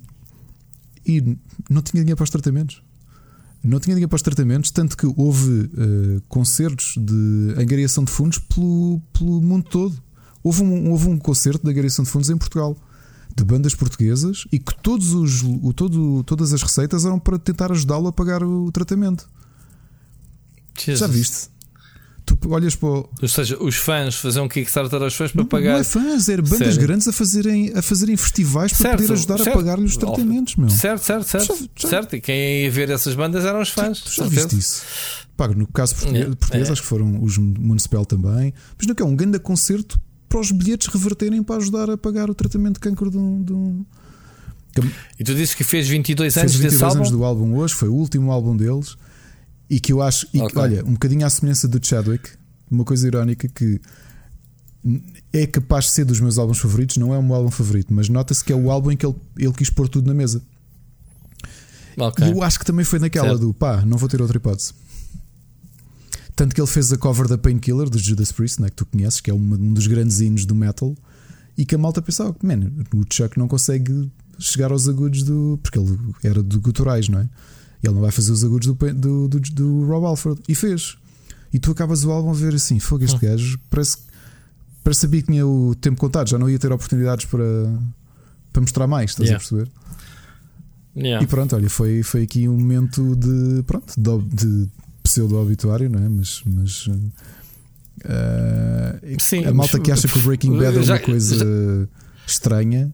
[1.06, 1.36] e
[1.70, 2.82] não tinha dinheiro para os tratamentos.
[3.62, 8.38] Não tinha dinheiro para os tratamentos, tanto que houve uh, concertos de angariação de fundos
[8.38, 10.09] pelo, pelo mundo todo
[10.44, 12.78] Houve um, houve um concerto da Garrison de Fundos em Portugal
[13.36, 17.72] de bandas portuguesas e que todos os, o, todo, todas as receitas eram para tentar
[17.72, 19.30] ajudá-lo a pagar o tratamento.
[20.78, 21.00] Jesus.
[21.00, 21.50] Já viste?
[22.26, 23.10] Tu olhas para o...
[23.22, 25.74] Ou seja, os fãs faziam um Kickstarter aos fãs para não, pagar.
[25.74, 26.82] Não é fãs, era bandas Sério?
[26.82, 29.50] grandes a fazerem, a fazerem festivais para certo, poder ajudar certo.
[29.50, 30.70] a pagar-lhe os tratamentos, meu.
[30.70, 31.48] Certo, certo, certo.
[31.48, 31.90] Já, já...
[31.90, 32.16] certo.
[32.16, 34.02] E quem ia ver essas bandas eram os fãs.
[34.02, 34.84] Tu já viste isso?
[35.36, 36.72] Pago, no caso português, é, português é.
[36.72, 38.54] acho que foram os Municipal também.
[38.78, 40.00] Mas não é que é um grande concerto
[40.30, 43.44] para os bilhetes reverterem para ajudar a pagar o tratamento de cancro de um.
[43.44, 43.86] De um...
[45.20, 47.90] E tu dizes que fez 22 anos fez 22 desse anos do álbum hoje, foi
[47.90, 48.96] o último álbum deles.
[49.70, 50.62] E que eu acho, e, okay.
[50.62, 52.30] olha, um bocadinho à semelhança do Chadwick,
[52.72, 53.82] uma coisa irónica que
[55.34, 58.08] é capaz de ser dos meus álbuns favoritos, não é o meu álbum favorito, mas
[58.08, 60.42] nota-se que é o álbum em que ele, ele quis pôr tudo na mesa.
[61.98, 62.28] Okay.
[62.28, 63.42] E eu acho que também foi naquela certo.
[63.42, 64.74] do pá, não vou ter outra hipótese.
[66.40, 69.20] Tanto que ele fez a cover da Painkiller do Judas Priest, né, que tu conheces,
[69.20, 70.96] que é uma, um dos grandes hinos do metal,
[71.58, 74.10] e que a malta pensava que, man, o Chuck não consegue
[74.40, 75.60] chegar aos agudos do.
[75.62, 77.30] porque ele era do guturais, não é?
[77.84, 80.42] Ele não vai fazer os agudos do, do, do, do Rob Alford.
[80.48, 80.98] E fez.
[81.52, 83.30] E tu acabas o álbum a ver assim: fogo, este hum.
[83.30, 83.98] gajo parece,
[84.82, 87.44] parece saber que tinha o tempo contado, já não ia ter oportunidades para,
[88.54, 89.36] para mostrar mais, estás yeah.
[89.36, 89.72] a perceber?
[90.96, 91.22] Yeah.
[91.22, 94.70] E pronto, olha, foi, foi aqui um momento de, pronto, de, de
[95.10, 96.10] pseudo-obituário, não é?
[96.10, 96.42] Mas.
[96.46, 97.12] mas uh,
[99.20, 101.88] Sim, a malta que acha que o Breaking Bad é uma coisa já,
[102.26, 102.94] estranha,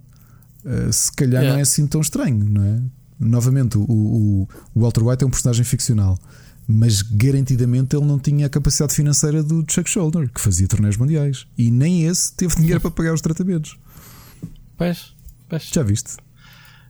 [0.63, 1.51] uh, se calhar yeah.
[1.51, 2.81] não é assim tão estranho, não é?
[3.19, 6.17] Novamente, o, o, o Walter White é um personagem ficcional,
[6.67, 11.47] mas garantidamente ele não tinha a capacidade financeira do Chuck Schuldiner, que fazia torneios mundiais,
[11.57, 13.77] e nem esse teve dinheiro para pagar os tratamentos.
[14.77, 15.13] Pois,
[15.47, 15.69] pois.
[15.73, 16.17] Já viste?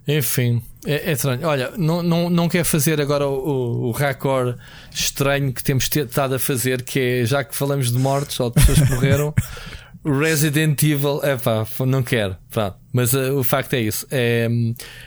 [0.07, 1.47] Enfim, é, é, estranho.
[1.47, 4.55] Olha, não, não, não quer fazer agora o, o, o
[4.93, 8.55] estranho que temos estado a fazer, que é já que falamos de mortes ou de
[8.55, 9.33] pessoas que morreram,
[10.05, 12.37] Resident Evil, é pá, não quero.
[12.51, 12.77] Pronto.
[12.93, 14.05] Mas uh, o facto é isso.
[14.11, 14.47] É,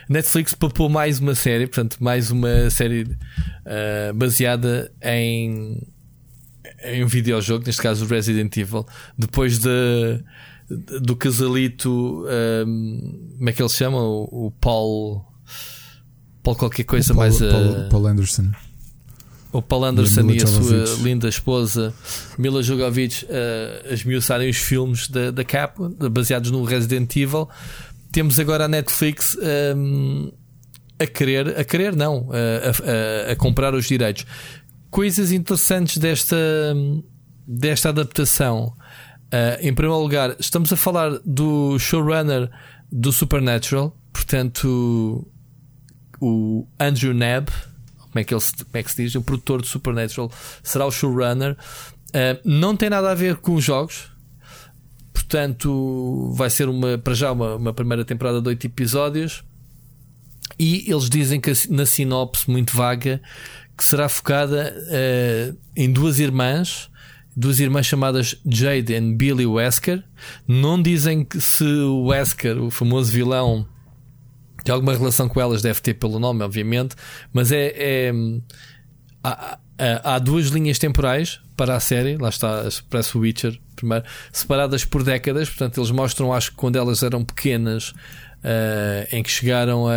[0.09, 5.81] Netflix papou mais uma série, portanto, mais uma série uh, baseada em,
[6.83, 8.85] em um videojogo, neste caso Resident Evil,
[9.17, 10.21] depois de
[10.69, 12.27] do casalito,
[12.67, 14.03] um, como é que ele se chama?
[14.03, 15.25] O, o Paul.
[16.43, 17.39] Paul qualquer coisa Paul, mais.
[17.39, 18.51] Paul, uh, Paul Anderson.
[19.51, 21.95] O Paul Anderson e a sua linda esposa
[22.37, 25.75] Mila Jovovich uh, a esmiuçarem os filmes da, da Cap,
[26.11, 27.49] baseados no Resident Evil.
[28.13, 29.39] Temos agora a Netflix
[29.75, 30.31] um,
[30.99, 34.27] a querer, a querer não, a, a, a, comprar os direitos.
[34.91, 36.37] Coisas interessantes desta,
[37.47, 38.75] desta adaptação
[39.29, 42.51] Uh, em primeiro lugar, estamos a falar do showrunner
[42.91, 45.27] do Supernatural, portanto,
[46.19, 47.51] o Andrew Nebb,
[47.99, 49.15] como é que, ele, como é que se diz?
[49.15, 50.33] O produtor do Supernatural
[50.63, 51.57] será o showrunner.
[52.09, 54.11] Uh, não tem nada a ver com os jogos,
[55.13, 59.45] portanto, vai ser uma, para já uma, uma primeira temporada de 8 episódios.
[60.59, 63.21] E eles dizem que na sinopse muito vaga
[63.77, 66.91] que será focada uh, em duas irmãs
[67.39, 70.03] duas irmãs chamadas Jade e Billy Wesker.
[70.47, 73.67] Não dizem que se o Wesker, o famoso vilão,
[74.65, 76.97] tem alguma relação com elas, deve ter pelo nome, obviamente,
[77.33, 77.73] mas é.
[77.77, 78.13] é
[79.23, 79.59] há,
[80.03, 85.05] há, duas linhas temporais para a série, lá está, parece o Witcher, primeiro, separadas por
[85.05, 89.93] décadas, portanto, eles mostram, acho que quando elas eram pequenas, uh, em que chegaram a,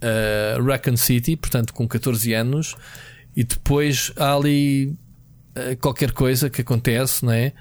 [0.00, 2.76] a Raccoon City, portanto, com 14 anos,
[3.34, 4.96] e depois há ali
[5.80, 7.52] qualquer coisa que acontece, não é?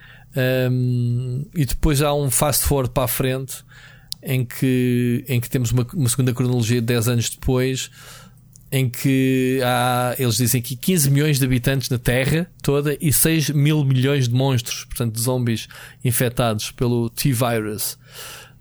[0.72, 3.63] Um, e depois há um fast forward para a frente
[4.23, 7.89] em que, em que temos uma, uma segunda cronologia de 10 anos depois
[8.72, 13.49] em que há, eles dizem que 15 milhões de habitantes na Terra toda e 6
[13.49, 15.68] mil milhões de monstros, portanto, de zombies
[16.05, 17.97] infectados pelo T-Virus.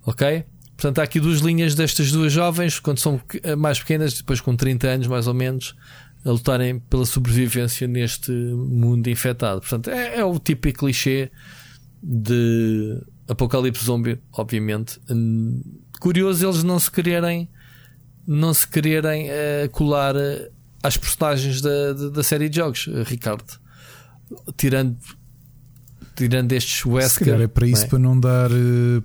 [0.05, 0.45] Ok?
[0.77, 3.21] Portanto, há aqui duas linhas destas duas jovens, quando são
[3.57, 5.77] mais pequenas, depois com 30 anos mais ou menos,
[6.25, 9.61] a lutarem pela sobrevivência neste mundo infectado.
[9.61, 11.31] Portanto, é, é o típico clichê
[12.03, 15.01] de apocalipse zombie, obviamente.
[15.09, 15.63] Hum,
[15.99, 17.49] curioso eles não se quererem
[18.27, 20.51] não se quererem uh, colar uh,
[20.83, 23.59] às personagens da, da, da, série de jogos, uh, Ricardo.
[24.57, 24.97] Tirando
[26.15, 27.11] tirando estes Wesker.
[27.11, 27.89] Se calhar é para isso, é?
[27.89, 28.51] para não dar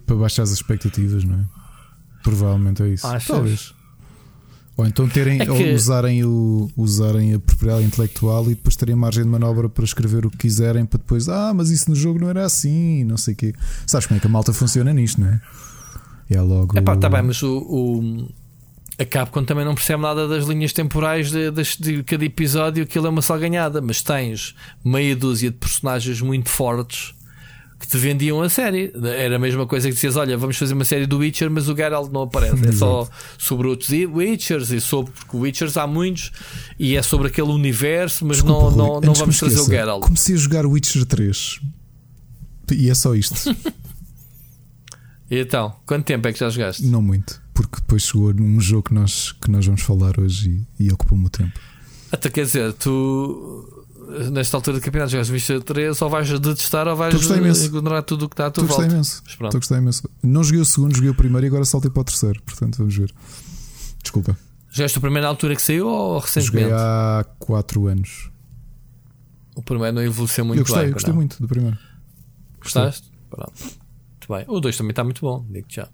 [0.05, 1.45] para baixar as expectativas, não é?
[2.21, 3.07] Provavelmente é isso.
[3.07, 3.27] Achas?
[3.27, 3.73] Talvez.
[4.77, 5.51] Ou então terem, é que...
[5.51, 10.25] ou usarem, o, usarem a propriedade intelectual e depois terem margem de manobra para escrever
[10.25, 13.33] o que quiserem para depois, ah, mas isso no jogo não era assim, não sei
[13.33, 13.53] o quê.
[13.87, 15.41] Sabes como é que a malta funciona nisto, não é?
[16.29, 16.77] É logo.
[16.77, 18.27] Epá, tá bem, mas o, o,
[18.99, 23.07] a Capcom também não percebe nada das linhas temporais de, de, de cada episódio, aquilo
[23.07, 27.14] é uma salganhada, mas tens meia dúzia de personagens muito fortes
[27.85, 28.91] que te vendiam a série.
[29.17, 31.75] Era a mesma coisa que dizias: olha, vamos fazer uma série do Witcher, mas o
[31.75, 32.67] Geralt não aparece.
[32.67, 33.07] É só
[33.37, 35.11] sobre outros Witchers e sobre.
[35.11, 36.31] Porque Witchers há muitos
[36.79, 40.01] e é sobre aquele universo, mas Desculpa, não, não, não vamos trazer o Geralt.
[40.01, 41.61] Comecei a jogar Witcher 3
[42.71, 43.55] e é só isto.
[45.29, 46.85] e então, quanto tempo é que já jogaste?
[46.85, 50.85] Não muito, porque depois chegou num jogo que nós, que nós vamos falar hoje e,
[50.85, 51.59] e ocupou-me o tempo.
[52.11, 53.84] Até quer dizer, tu
[54.31, 57.13] nesta altura do campeonato jogas Witcher 3 ou vais detestar ou vais
[57.63, 58.85] ignorar tudo o que está à tua volta.
[58.85, 59.23] Imenso.
[59.25, 60.09] Estou gostei imenso.
[60.23, 62.41] Não joguei o segundo, joguei o primeiro e agora saltei para o terceiro.
[62.43, 63.13] Portanto, vamos ver.
[64.01, 64.37] Desculpa.
[64.69, 66.69] Jogaste o primeiro na altura que saiu ou recentemente?
[66.69, 68.29] Joguei há 4 anos.
[69.55, 70.93] O primeiro não evoluiu muito Eu gostei, bem.
[70.93, 71.15] gostei não?
[71.15, 71.77] muito do primeiro.
[72.61, 73.09] Gostaste?
[73.29, 73.53] Pronto.
[73.57, 74.45] Muito bem.
[74.47, 75.87] O 2 também está muito bom, digo já.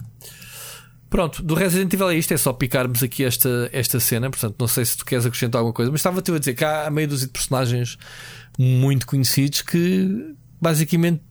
[1.12, 4.30] Pronto, do Resident Evil é isto, é só picarmos aqui esta, esta cena.
[4.30, 6.90] Portanto, não sei se tu queres acrescentar alguma coisa, mas estava-te a dizer que há
[6.90, 7.98] meio dúzia de personagens
[8.58, 11.22] muito conhecidos que basicamente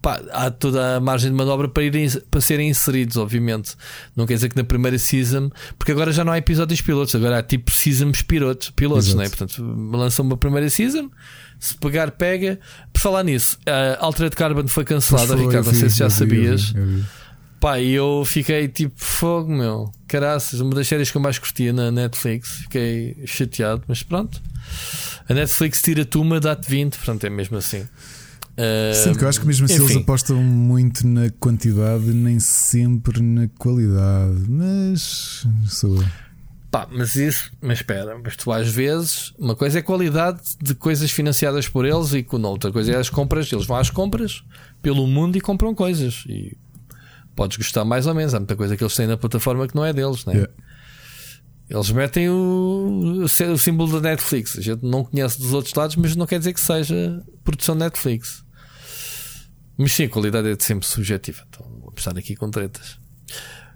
[0.00, 3.76] pá, há toda a margem de manobra para, irem, para serem inseridos, obviamente.
[4.16, 7.40] Não quer dizer que na primeira season, porque agora já não há episódios pilotos, agora
[7.40, 9.28] há tipo seasons pilotos, pilotos né?
[9.28, 11.10] portanto, lançam uma primeira season.
[11.58, 12.58] Se pegar, pega.
[12.90, 15.66] Por falar nisso, a Altered Carbon foi cancelada, Ricardo.
[15.66, 16.72] Não sei se já sabias.
[16.74, 17.19] Eu vi, eu vi.
[17.60, 19.92] Pá, e eu fiquei tipo fogo, meu.
[20.08, 22.62] Caraças, uma das séries que eu mais curtia na Netflix.
[22.62, 24.40] Fiquei chateado, mas pronto.
[25.28, 27.80] A Netflix tira-te uma, dá-te 20, portanto é mesmo assim.
[27.82, 29.84] Uh, Sim, porque eu acho que mesmo assim enfim.
[29.84, 34.42] eles apostam muito na quantidade, nem sempre na qualidade.
[34.48, 36.02] Mas sou.
[36.70, 41.10] Pá, mas isso, mas espera, mas tu às vezes, uma coisa é qualidade de coisas
[41.10, 43.52] financiadas por eles e com outra coisa é as compras.
[43.52, 44.42] Eles vão às compras
[44.80, 46.24] pelo mundo e compram coisas.
[46.26, 46.56] E
[47.34, 48.34] podes gostar mais ou menos.
[48.34, 50.34] Há muita coisa que eles têm na plataforma que não é deles, né?
[50.34, 50.52] Yeah.
[51.68, 54.58] Eles metem o, o símbolo da Netflix.
[54.58, 58.44] A gente não conhece dos outros lados, mas não quer dizer que seja produção Netflix.
[59.78, 61.42] Mas sim, a qualidade é sempre subjetiva.
[61.48, 62.98] Então vou estar aqui com tretas.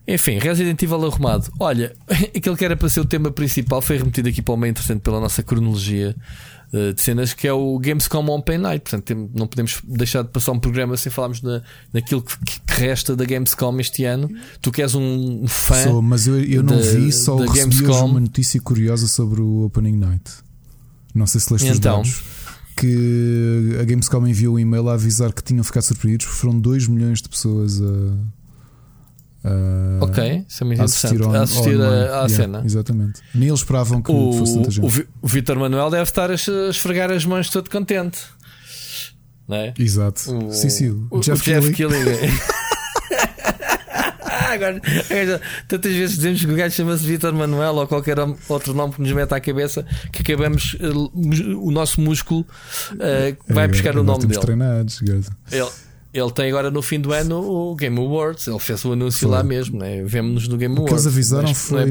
[0.07, 1.51] Enfim, Resident Evil arrumado.
[1.59, 1.95] Olha,
[2.37, 5.01] aquele que era para ser o tema principal foi remetido aqui para o meio, interessante
[5.01, 6.15] pela nossa cronologia
[6.93, 8.83] de cenas, que é o Gamescom Open Night.
[8.83, 13.15] Portanto, não podemos deixar de passar um programa sem falarmos na, naquilo que, que, resta
[13.15, 14.29] da Gamescom este ano.
[14.61, 15.85] Tu que és um fã.
[15.85, 18.05] Sou, mas eu, eu não vi, só recebi Gamescom.
[18.07, 20.31] uma notícia curiosa sobre o Opening Night.
[21.15, 22.25] Não sei se leste então, os dados.
[22.77, 26.89] Que a Gamescom enviou um e-mail a avisar que tinham ficado surpreendidos porque foram 2
[26.89, 28.17] milhões de pessoas a
[29.45, 31.37] Uh, ok, isso é muito assistir interessante.
[31.37, 32.63] On, assistir a, à yeah, cena.
[32.65, 33.21] Exatamente.
[33.35, 35.07] Nem eles esperavam que o, fosse tanta gente.
[35.21, 38.21] O Vitor Manuel deve estar a esfregar as mãos todo contente.
[39.47, 39.75] Não é?
[39.79, 40.35] Exato.
[40.35, 41.07] O, sim, sim.
[41.11, 42.05] O, Jeff, o Jeff Killing.
[44.55, 44.81] Agora,
[45.69, 48.17] tantas vezes dizemos que o gajo chama-se Vitor Manuel ou qualquer
[48.49, 52.47] outro nome que nos meta à cabeça que acabamos uh, o nosso músculo
[52.93, 54.41] uh, vai é, buscar o nome dele.
[54.41, 55.25] Treinados, ele,
[56.15, 58.47] ele tem agora no fim do ano o Game Awards.
[58.47, 59.37] Ele fez o anúncio foi.
[59.37, 60.03] lá mesmo, né?
[60.05, 60.93] Vemos-nos no Game Awards.
[60.93, 61.87] O que eles avisaram foi é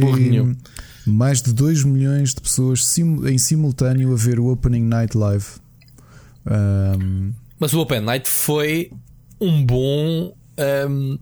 [1.06, 5.46] mais de 2 milhões de pessoas sim, em simultâneo a ver o Opening Night Live.
[6.46, 7.34] Um...
[7.60, 8.92] Mas o Open Night foi
[9.40, 10.34] um bom.
[10.90, 11.20] Um,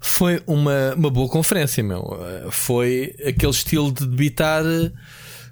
[0.00, 2.18] foi uma, uma boa conferência, meu.
[2.50, 4.62] Foi aquele estilo de debitar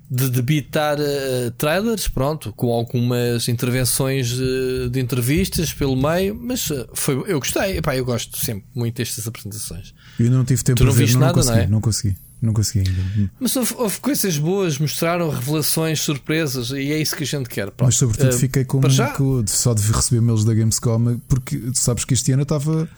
[0.08, 6.88] de debitar uh, trailers, pronto, com algumas intervenções uh, de entrevistas pelo meio, mas uh,
[6.94, 9.92] foi, eu gostei, Epá, eu gosto sempre muito destas apresentações.
[10.18, 11.66] Eu não tive tempo tu não ver, viste não, nada, não consegui, não, é?
[11.68, 12.16] não consegui.
[12.40, 13.30] Não consegui ainda.
[13.40, 17.70] Mas houve, houve, coisas boas, mostraram revelações, surpresas, e é isso que a gente quer.
[17.70, 17.86] Pronto.
[17.86, 18.80] Mas, sobretudo, fiquei com
[19.46, 22.88] só de receber mails da Gamescom, porque tu sabes que este ano eu estava,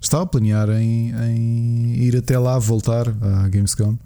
[0.00, 3.98] estava a planear em, em ir até lá, voltar à Gamescom.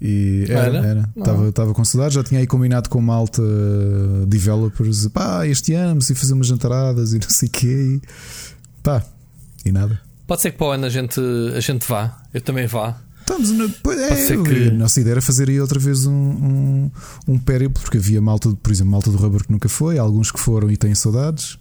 [0.00, 1.10] E era, era.
[1.16, 3.42] Estava, estava com saudades, já tinha aí combinado com uma alta
[4.26, 8.00] developers, pá, este ano se fazer umas jantaradas e não sei o quê.
[8.00, 9.04] E, pá,
[9.64, 10.00] e nada.
[10.26, 11.20] Pode ser que para o ano a gente,
[11.56, 13.00] a gente vá, eu também vá.
[13.20, 14.68] Estamos na, é, que...
[14.68, 16.90] A nossa ideia era fazer aí outra vez um, um,
[17.26, 20.40] um périplo, porque havia malta, por exemplo, malta do Rubber que nunca foi, alguns que
[20.40, 21.58] foram e têm saudades,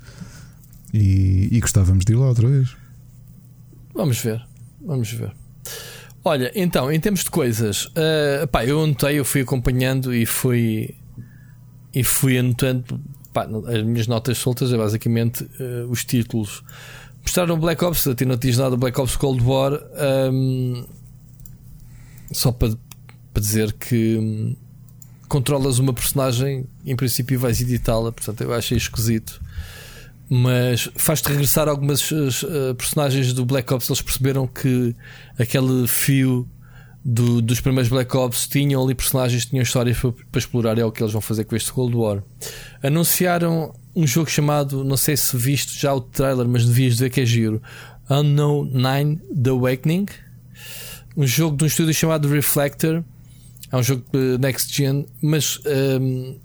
[0.93, 2.75] e, e gostávamos de ir lá outra vez.
[3.93, 4.41] Vamos ver,
[4.85, 5.33] vamos ver.
[6.27, 10.93] Olha, então, em termos de coisas, uh, pá, eu anotei, eu fui acompanhando e fui
[11.95, 12.99] e fui anotando
[13.31, 16.65] pá, as minhas notas soltas, é basicamente uh, os títulos.
[17.21, 20.85] Mostraram Black Ops, eu tinha notícias nada Black Ops Cold War, um, ehm,
[22.33, 22.73] só para,
[23.31, 24.53] para dizer que um,
[25.29, 29.41] controlas uma personagem, em princípio vais editá-la, portanto eu achei esquisito
[30.29, 33.89] mas faz-te regressar algumas uh, personagens do Black Ops.
[33.89, 34.95] Eles perceberam que
[35.39, 36.47] aquele fio
[37.03, 40.77] do, dos primeiros Black Ops tinham ali personagens tinham histórias para, para, explorar.
[40.77, 42.21] É o que eles vão fazer com este Cold War.
[42.83, 47.21] Anunciaram um jogo chamado, não sei se viste já o trailer, mas devias ver que
[47.21, 47.61] é giro.
[48.09, 50.05] Unknown Nine The Awakening.
[51.15, 53.03] Um jogo de um estúdio chamado Reflector.
[53.71, 55.59] É um jogo de Next Gen, mas
[55.99, 56.37] um,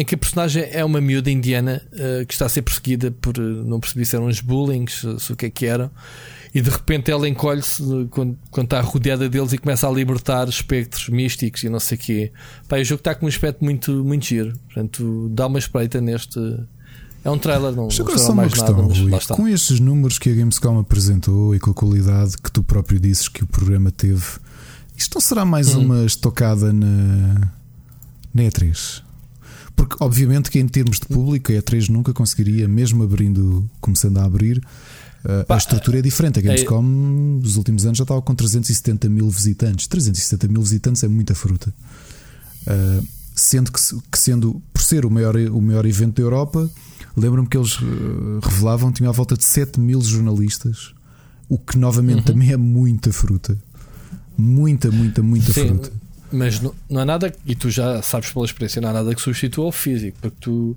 [0.00, 3.36] em que a personagem é uma miúda indiana uh, que está a ser perseguida por,
[3.36, 5.90] não percebi se eram uns bullying, se, o que é que eram
[6.54, 11.10] e de repente ela encolhe-se quando, quando está rodeada deles e começa a libertar espectros
[11.10, 12.32] místicos e não sei o quê.
[12.66, 14.58] Pá, o jogo está com um aspecto muito, muito giro.
[14.66, 16.40] Portanto, dá uma espreita neste.
[17.22, 20.78] É um trailer, não, Chegou só mais questão, nada, com estes números que a Gamescom
[20.78, 24.24] apresentou e com a qualidade que tu próprio disses que o programa teve,
[24.96, 25.84] isto não será mais hum.
[25.84, 27.52] uma estocada na,
[28.32, 29.02] na E3?
[29.80, 34.24] Porque, obviamente, que em termos de público, a E3 nunca conseguiria, mesmo abrindo, começando a
[34.24, 34.62] abrir,
[35.22, 36.38] Uh, a estrutura é diferente.
[36.38, 37.42] A Gamescom, é...
[37.42, 39.86] nos últimos anos, já estava com 370 mil visitantes.
[39.86, 41.74] 370 mil visitantes é muita fruta.
[42.62, 43.78] Uh, sendo que,
[44.10, 46.70] que, sendo por ser o maior, o maior evento da Europa,
[47.14, 50.94] lembro-me que eles uh, revelavam tinha à volta de 7 mil jornalistas,
[51.50, 52.24] o que novamente uhum.
[52.24, 53.58] também é muita fruta.
[54.38, 55.92] Muita, muita, muita Sim, fruta.
[56.32, 59.20] Mas não, não há nada, e tu já sabes pela experiência, não há nada que
[59.20, 60.76] substitua o físico, porque tu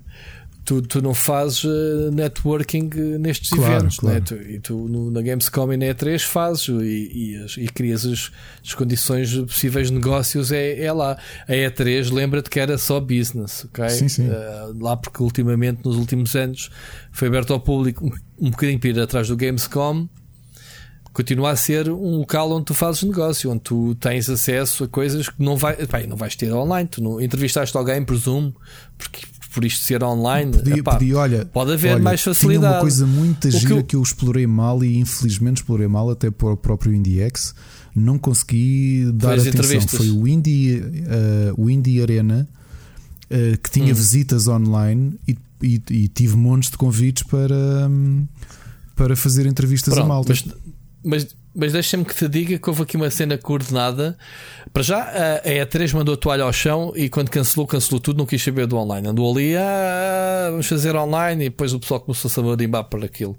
[0.64, 4.20] tu, tu não fazes uh, networking uh, nestes claro, eventos, né?
[4.20, 4.20] claro.
[4.20, 4.20] Né?
[4.24, 6.72] Tu, e tu no, na Gamescom e na E3 fazes e,
[7.58, 8.32] e, e crias as,
[8.64, 11.18] as, condições de possíveis negócios é, é lá.
[11.46, 13.88] A E3 lembra-te que era só business, ok?
[13.90, 14.28] Sim, sim.
[14.28, 16.70] Uh, lá porque ultimamente, nos últimos anos,
[17.12, 20.08] foi aberto ao público um, um bocadinho para ir atrás do Gamescom
[21.14, 25.28] continua a ser um local onde tu fazes negócio, onde tu tens acesso a coisas
[25.28, 26.88] que não, vai, bem, não vais ter online.
[26.88, 28.54] Tu não entrevistaste alguém, presumo,
[28.98, 29.20] porque
[29.54, 32.74] por isto ser online, podia, epá, podia, olha, pode haver olha, mais facilidade.
[32.74, 33.84] uma coisa muito gira que eu...
[33.84, 34.02] que eu...
[34.02, 37.54] explorei mal e infelizmente explorei mal até para o próprio IndieX.
[37.94, 39.98] Não consegui dar Foi atenção.
[39.98, 42.48] Foi o Indie, uh, o Indie Arena
[43.30, 43.96] uh, que tinha hum.
[43.96, 47.54] visitas online e, e, e, tive montes de convites para,
[47.88, 48.26] um,
[48.96, 50.30] para fazer entrevistas Pronto, a malta.
[50.30, 50.44] Mas,
[51.04, 54.18] mas mas deixa-me que te diga que houve aqui uma cena coordenada.
[54.72, 55.02] Para já,
[55.44, 58.66] a E3 mandou a toalha ao chão e quando cancelou, cancelou tudo, não quis saber
[58.66, 59.06] do online.
[59.06, 63.04] Andou ali, ah, vamos fazer online e depois o pessoal começou a se marimbar por
[63.04, 63.36] aquilo.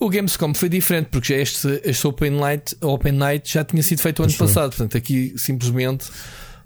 [0.00, 4.00] O Gamescom foi diferente porque já este, este Open, Night, Open Night já tinha sido
[4.00, 4.70] feito o ano passado.
[4.70, 6.06] Portanto, aqui simplesmente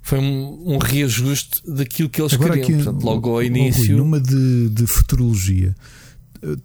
[0.00, 2.64] foi um, um reajuste daquilo que eles Agora queriam.
[2.64, 3.94] Aqui, Portanto, logo ao início.
[3.98, 5.76] Numa de, de futurologia.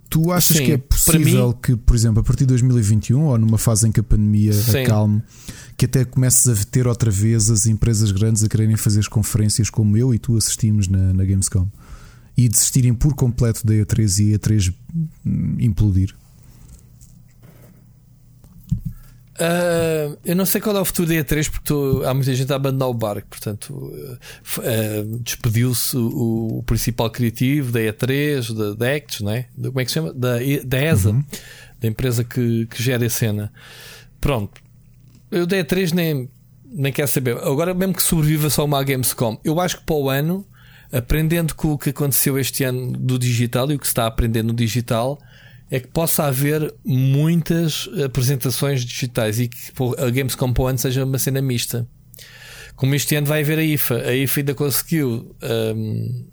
[0.09, 1.55] Tu achas Sim, que é possível mim...
[1.61, 4.83] que, por exemplo, a partir de 2021 ou numa fase em que a pandemia Sim.
[4.83, 5.21] acalme,
[5.75, 9.69] que até comeces a ter outra vez as empresas grandes a quererem fazer as conferências
[9.69, 11.67] como eu e tu assistimos na, na Gamescom
[12.35, 14.73] e desistirem por completo da E3 e a E3
[15.59, 16.15] implodir?
[19.43, 22.53] Uh, eu não sei qual é o futuro da E3 porque tu, há muita gente
[22.53, 28.95] a abandonar o barco, portanto uh, despediu-se o, o, principal criativo da E3, da, da
[28.95, 29.47] Acts, não é?
[29.61, 30.13] como é que se chama?
[30.13, 31.25] Da, da ESA, uhum.
[31.77, 33.51] da empresa que, que gera a cena.
[34.21, 34.61] Pronto,
[35.29, 36.29] eu da E3 nem,
[36.63, 37.35] nem quero saber.
[37.39, 40.47] Agora, mesmo que sobreviva só uma Gamescom, eu acho que para o ano,
[40.89, 44.07] aprendendo com o que aconteceu este ano do digital e o que se está a
[44.07, 45.19] aprender no digital
[45.73, 51.41] é que possa haver muitas apresentações digitais e que a o ano seja uma cena
[51.41, 51.89] mista.
[52.75, 55.35] Como este ano vai haver a IFA, a IFA ainda conseguiu.
[55.41, 56.27] Um,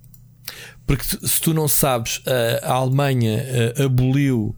[0.86, 2.20] porque se tu não sabes,
[2.62, 3.42] a, Alemanha
[3.78, 4.54] uh, aboliu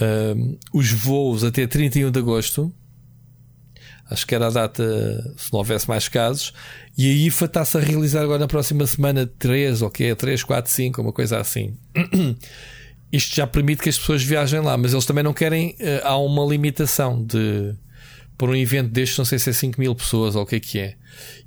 [0.00, 2.74] um, os voos até 31 de agosto.
[4.08, 4.82] Acho que era a data
[5.36, 6.54] se não houvesse mais casos.
[6.96, 10.42] E a IFA está-se a realizar agora na próxima semana 3, ou que é 3,
[10.42, 11.76] 4, 5, uma coisa assim.
[13.12, 15.76] isto já permite que as pessoas viajem lá, mas eles também não querem.
[15.78, 17.74] Uh, há uma limitação de.
[18.38, 20.60] Por um evento destes, não sei se é 5 mil pessoas ou o que é
[20.60, 20.94] que é.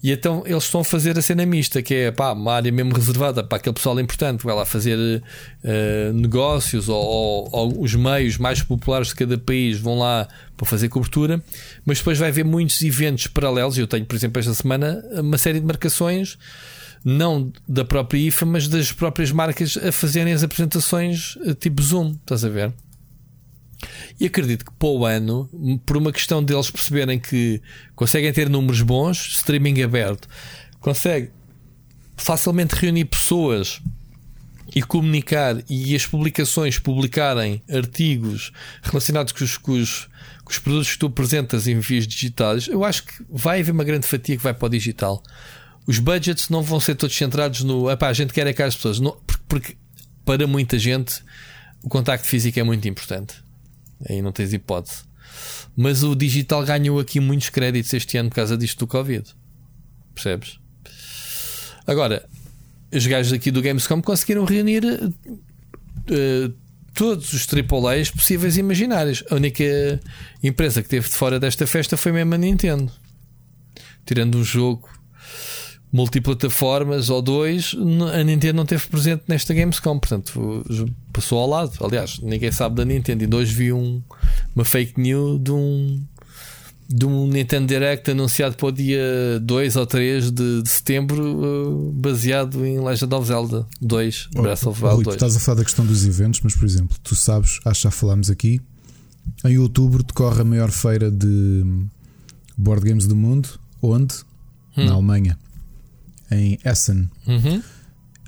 [0.02, 2.94] E então eles estão a fazer a cena mista, que é pá, uma área mesmo
[2.94, 8.38] reservada para aquele pessoal importante, vai lá fazer uh, negócios ou, ou, ou, os meios
[8.38, 11.44] mais populares de cada país vão lá para fazer cobertura,
[11.84, 13.78] mas depois vai haver muitos eventos paralelos.
[13.78, 16.38] Eu tenho, por exemplo, esta semana uma série de marcações
[17.06, 22.14] não da própria IFA, mas das próprias marcas a fazerem as apresentações eh, tipo Zoom,
[22.14, 22.74] estás a ver?
[24.20, 25.48] E acredito que para o ano,
[25.86, 27.62] por uma questão deles perceberem que
[27.96, 30.28] conseguem ter números bons, streaming aberto,
[30.80, 31.30] consegue
[32.18, 33.80] facilmente reunir pessoas
[34.74, 38.52] e comunicar e as publicações publicarem artigos
[38.82, 40.08] relacionados com os, com os,
[40.44, 43.84] com os produtos que tu apresentas em vias digitais, eu acho que vai haver uma
[43.84, 45.22] grande fatia que vai para o digital
[45.88, 48.76] os budgets não vão ser todos centrados no epá, a gente quer é que as
[48.76, 49.18] pessoas, não,
[49.48, 49.78] porque,
[50.24, 51.24] para muita gente
[51.84, 53.36] o contacto físico é muito importante.
[54.10, 55.04] Aí não tens hipótese.
[55.78, 59.24] Mas o digital ganhou aqui muitos créditos este ano por causa disto do Covid.
[60.16, 60.60] Percebes?
[61.86, 62.28] Agora,
[62.92, 66.54] os gajos aqui do Gamescom conseguiram reunir uh,
[66.96, 69.24] todos os AAAs possíveis e imaginários.
[69.30, 69.64] A única
[70.42, 72.92] empresa que teve de fora desta festa foi mesmo a Nintendo.
[74.06, 74.90] Tirando um jogo
[75.96, 77.74] multiplataformas ou dois,
[78.14, 80.66] a Nintendo não teve presente nesta Gamescom, portanto
[81.14, 81.72] passou ao lado.
[81.80, 83.24] Aliás, ninguém sabe da Nintendo.
[83.24, 84.04] E hoje vi um,
[84.54, 86.04] uma fake news de um
[86.88, 91.92] de um Nintendo Direct anunciado para o dia 2 ou 3 de, de setembro, uh,
[91.94, 95.16] baseado em Legend of Zelda 2, oh, Breath of the Wild 2.
[95.16, 97.92] estás a falar da questão dos eventos, mas por exemplo, tu sabes, acho que já
[97.92, 98.62] falámos aqui,
[99.44, 101.64] em outubro decorre a maior feira de
[102.56, 103.50] board games do mundo,
[103.82, 104.14] onde?
[104.78, 104.86] Hum.
[104.86, 105.40] Na Alemanha
[106.32, 107.10] em Essen.
[107.28, 107.62] Uhum.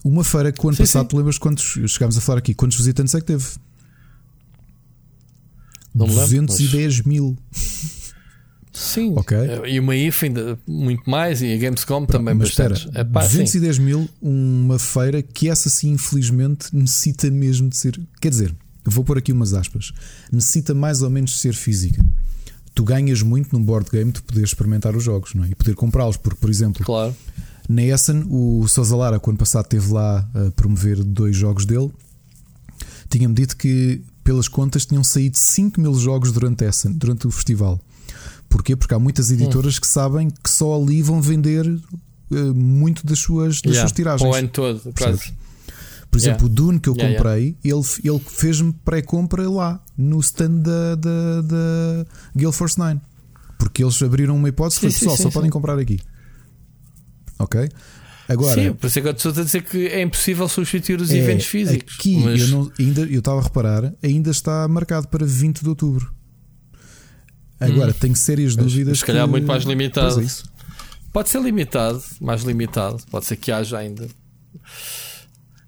[0.03, 1.09] Uma feira que o ano sim, passado, sim.
[1.09, 2.53] tu lembras quantos chegámos a falar aqui?
[2.53, 3.45] Quantos visitantes é que teve?
[5.93, 7.37] Não 210 lembro, mil.
[8.71, 9.39] Sim, okay.
[9.65, 12.85] e uma IFA ainda muito mais, e a Gamescom também mas bastante.
[12.85, 13.81] Espera, é, pá, 210 sim.
[13.81, 17.99] mil, uma feira que essa sim, infelizmente, necessita mesmo de ser.
[18.21, 18.55] Quer dizer,
[18.85, 19.91] vou pôr aqui umas aspas.
[20.31, 22.05] Necessita mais ou menos ser física.
[22.75, 25.49] Tu ganhas muito num board game de poder experimentar os jogos não é?
[25.49, 27.15] e poder comprá-los, porque, por exemplo, claro.
[27.67, 31.91] Na Essen, o Sousa Lara, quando passado, esteve lá a promover dois jogos dele.
[33.09, 37.79] Tinha-me dito que, pelas contas, tinham saído 5 mil jogos durante Essen, durante o festival.
[38.47, 38.75] Porquê?
[38.75, 39.81] Porque há muitas editoras hum.
[39.81, 44.29] que sabem que só ali vão vender uh, muito das suas, das yeah, suas tiragens.
[44.29, 45.33] O ano todo, quase.
[46.09, 46.45] Por exemplo, yeah.
[46.45, 51.41] o Dune que eu yeah, comprei, ele, ele fez-me pré-compra lá, no stand da, da,
[51.41, 53.01] da Guild Force 9.
[53.59, 55.99] Porque eles abriram uma hipótese, sim, foi, pessoal, sim, só sim, podem comprar aqui
[57.39, 57.69] ok?
[58.29, 61.11] Agora, Sim, por isso é que eu estou a dizer que é impossível substituir os
[61.11, 61.95] é, eventos físicos.
[61.97, 62.41] Aqui mas...
[62.41, 66.13] eu, não, ainda, eu estava a reparar, ainda está marcado para 20 de outubro.
[67.59, 67.95] Agora hum.
[67.99, 68.99] tenho sérias mas, dúvidas.
[68.99, 69.31] Se calhar que...
[69.31, 70.21] muito mais limitado.
[70.21, 70.27] É
[71.13, 72.97] pode ser limitado, mais limitado.
[73.09, 74.07] Pode ser que haja ainda.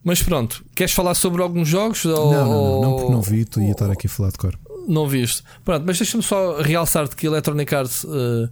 [0.03, 2.03] Mas pronto, queres falar sobre alguns jogos?
[2.03, 2.33] Não, ou...
[2.33, 4.59] não, não, não, porque não vi, tu ia estar aqui a falar de cor.
[4.87, 5.43] Não viste.
[5.63, 8.49] Pronto, mas deixa-me só realçar-te que a Electronic Arts uh,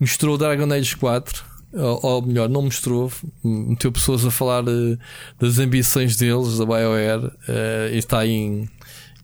[0.00, 3.12] mostrou Dragon Age 4 ou, ou melhor, não mostrou,
[3.44, 4.98] meteu pessoas a falar uh,
[5.38, 8.68] das ambições deles, da BioWare, uh, e está em,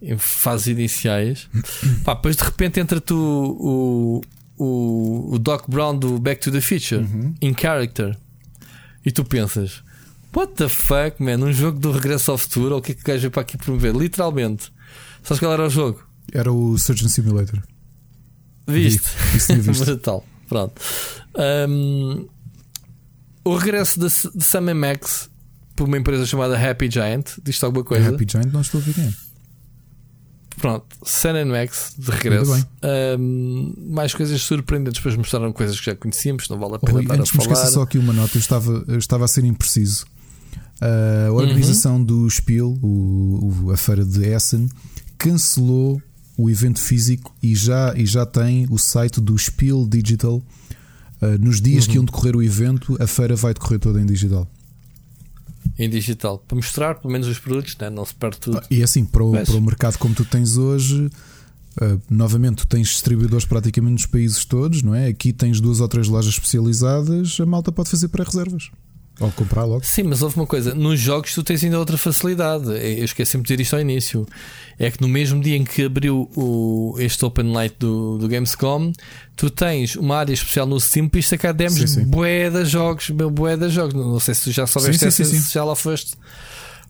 [0.01, 1.48] em fases iniciais.
[2.05, 4.23] Pá, depois de repente entra tu o,
[4.59, 7.35] o, o Doc Brown do Back to the Future uhum.
[7.43, 8.16] in character
[9.05, 9.82] e tu pensas.
[10.35, 11.39] What the fuck, man?
[11.39, 12.74] Um jogo do Regresso ao Futuro?
[12.74, 13.94] Ou o que é que o gajo veio para aqui promover?
[13.94, 14.70] Literalmente.
[15.23, 16.06] Sabes qual era o jogo?
[16.32, 17.62] Era o Surgeon Simulator.
[18.66, 19.09] Viste?
[19.35, 19.85] Isso tinha visto.
[19.86, 20.24] Brutal.
[20.48, 20.74] Pronto.
[21.68, 22.28] Um,
[23.47, 25.31] o regresso de, de Sam Max
[25.77, 27.39] por uma empresa chamada Happy Giant.
[27.44, 28.09] Diz-te alguma coisa?
[28.09, 29.12] Happy Giant não estou a ver quem é.
[30.56, 32.66] Pronto, Sam Max de regresso.
[33.20, 34.98] Um, mais coisas surpreendentes.
[34.98, 37.66] Depois mostraram coisas que já conhecíamos, não vale a pena Rui, estar antes a falar.
[37.66, 40.06] só aqui uma nota, eu estava, eu estava a ser impreciso.
[40.82, 42.05] Uh, a organização uhum.
[42.05, 44.68] do Spiel, o, o, a feira de Essen,
[45.16, 46.02] cancelou
[46.36, 50.43] o evento físico e já, e já tem o site do Spiel Digital
[51.41, 51.91] nos dias uhum.
[51.91, 54.49] que iam decorrer o evento, a feira vai decorrer toda em digital.
[55.79, 57.91] Em digital, para mostrar pelo menos os produtos, né?
[57.91, 58.63] não se perde tudo.
[58.71, 61.07] E assim, para o, para o mercado como tu tens hoje,
[61.81, 65.09] uh, novamente, tu tens distribuidores praticamente nos países todos, não é?
[65.09, 68.71] Aqui tens duas ou três lojas especializadas, a malta pode fazer pré-reservas.
[69.19, 69.85] Ou comprar logo.
[69.85, 72.67] Sim, mas houve uma coisa: nos jogos tu tens ainda outra facilidade.
[72.69, 74.27] Eu esqueci de dizer isto ao início.
[74.79, 78.93] É que no mesmo dia em que abriu o, este Open Light do, do Gamescom,
[79.35, 83.09] tu tens uma área especial no Steam para sacar demos bué de jogos.
[83.09, 83.95] Bué de jogos.
[83.95, 86.15] Não sei se tu já soubeste sim, sim, sim, se já lá foste.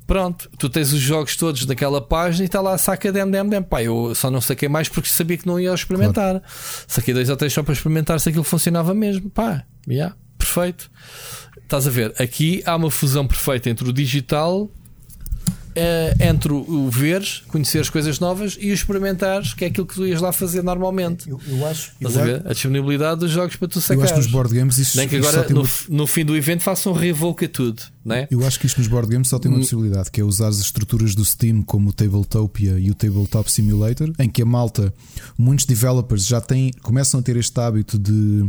[0.05, 3.63] Pronto, tu tens os jogos todos naquela página e está lá, saca dem, dem, dem.
[3.63, 6.41] Pá, eu só não saquei mais porque sabia que não ia experimentar.
[6.41, 6.43] Claro.
[6.87, 9.29] Saquei dois ou três só para experimentar se aquilo funcionava mesmo.
[9.31, 10.89] Pá, yeah, perfeito.
[11.67, 12.15] Estás a ver?
[12.17, 14.71] Aqui há uma fusão perfeita entre o digital,
[15.75, 19.95] eh, entre o veres, conhecer as coisas novas e o experimentares, que é aquilo que
[19.97, 21.29] tu ias lá fazer normalmente.
[21.29, 21.91] Eu, eu acho.
[22.01, 22.47] Estás eu a ver?
[22.47, 23.97] A disponibilidade dos jogos para tu sacar.
[23.97, 25.69] Eu acho que nos board games isso Nem que agora no, uma...
[25.89, 27.83] no, fim do evento façam um revoke a tudo.
[28.05, 28.29] Né?
[28.31, 29.63] Eu acho que isto nos board games só tem uma hum.
[29.63, 34.13] possibilidade, que é usar as estruturas do Steam como o Tabletopia e o Tabletop Simulator,
[34.21, 34.95] em que a malta,
[35.37, 38.49] muitos developers já têm, começam a ter este hábito de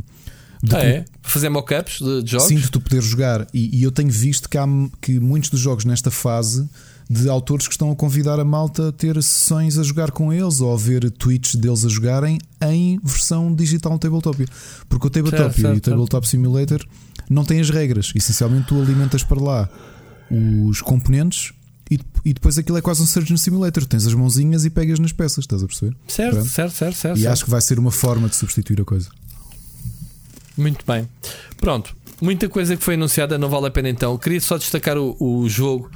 [0.72, 1.06] ah, é?
[1.22, 2.48] Fazer mockups de, de jogos?
[2.48, 3.48] Sim, de tu poder jogar.
[3.54, 4.66] E, e, eu tenho visto que há
[5.02, 6.68] que muitos dos jogos nesta fase
[7.10, 10.60] de autores que estão a convidar a malta a ter sessões a jogar com eles
[10.60, 14.46] ou a ver tweets deles a jogarem em versão digital no Tabletop.
[14.90, 16.86] Porque o Tabletop e o Tabletop Simulator
[17.30, 18.12] não têm as regras.
[18.14, 19.70] Essencialmente, tu alimentas para lá
[20.70, 21.54] os componentes
[21.90, 23.86] e, e, depois aquilo é quase um Surgeon Simulator.
[23.86, 25.96] Tens as mãozinhas e pegas nas peças, estás a perceber?
[26.08, 27.18] Certo, certo, certo, certo.
[27.18, 27.34] E certo.
[27.34, 29.10] acho que vai ser uma forma de substituir a coisa.
[30.58, 31.08] Muito bem.
[31.58, 34.18] Pronto, muita coisa que foi anunciada, não vale a pena então.
[34.18, 35.92] Queria só destacar o, o jogo.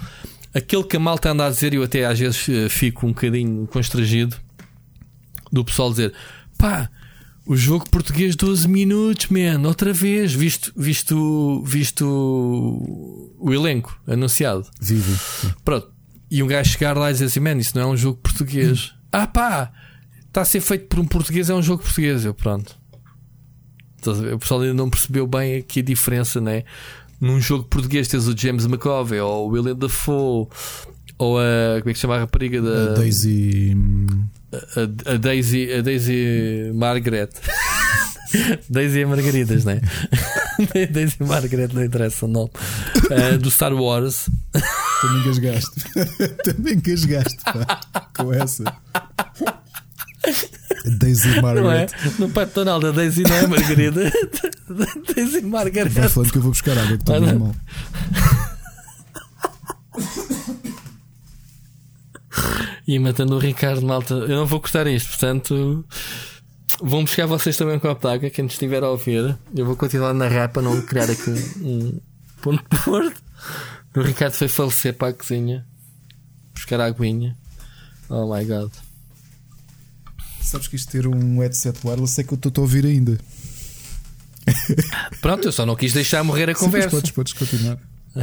[0.54, 3.10] Aquele que a malta anda a dizer, e eu até às vezes eh, fico um
[3.10, 4.38] bocadinho constrangido
[5.52, 6.14] do pessoal dizer:
[6.58, 6.90] pá,
[7.46, 12.06] o jogo português 12 minutos, man, outra vez, visto, visto, visto
[13.40, 14.66] o elenco anunciado.
[14.80, 15.20] Vivo.
[15.64, 15.90] Pronto.
[16.30, 18.94] E um gajo chegar lá e dizer assim: man, isso não é um jogo português.
[19.12, 19.72] ah pá,
[20.28, 22.26] está a ser feito por um português, é um jogo português.
[22.26, 22.81] Eu, pronto.
[24.10, 26.64] O pessoal ainda não percebeu bem aqui a diferença, né?
[27.20, 30.48] Num jogo português tens o James McAvey ou o William Dafoe
[31.18, 31.80] ou a.
[31.80, 32.94] Como é que se chama a rapariga da.
[32.94, 33.78] A Daisy.
[34.52, 35.72] A, a Daisy.
[35.72, 37.30] A Daisy Margaret.
[38.70, 39.82] Daisy e Margaridas, né?
[40.90, 42.50] Daisy e Margaret não interessa o nome.
[42.96, 44.30] Uh, do Star Wars.
[45.02, 45.72] Também gasgaste.
[46.44, 47.82] Também gasgaste, pá.
[48.16, 48.64] Com essa.
[51.00, 51.64] Daisy Margaret.
[51.64, 51.88] Não é?
[52.20, 54.12] No patonal da Daisy não é Margarida.
[55.16, 55.90] Daisy Margaret.
[55.90, 57.56] Vai falando que eu vou buscar água que estou ah, mal.
[62.88, 64.14] E matando o Ricardo Malta.
[64.14, 65.86] Eu não vou cortar isto, portanto.
[66.82, 69.38] Vão buscar vocês também um copo de água, quem estiver a ouvir.
[69.56, 71.30] Eu vou continuar na rap para não criar aqui
[71.62, 72.00] um
[72.42, 73.22] ponto de porto.
[73.96, 75.66] O Ricardo foi falecer para a cozinha.
[76.54, 77.38] Buscar a aguinha.
[78.10, 78.72] Oh my god.
[80.44, 83.18] Sabes que isto ter um headset wireless é que eu estou a ouvir ainda.
[85.22, 86.90] Pronto, eu só não quis deixar morrer a conversa.
[86.90, 87.78] Sim, podes, podes continuar.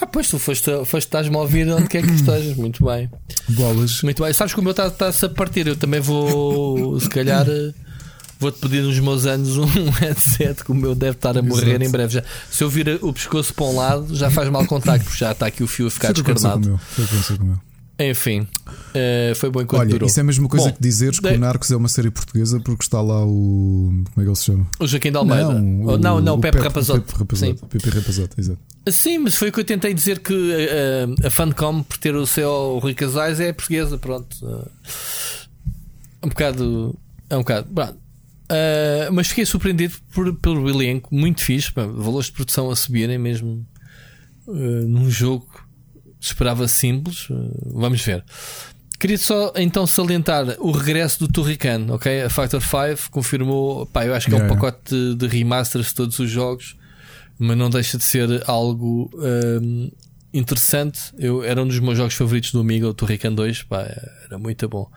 [0.00, 2.56] ah, pois tu foste, foste estás-me a ouvir onde quer que estejas.
[2.56, 3.08] Muito bem.
[3.48, 4.02] Bolas.
[4.02, 4.32] Muito bem.
[4.32, 5.66] Sabes que o meu está-se a partir.
[5.66, 7.46] Eu também vou, se calhar,
[8.38, 11.84] vou-te pedir nos meus anos um headset que o meu deve estar a morrer Exato.
[11.84, 12.14] em breve.
[12.14, 15.32] Já, se eu vir o pescoço para um lado, já faz mal contacto, porque já
[15.32, 16.78] está aqui o fio a ficar descarnado.
[16.90, 17.67] Foi o que com o meu.
[18.00, 20.06] Enfim, uh, foi bom enquanto Olha, durou.
[20.08, 22.60] isso é a mesma coisa bom, que dizeres que o Narcos é uma série portuguesa
[22.60, 23.90] porque está lá o.
[23.90, 24.66] Como é que ele se chama?
[24.78, 25.54] O Joaquim de Almeida.
[25.54, 27.00] Não, o, não, não, o Pepe, Pepe Rapazote.
[27.00, 28.60] Pepe Rapazote, Pepe Rapazote, exato.
[28.88, 32.24] Sim, mas foi o que eu tentei dizer que uh, a Fancom, por ter o
[32.24, 33.98] seu Rui Casais, é portuguesa.
[33.98, 34.36] Pronto.
[34.46, 34.70] Uh,
[36.22, 36.96] um bocado.
[37.28, 37.68] É um bocado.
[37.74, 41.72] Uh, mas fiquei surpreendido por, pelo elenco, muito fixe.
[41.72, 43.66] Pá, valores de produção a subirem mesmo
[44.46, 45.67] num jogo
[46.20, 47.28] esperava simples.
[47.30, 47.34] Eh,
[47.72, 48.24] vamos ver.
[48.98, 52.22] Queria só então salientar o regresso do Turrican, ok?
[52.22, 55.94] A Factor 5 confirmou, pá, eu acho que é um pacote de, de remasters de
[55.94, 56.76] todos os jogos,
[57.38, 59.90] mas não deixa de ser algo um, ehm,
[60.34, 61.12] interessante.
[61.16, 63.82] Eu, era um dos meus jogos favoritos do Amiga, o Turrican 2, pá,
[64.24, 64.90] era muito bom.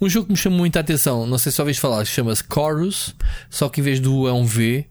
[0.00, 3.14] Um jogo que me chamou muita atenção, não sei se ouviste falar, chama-se Chorus,
[3.50, 4.86] só que em vez do U é um V,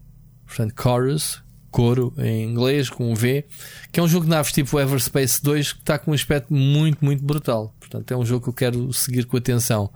[0.46, 1.41] portanto, Chorus,
[1.72, 3.44] coro em inglês, com um V,
[3.90, 7.04] que é um jogo de naves tipo Everspace 2 que está com um aspecto muito,
[7.04, 7.74] muito brutal.
[7.80, 9.90] Portanto, é um jogo que eu quero seguir com atenção.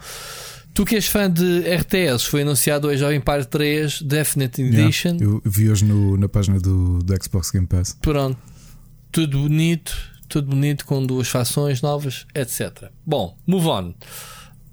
[0.74, 5.16] Tu que és fã de RTS, foi anunciado hoje ao Empire 3 Definite Edition.
[5.16, 7.96] Yeah, eu vi hoje no, na página do, do Xbox Game Pass.
[8.02, 8.36] Pronto,
[9.10, 9.96] tudo bonito,
[10.28, 12.90] tudo bonito com duas fações novas, etc.
[13.06, 13.94] Bom, move on.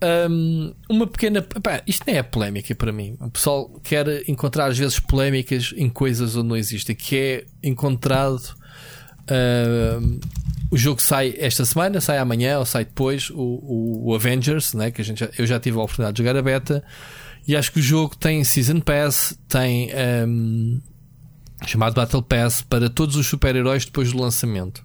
[0.03, 1.41] Um, uma pequena.
[1.41, 3.15] Pá, isto nem é polémica para mim.
[3.21, 8.55] O pessoal quer encontrar às vezes polémicas em coisas onde não existem, que é encontrado.
[9.23, 10.19] Uh,
[10.69, 15.01] o jogo sai esta semana, sai amanhã ou sai depois, o, o, Avengers, né, que
[15.01, 16.83] a gente já, eu já tive a oportunidade de jogar a beta,
[17.47, 19.91] e acho que o jogo tem Season Pass, tem
[20.27, 20.81] um,
[21.65, 24.83] chamado Battle Pass para todos os super-heróis depois do lançamento.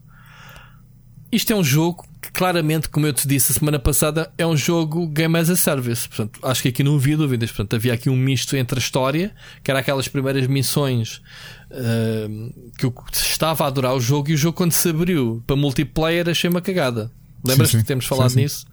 [1.32, 4.56] Isto é um jogo que claramente, como eu te disse a semana passada, é um
[4.56, 6.08] jogo Game as a Service.
[6.08, 7.50] Portanto, acho que aqui não havia dúvidas.
[7.50, 9.32] Portanto, havia aqui um misto entre a história,
[9.62, 11.22] que era aquelas primeiras missões
[11.70, 15.54] uh, que eu estava a adorar o jogo, e o jogo, quando se abriu para
[15.54, 17.10] multiplayer, achei uma cagada.
[17.44, 18.66] Lembras que temos falado sim, nisso?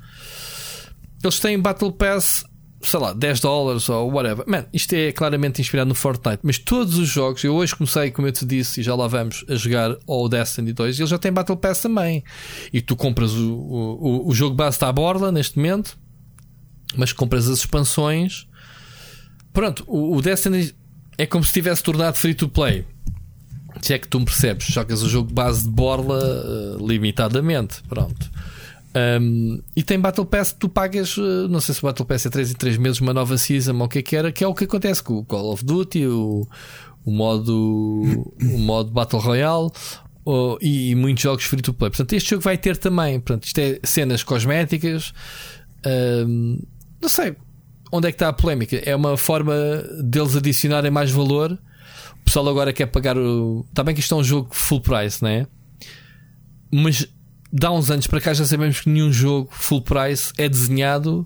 [1.23, 2.43] Eles têm Battle Pass
[2.86, 4.45] sei lá, 10 dólares ou whatever.
[4.48, 6.40] Man, isto é claramente inspirado no Fortnite.
[6.44, 9.44] Mas todos os jogos, eu hoje comecei, como eu te disse, e já lá vamos
[9.49, 12.24] a jogar o Destiny 2, e ele já tem Battle Pass também.
[12.72, 15.98] E tu compras o, o, o jogo base está à borda neste momento,
[16.95, 18.48] mas compras as expansões.
[19.52, 20.74] Pronto, o, o Destiny
[21.18, 22.86] é como se tivesse tornado free to play.
[23.82, 27.84] Se é que tu me percebes, jogas o jogo base de borla uh, limitadamente.
[27.90, 28.32] Pronto.
[28.95, 32.30] Um, e tem Battle Pass tu pagas, eh, não sei se o Battle Pass é
[32.30, 34.47] 3 em 3 meses, uma nova season ou o que é que era, que é
[34.47, 36.47] o que acontece com o Call of Duty, o,
[37.05, 37.53] o modo,
[38.41, 39.69] o modo Battle Royale
[40.23, 41.91] ou, e, e, muitos jogos free to play.
[41.91, 43.19] Portanto, este jogo vai ter também.
[43.19, 45.13] Portanto, isto é cenas cosméticas.
[45.85, 46.59] Um,
[46.99, 47.35] não sei
[47.91, 48.77] onde é que está a polémica.
[48.77, 49.53] É uma forma
[50.01, 51.51] deles adicionarem mais valor.
[52.22, 53.65] O pessoal agora quer pagar o.
[53.69, 55.47] Está bem que isto é um jogo full price, não é?
[56.72, 57.07] Mas
[57.57, 61.26] dá uns anos para cá já sabemos que nenhum jogo full price é desenhado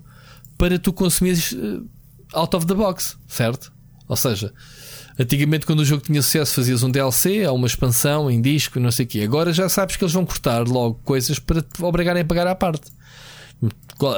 [0.57, 1.81] para tu consumires eh,
[2.33, 3.71] out of the box, certo?
[4.07, 4.53] Ou seja,
[5.17, 8.91] antigamente quando o jogo tinha sucesso fazias um DLC ou uma expansão em disco, não
[8.91, 9.21] sei o quê.
[9.21, 12.53] Agora já sabes que eles vão cortar logo coisas para te obrigarem a pagar à
[12.53, 12.91] parte.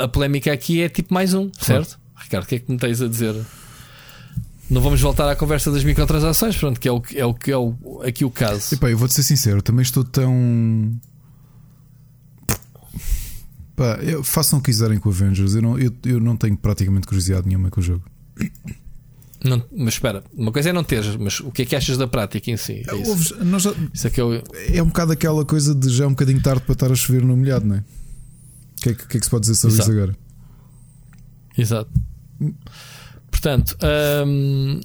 [0.01, 1.97] A polémica aqui é tipo mais um, certo?
[2.15, 3.35] Ricardo, o que é que me tens a dizer?
[4.69, 7.51] Não vamos voltar à conversa das microtransações, pronto, que é o que é, o, que
[7.51, 8.75] é o, aqui o caso.
[8.75, 10.91] Epá, eu vou-te ser sincero, também estou tão.
[13.75, 17.07] Pá, eu, façam o que quiserem com Avengers, eu não, eu, eu não tenho praticamente
[17.07, 18.03] curiosidade nenhuma com o jogo.
[19.43, 22.07] Não, mas espera, uma coisa é não teres, mas o que é que achas da
[22.07, 22.83] prática em si?
[22.87, 23.35] É, isso.
[23.59, 24.43] Já, isso é, que eu...
[24.73, 27.23] é um bocado aquela coisa de já é um bocadinho tarde para estar a chover
[27.23, 27.79] no molhado, não é?
[27.79, 29.89] O que, é que, que, é que se pode dizer sobre Exato.
[29.89, 30.17] isso agora?
[31.57, 31.91] Exato.
[33.31, 33.77] Portanto,
[34.27, 34.79] um,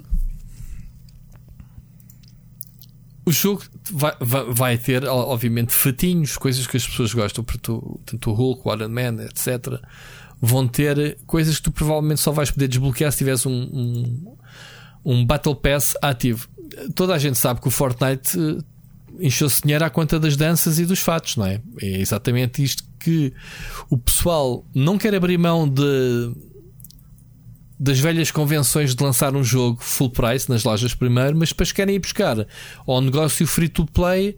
[3.26, 4.14] o jogo vai,
[4.48, 8.88] vai, ter, obviamente, fatinhos, coisas que as pessoas gostam, tu, tanto o Hulk, o Iron
[8.88, 9.80] Man, etc.
[10.40, 14.36] Vão ter coisas que tu provavelmente só vais poder desbloquear se tiveres um, um,
[15.04, 16.48] um Battle Pass ativo.
[16.94, 18.62] Toda a gente sabe que o Fortnite eh,
[19.18, 21.60] encheu-se dinheiro à conta das danças e dos fatos, não é?
[21.82, 23.32] É exatamente isto que
[23.90, 26.32] o pessoal não quer abrir mão de
[27.78, 31.96] das velhas convenções de lançar um jogo full price nas lojas primeiro, mas depois querem
[31.96, 32.46] ir buscar
[32.86, 34.36] ao negócio free to play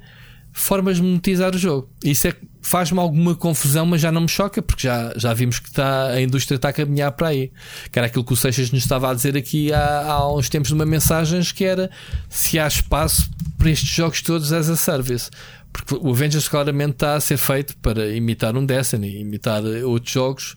[0.52, 1.89] formas de monetizar o jogo.
[2.02, 5.69] Isso é faz-me alguma confusão, mas já não me choca, porque já, já vimos que
[5.69, 7.52] está, a indústria está a caminhar para aí.
[7.90, 10.70] Que era aquilo que o Seixas nos estava a dizer aqui há, há uns tempos
[10.70, 11.90] numa mensagem que era
[12.28, 15.31] se há espaço para estes jogos todos as a service.
[15.73, 20.56] Porque o Avengers claramente está a ser feito para imitar um Destiny, imitar outros jogos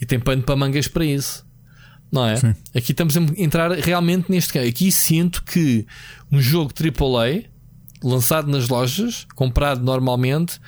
[0.00, 1.44] e tem pano para mangas para isso
[2.12, 2.36] não é?
[2.36, 2.54] Sim.
[2.74, 4.68] Aqui estamos a entrar realmente neste caso.
[4.68, 5.86] Aqui sinto que
[6.30, 7.44] um jogo AAA
[8.04, 10.60] lançado nas lojas, comprado normalmente,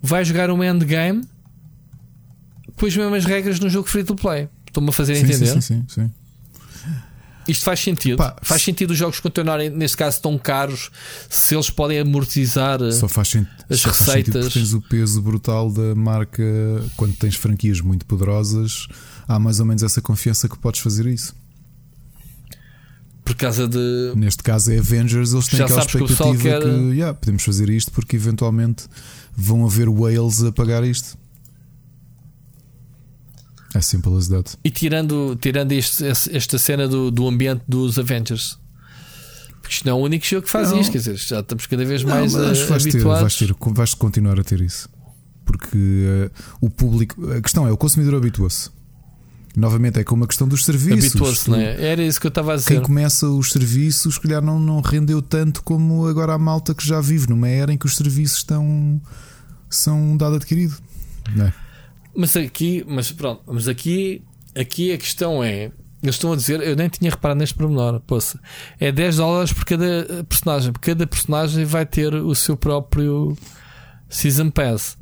[0.00, 1.26] vai jogar um endgame
[2.76, 4.48] com as mesmas regras no jogo free to play.
[4.66, 5.46] Estou-me a fazer sim, entender?
[5.46, 6.10] Sim, sim, sim,
[7.48, 8.18] Isto faz sentido.
[8.18, 10.90] Pá, faz sentido os jogos continuarem, neste caso, tão caros,
[11.30, 13.34] se eles podem amortizar só faz
[13.70, 14.44] as só receitas.
[14.44, 16.42] Faz tens o peso brutal da marca
[16.96, 18.86] quando tens franquias muito poderosas
[19.26, 21.34] há mais ou menos essa confiança que podes fazer isso.
[23.24, 24.12] Por causa de.
[24.14, 26.60] Neste caso é Avengers, eles têm Já aquela expectativa que, quer...
[26.60, 28.84] que yeah, podemos fazer isto porque eventualmente
[29.34, 31.16] vão haver whales a pagar isto.
[33.74, 34.56] É simple as that.
[34.62, 38.58] E tirando, tirando este, esta cena do, do ambiente dos Avengers,
[39.60, 40.80] porque isto não é o único jogo que faz não.
[40.80, 43.36] isto, quer dizer, já estamos cada vez mais não, mas vais habituados.
[43.36, 44.88] Ter, vais, ter, vais continuar a ter isso,
[45.44, 46.30] porque uh,
[46.60, 48.73] o público, a questão é o consumidor habitua-se.
[49.56, 51.10] Novamente é como a questão dos serviços.
[51.10, 51.80] Habituou-se, não é?
[51.80, 52.74] Era isso que eu estava a dizer.
[52.74, 56.86] Quem começa os serviços, se calhar não, não rendeu tanto como agora a malta que
[56.86, 59.00] já vive numa era em que os serviços estão
[59.70, 60.76] são um dado adquirido.
[61.38, 61.52] É?
[62.16, 64.22] Mas aqui, mas pronto, mas aqui,
[64.54, 65.70] aqui a questão é.
[66.02, 68.38] Eles estão a dizer, eu nem tinha reparado neste pormenor, poça.
[68.78, 70.72] É 10 dólares por cada personagem.
[70.78, 73.34] Cada personagem vai ter o seu próprio
[74.10, 74.98] Season Pass.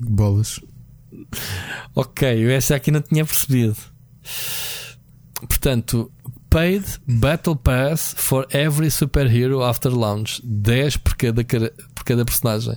[0.00, 0.60] Bolas.
[1.94, 3.76] Ok, essa aqui não tinha percebido.
[5.48, 6.10] Portanto,
[6.50, 10.40] paid Battle Pass for every superhero after launch.
[10.44, 12.76] 10 por cada, por cada personagem.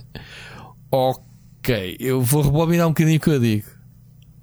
[0.90, 3.68] Ok, eu vou rebobinar um bocadinho o que eu digo.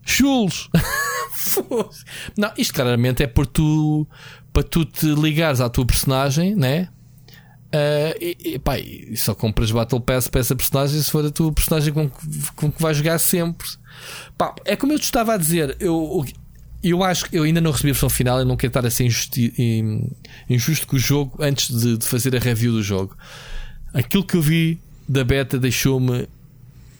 [0.03, 0.69] Chulos!
[2.38, 4.07] não, isto claramente é por tu
[4.53, 6.89] para tu te ligares à tua personagem, né?
[7.68, 11.30] Uh, e, e, pá, e só compras Battle Pass para essa personagem se for a
[11.30, 12.10] tua personagem com,
[12.56, 13.68] com que vais jogar sempre.
[14.38, 16.26] Pá, é como eu te estava a dizer, eu,
[16.81, 18.89] eu acho que eu ainda não recebi a versão final, eu não quero estar a
[18.89, 19.53] ser injusti,
[20.49, 23.18] injusto com o jogo antes de, de, fazer a review do jogo.
[23.94, 26.27] Aquilo que eu vi da beta deixou-me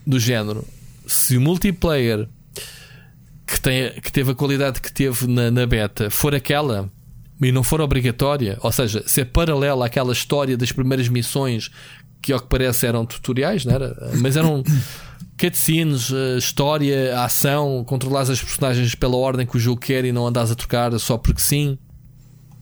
[0.06, 0.66] do género.
[1.06, 2.28] Se o multiplayer
[3.46, 6.92] que, tem, que teve a qualidade que teve na, na beta for aquela
[7.42, 11.70] e não for obrigatória, ou seja, se é paralela àquela história das primeiras missões
[12.22, 13.96] que ao que parece eram tutoriais, não era?
[14.20, 14.64] Mas eram
[15.40, 20.26] cutscenes, eh, história, ação, controlar as personagens pela ordem que o jogo quer e não
[20.26, 21.78] andas a trocar só porque sim.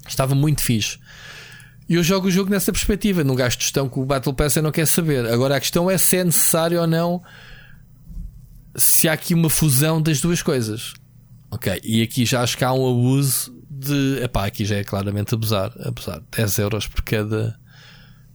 [0.07, 0.99] Estava muito fixe.
[1.88, 4.61] E eu jogo o jogo nessa perspectiva, num gasto gestão que o Battle Pass eu
[4.61, 5.26] não quer saber.
[5.26, 7.23] Agora a questão é se é necessário ou não
[8.76, 10.93] se há aqui uma fusão das duas coisas.
[11.49, 13.56] Ok, e aqui já acho que há um abuso
[13.86, 14.24] de.
[14.24, 15.72] Epá, aqui já é claramente abusar.
[15.80, 16.22] Abusar.
[16.36, 17.57] 10 euros por cada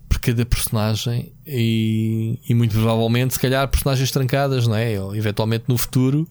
[0.09, 5.01] por cada personagem e, e muito provavelmente, se calhar, personagens trancadas, não é?
[5.01, 6.29] Ou eventualmente no futuro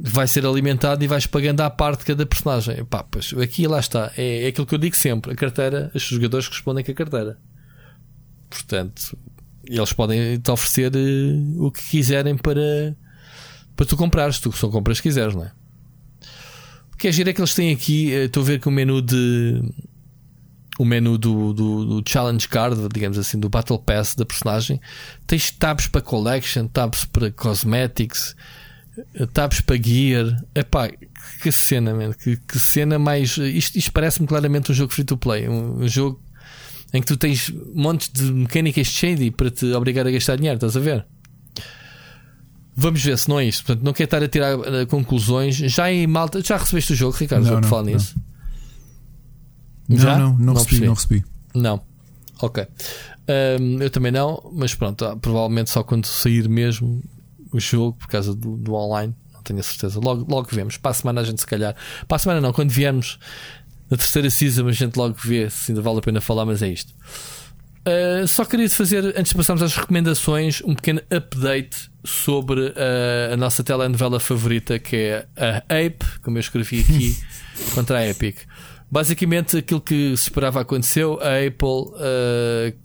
[0.00, 2.84] vai ser alimentado e vais pagando à parte cada personagem.
[2.84, 4.12] Pá, pois aqui lá está.
[4.16, 7.38] É, é aquilo que eu digo sempre: a carteira, os jogadores respondem com a carteira.
[8.50, 9.18] Portanto,
[9.64, 12.96] eles podem te oferecer uh, o que quiserem para,
[13.76, 15.52] para tu comprares, tu só compras se quiseres, não é?
[16.98, 19.00] Que é giro é que eles têm aqui, uh, estou a ver que o menu
[19.00, 19.62] de
[20.78, 24.80] o menu do, do, do, Challenge Card, digamos assim, do Battle Pass da personagem,
[25.26, 28.36] tens tabs para Collection, tabs para Cosmetics,
[29.32, 30.40] tabs para Gear.
[30.54, 30.88] Epá,
[31.42, 32.12] que cena, man.
[32.12, 33.36] Que, que cena mais.
[33.36, 35.48] Isto, isto parece-me claramente um jogo free to play.
[35.48, 36.20] Um, um, jogo
[36.92, 40.76] em que tu tens montes de mecânicas shady para te obrigar a gastar dinheiro, estás
[40.76, 41.06] a ver?
[42.80, 43.64] Vamos ver se não é isto.
[43.64, 45.56] Portanto, não quero estar a tirar uh, conclusões.
[45.56, 46.40] Já em malta.
[46.40, 47.42] Já recebeste o jogo, Ricardo?
[47.42, 48.14] Não, já não, falar nisso?
[49.88, 50.16] Não, Já?
[50.16, 51.24] não, não, não recebi, não recebi.
[51.52, 51.82] Não.
[52.40, 52.64] Ok.
[53.60, 57.02] Um, eu também não, mas pronto, ah, provavelmente só quando sair mesmo
[57.52, 59.98] o jogo, por causa do, do online, não tenho a certeza.
[59.98, 60.76] Logo, logo vemos.
[60.76, 61.74] Para a semana a gente se calhar.
[62.06, 63.18] Para a semana não, quando viermos
[63.90, 66.68] na terceira season a gente logo vê se ainda vale a pena falar, mas é
[66.68, 66.94] isto.
[67.80, 73.36] Uh, só queria fazer, antes de passarmos às recomendações, um pequeno update sobre uh, a
[73.36, 77.16] nossa telenovela favorita, que é a Ape, como eu escrevi aqui,
[77.74, 78.38] contra a Epic.
[78.90, 81.20] Basicamente, aquilo que se esperava aconteceu.
[81.20, 82.78] A Apple uh,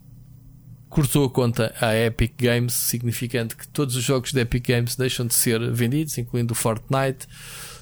[0.90, 5.26] cortou a conta à Epic Games, significando que todos os jogos da Epic Games deixam
[5.26, 7.26] de ser vendidos, incluindo o Fortnite.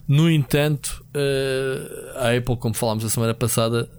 [0.07, 3.89] No entanto, uh, a Apple, como falámos a semana passada,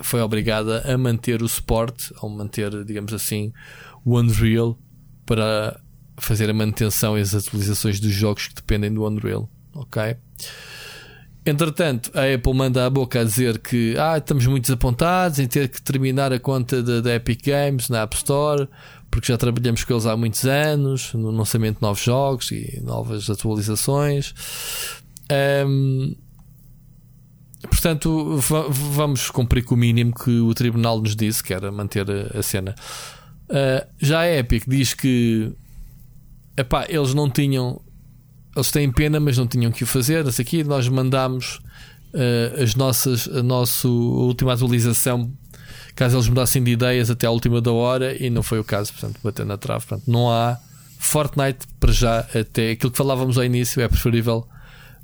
[0.00, 3.52] foi obrigada a manter o suporte, ou manter, digamos assim,
[4.04, 4.76] o Unreal
[5.24, 5.80] para
[6.18, 9.48] fazer a manutenção e as atualizações dos jogos que dependem do Unreal.
[9.74, 10.16] Ok?
[11.48, 15.68] Entretanto, a Apple manda a boca a dizer que ah, estamos muito desapontados em ter
[15.68, 18.68] que terminar a conta da Epic Games na App Store,
[19.10, 23.30] porque já trabalhamos com eles há muitos anos no lançamento de novos jogos e novas
[23.30, 24.34] atualizações.
[25.66, 26.14] Um,
[27.62, 28.38] portanto,
[28.70, 32.42] vamos cumprir com o mínimo que o tribunal nos disse, que era manter a, a
[32.42, 32.74] cena.
[33.48, 35.50] Uh, já a Epic diz que
[36.58, 37.80] epá, eles não tinham
[38.58, 40.26] eles têm pena, mas não tinham que o fazer.
[40.26, 41.60] Isso aqui nós mandámos
[42.12, 45.32] uh, as nossas, a nossa última atualização,
[45.94, 48.92] caso eles mudassem de ideias até à última da hora, e não foi o caso,
[48.92, 49.86] portanto, bater na trave.
[49.86, 50.58] Portanto, não há
[50.98, 54.44] Fortnite para já, até aquilo que falávamos ao início, é preferível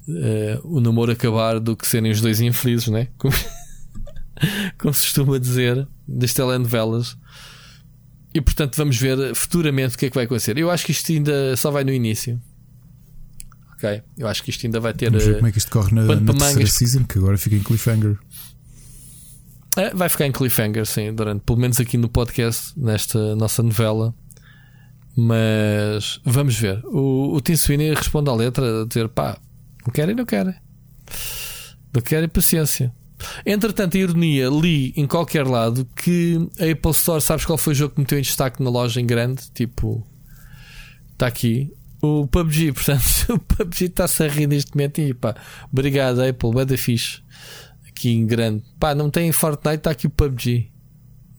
[0.08, 3.06] uh, o namoro acabar do que serem os dois infelizes, né?
[3.16, 3.34] Como,
[4.78, 7.16] como se costuma dizer, das telenovelas.
[8.34, 10.58] E portanto, vamos ver futuramente o que é que vai acontecer.
[10.58, 12.40] Eu acho que isto ainda só vai no início
[13.84, 14.02] ok.
[14.16, 15.10] Eu acho que isto ainda vai ter.
[15.10, 17.62] Vamos ver como é que isto corre na, na terceira season, que agora fica em
[17.62, 18.18] cliffhanger.
[19.76, 24.14] É, vai ficar em cliffhanger, sim, durante, pelo menos aqui no podcast, nesta nossa novela.
[25.16, 26.84] Mas vamos ver.
[26.86, 29.38] O, o Tim Sweeney responde à letra a dizer: pá,
[29.84, 30.54] não querem, não querem.
[31.92, 32.92] Não querem paciência.
[33.46, 37.76] Entretanto, a ironia, li em qualquer lado que a Apple Store, sabes qual foi o
[37.76, 39.50] jogo que meteu em destaque na loja em grande?
[39.52, 40.06] Tipo,
[41.12, 41.72] está aqui
[42.02, 45.34] o PUBG, portanto, o PUBG está-se a rir neste momento e pá,
[45.72, 47.22] obrigado Apple, bué da fixe.
[47.88, 48.64] Aqui em grande.
[48.78, 50.70] Pá, não tem Fortnite, está aqui o PUBG.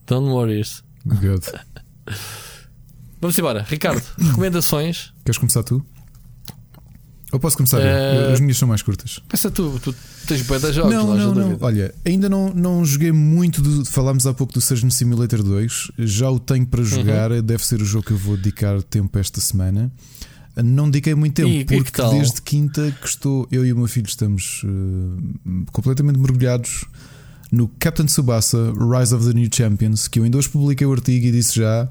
[0.06, 0.62] Don't worry.
[1.04, 1.46] Good.
[3.20, 3.62] Vamos embora.
[3.68, 5.12] Ricardo, recomendações.
[5.24, 5.84] Queres começar tu?
[7.36, 8.32] Ou posso começar uh...
[8.32, 9.20] As minhas são mais curtas.
[9.28, 9.94] Pensa tu, tu
[10.26, 10.90] tens bué da jogos.
[10.90, 11.58] Não, não, não.
[11.60, 13.60] Olha, ainda não, não joguei muito.
[13.60, 15.92] Do, falámos há pouco do Surgeon Simulator 2.
[15.98, 17.30] Já o tenho para jogar.
[17.30, 17.42] Uhum.
[17.42, 19.92] Deve ser o jogo que eu vou dedicar tempo esta semana.
[20.64, 24.06] Não dediquei muito tempo, e, porque desde quinta que estou, eu e o meu filho
[24.06, 26.86] estamos uh, completamente mergulhados
[27.52, 31.26] no Captain Subasa Rise of the New Champions, que eu ainda hoje publiquei o artigo
[31.26, 31.86] e disse já.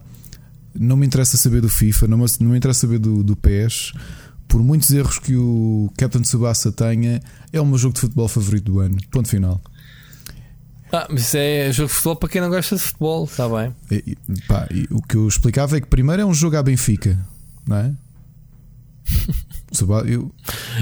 [0.77, 3.93] Não me interessa saber do FIFA, não me, não me interessa saber do, do PES.
[4.55, 7.21] Por muitos erros que o Captain Subasa tenha,
[7.51, 8.95] é o meu jogo de futebol favorito do ano.
[9.11, 9.61] Ponto final.
[10.93, 13.75] Ah, mas isso é jogo de futebol para quem não gosta de futebol, está bem.
[13.91, 14.15] E,
[14.47, 17.19] pá, o que eu explicava é que primeiro é um jogo à Benfica,
[17.67, 17.91] não é?
[20.07, 20.31] Eu...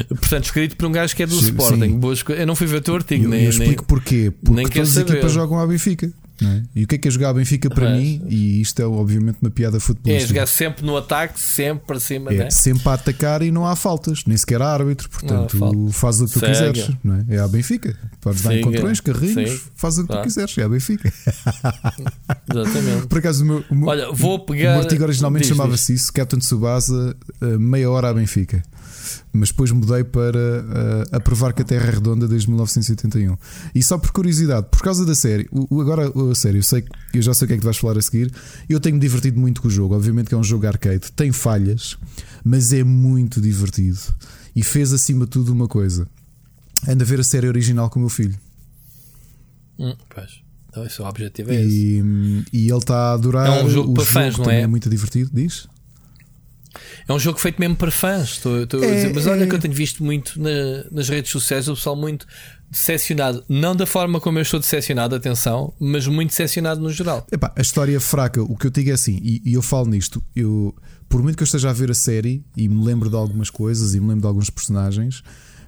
[0.08, 2.00] Portanto, escrito por um gajo que é do sim, Sporting.
[2.00, 2.34] Sim.
[2.38, 3.45] Eu não fui ver o teu artigo, eu, nem.
[3.45, 4.30] Eu explico nem, porquê.
[4.30, 6.14] Porque nem todas as equipas jogam à Benfica.
[6.45, 6.64] É?
[6.76, 8.22] E o que é que é jogar a Benfica para mim?
[8.28, 10.26] E isto é obviamente uma piada futebolística.
[10.26, 12.49] É jogar sempre no ataque, sempre para cima, é, né?
[12.49, 15.10] sempre a atacar e não há faltas, nem sequer há árbitro.
[15.10, 16.52] Portanto, faz o que tu Segue.
[16.52, 16.90] quiseres.
[17.03, 17.36] Não é?
[17.36, 17.98] é a Benfica.
[18.22, 20.57] Podes dar encontrões, carrinhos, faz o que tu quiseres.
[20.57, 21.11] É a Benfica.
[22.52, 23.07] Exatamente.
[23.07, 24.78] Por acaso, o meu, o Olha, vou pegar.
[24.78, 28.64] O artigo originalmente chamava-se isso: Captain Subasa, eh, meia hora à Benfica
[29.32, 33.38] mas depois mudei para uh, a provar que a Terra é redonda desde 1981.
[33.74, 37.22] E só por curiosidade, por causa da série, o, agora a série, eu, sei, eu
[37.22, 38.32] já sei o que é que tu vais falar a seguir.
[38.70, 39.96] Eu tenho-me divertido muito com o jogo.
[39.96, 41.98] Obviamente que é um jogo arcade, tem falhas,
[42.44, 44.00] mas é muito divertido.
[44.56, 46.08] E fez acima de tudo uma coisa:
[46.88, 48.38] anda a ver a série original com o meu filho.
[49.80, 49.96] Hum,
[50.70, 52.46] Então, esse é o objetivo é e, esse.
[52.54, 53.48] E ele está a adorar.
[53.48, 54.62] É um jogo para jogo fãs, não é?
[54.62, 55.68] é muito divertido, diz?
[57.08, 59.14] É um jogo feito mesmo para fãs, estou, estou é, a dizer.
[59.14, 59.48] Mas olha é...
[59.48, 60.50] que eu tenho visto muito na,
[60.91, 62.26] nas redes sociais o pessoal muito
[62.70, 63.44] decepcionado.
[63.48, 67.26] Não da forma como eu estou decepcionado, atenção, mas muito decepcionado no geral.
[67.32, 70.24] Epá, a história fraca, o que eu digo é assim, e, e, eu falo nisto,
[70.36, 70.76] eu,
[71.08, 73.94] por muito que eu esteja a ver a série e me lembro de algumas coisas
[73.94, 75.24] e me lembro de alguns personagens,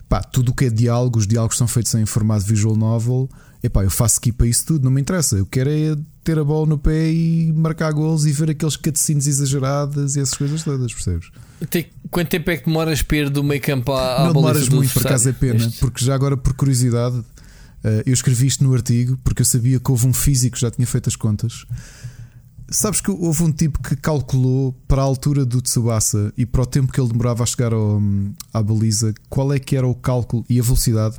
[0.10, 3.30] pá, tudo o que é diálogo, os diálogos são feitos em formato visual novel.
[3.66, 5.36] Epá, eu faço skip a isso tudo, não me interessa.
[5.36, 9.26] Eu quero é ter a bola no pé e marcar gols e ver aqueles cutscenes
[9.26, 11.32] exageradas e essas coisas todas, percebes?
[11.70, 14.70] Tem, quanto tempo é que demoras para ir do meio campo à, à Não demoras
[14.70, 15.80] muito, por acaso é pena, este?
[15.80, 17.24] porque já agora, por curiosidade,
[17.84, 20.70] eh, eu escrevi isto no artigo porque eu sabia que houve um físico que já
[20.70, 21.66] tinha feito as contas.
[22.70, 26.66] Sabes que houve um tipo que calculou para a altura do Tsubasa e para o
[26.66, 28.02] tempo que ele demorava a chegar ao,
[28.52, 31.18] à baliza, qual é que era o cálculo e a velocidade,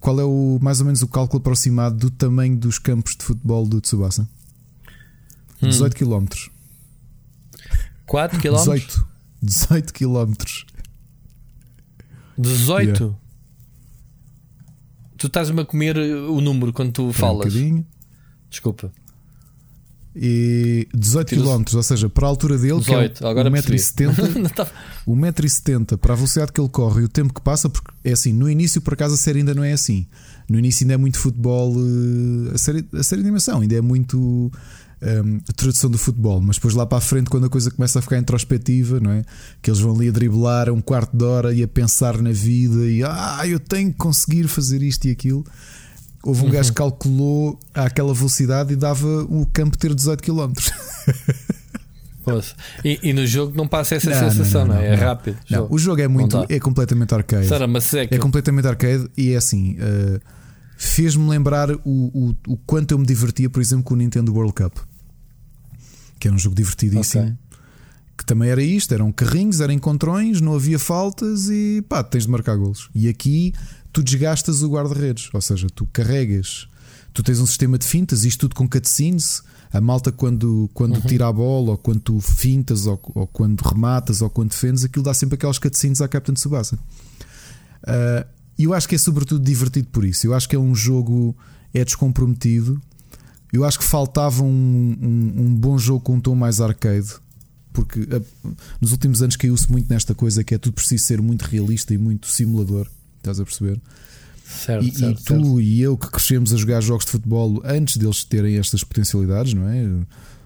[0.00, 3.66] qual é o mais ou menos o cálculo aproximado do tamanho dos campos de futebol
[3.66, 4.28] do Tsubasa?
[5.62, 5.68] Hum.
[5.68, 6.26] 18 km.
[8.06, 8.56] 4 km?
[8.56, 9.08] 18.
[9.42, 10.34] 18 km.
[12.38, 13.02] 18?
[13.02, 13.16] Yeah.
[15.16, 17.54] Tu estás-me a comer o número quando tu falas.
[17.54, 17.84] Um
[18.50, 18.92] Desculpa.
[20.18, 24.66] E 18 km, ou seja, para a altura dele, 18, que é 1,70m,
[25.06, 28.32] 1,70m para a velocidade que ele corre e o tempo que passa, porque é assim,
[28.32, 30.06] no início por acaso a série ainda não é assim.
[30.48, 33.80] No início ainda é muito futebol, eh, a série, a série de animação ainda é
[33.82, 34.50] muito
[35.02, 38.02] um, tradução do futebol, mas depois lá para a frente, quando a coisa começa a
[38.02, 39.24] ficar introspectiva, não é?
[39.60, 42.86] Que eles vão ali a driblar um quarto de hora e a pensar na vida
[42.86, 45.44] e ah, eu tenho que conseguir fazer isto e aquilo.
[46.26, 46.50] Houve um uhum.
[46.50, 50.52] gajo que calculou àquela velocidade e dava o campo ter 18 km.
[52.84, 55.38] E, e, no jogo não passa essa não, sensação, não, não, não, é rápido.
[55.48, 55.74] Não, jogo.
[55.76, 57.46] o jogo é muito, é completamente arcade.
[58.10, 59.76] é completamente arcade e é assim.
[59.78, 60.20] Uh,
[60.76, 64.54] fez-me lembrar o, o, o, quanto eu me divertia, por exemplo, com o Nintendo World
[64.54, 64.76] Cup,
[66.18, 67.22] que era um jogo divertidíssimo.
[67.22, 67.36] Okay.
[68.18, 72.30] Que também era isto: eram carrinhos, eram encontrões, não havia faltas e pá, tens de
[72.30, 72.90] marcar golos.
[72.92, 73.54] E aqui
[73.96, 76.68] tu desgastas o guarda-redes, ou seja, tu carregas,
[77.14, 79.42] tu tens um sistema de fintas, isto tudo com cutscenes.
[79.72, 81.00] A malta, quando, quando uhum.
[81.00, 85.02] tira a bola, ou quando tu fintas, ou, ou, quando rematas, ou quando defendes, aquilo
[85.02, 86.76] dá sempre aquelas cutscenes à Captain Tsubasa.
[86.76, 88.28] Uh,
[88.58, 90.26] e eu acho que é sobretudo divertido por isso.
[90.26, 91.34] Eu acho que é um jogo
[91.72, 92.78] é descomprometido.
[93.50, 97.14] Eu acho que faltava um, um, um bom jogo com um tom mais arcade.
[97.72, 101.42] Porque uh, nos últimos anos caiu-se muito nesta coisa que é tudo preciso ser muito
[101.44, 102.90] realista e muito simulador.
[103.26, 103.80] Estás a perceber?
[104.44, 105.60] Certo, e, certo, e tu certo.
[105.60, 109.68] e eu que crescemos a jogar jogos de futebol antes deles terem estas potencialidades, não
[109.68, 109.84] é?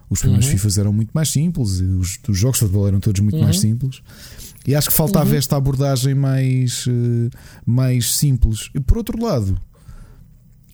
[0.08, 0.52] Os primeiros uhum.
[0.52, 3.44] FIFAs eram muito mais simples, os, os jogos de futebol eram todos muito uhum.
[3.44, 4.02] mais simples.
[4.66, 5.36] E acho que faltava uhum.
[5.36, 7.30] esta abordagem mais, uh,
[7.64, 8.70] mais simples.
[8.74, 9.60] E por outro lado,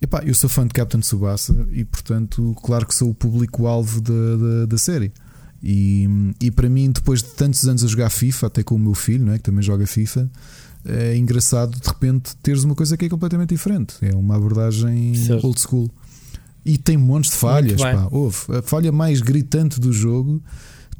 [0.01, 4.37] epá, eu sou fã de Captain Tsubasa e, portanto, claro que sou o público-alvo da,
[4.37, 5.11] da, da, série.
[5.61, 6.07] E,
[6.41, 9.25] e para mim, depois de tantos anos a jogar FIFA, até com o meu filho,
[9.25, 9.37] não é?
[9.37, 10.29] que também joga FIFA,
[10.85, 13.95] é engraçado de repente teres uma coisa que é completamente diferente.
[14.01, 15.45] É uma abordagem certo.
[15.45, 15.89] old school.
[16.65, 17.81] E tem montes de falhas.
[17.81, 18.07] Pá.
[18.11, 18.37] Houve.
[18.57, 20.41] A falha mais gritante do jogo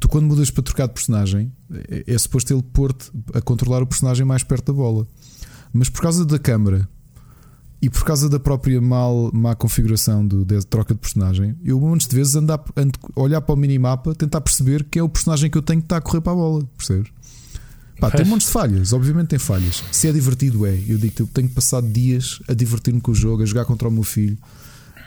[0.00, 1.52] Tu, quando mudas para trocar de personagem,
[1.88, 5.06] é, é suposto ele pôr-te a controlar o personagem mais perto da bola.
[5.72, 6.88] Mas por causa da câmera
[7.82, 12.06] e por causa da própria mal, má configuração do, de troca de personagem, eu muitas
[12.12, 15.50] vezes ando a, ando a olhar para o minimapa, tentar perceber que é o personagem
[15.50, 16.64] que eu tenho que estar a correr para a bola.
[16.76, 17.10] Percebes?
[18.00, 19.82] Pá, tem montes de falhas, obviamente tem falhas.
[19.90, 20.78] Se é divertido, é.
[20.86, 23.88] Eu digo que eu tenho passado dias a divertir-me com o jogo, a jogar contra
[23.88, 24.38] o meu filho.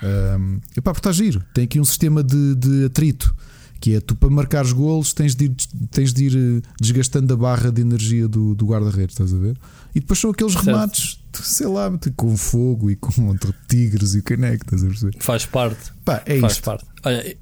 [0.03, 1.43] Um, e pá, porque está giro.
[1.53, 3.33] Tem aqui um sistema de, de atrito
[3.81, 5.55] que é tu para marcar os golos tens de ir,
[5.89, 9.57] tens de ir eh, desgastando a barra de energia do, do guarda-redes, estás a ver?
[9.95, 10.65] E depois são aqueles certo.
[10.67, 13.35] remates, sei lá, com fogo e com
[13.67, 15.15] tigres e o caneco, estás a perceber?
[15.19, 15.91] Faz parte.
[16.05, 16.63] Pá, é Faz isto.
[16.63, 16.85] parte.
[17.03, 17.37] Olha,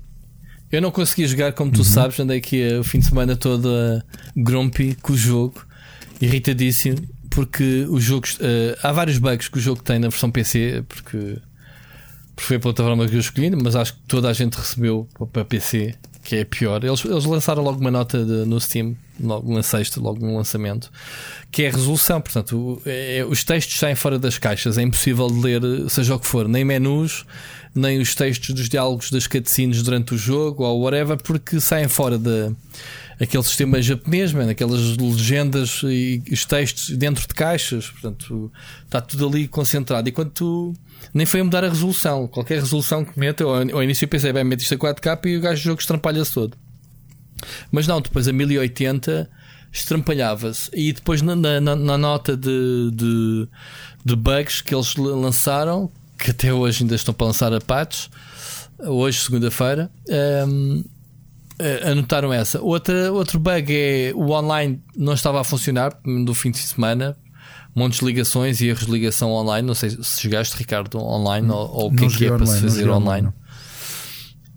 [0.71, 1.83] eu não consegui jogar como tu uhum.
[1.83, 4.03] sabes, andei aqui o fim de semana todo a
[4.35, 5.65] grumpy com o jogo,
[6.21, 6.97] irritadíssimo,
[7.29, 8.35] porque os jogos.
[8.35, 11.37] Uh, há vários bugs que o jogo tem na versão PC, porque
[12.37, 15.95] foi a plataforma que eu escolhi, mas acho que toda a gente recebeu para PC
[16.23, 16.83] que é pior.
[16.83, 20.91] Eles, eles lançaram logo uma nota de, no Steam, logo na sexta, logo no lançamento,
[21.51, 22.21] que é a resolução.
[22.21, 26.27] Portanto, é, os textos saem fora das caixas, é impossível de ler, seja o que
[26.27, 27.25] for, nem menus,
[27.73, 32.17] nem os textos dos diálogos das cutscenes durante o jogo ou whatever, porque saem fora
[32.17, 32.51] de
[33.19, 37.89] aquele sistema japonês, man, aquelas legendas e os textos dentro de caixas.
[37.89, 38.51] Portanto,
[38.85, 40.07] está tudo ali concentrado.
[40.09, 40.73] E quando tu
[41.13, 42.27] nem foi a mudar a resolução.
[42.27, 45.37] Qualquer resolução que meta, ao, ao início eu pensei, bem, mete isto a 4K e
[45.37, 46.57] o gajo do jogo estrampalha-se todo.
[47.71, 49.29] Mas não, depois a 1080
[49.71, 50.69] estrampalhava-se.
[50.73, 53.47] E depois na, na, na nota de, de,
[54.03, 58.09] de, bugs que eles lançaram, que até hoje ainda estão para lançar a patches,
[58.79, 59.89] hoje, segunda-feira.
[60.45, 60.83] Um,
[61.91, 62.61] anotaram essa.
[62.61, 67.17] Outra, outro bug é o online não estava a funcionar no fim de semana.
[67.75, 69.67] Montes de ligações e erros de ligação online.
[69.67, 72.61] Não sei se chegaste, Ricardo, online ou, ou o que é que é para se
[72.61, 73.27] fazer online.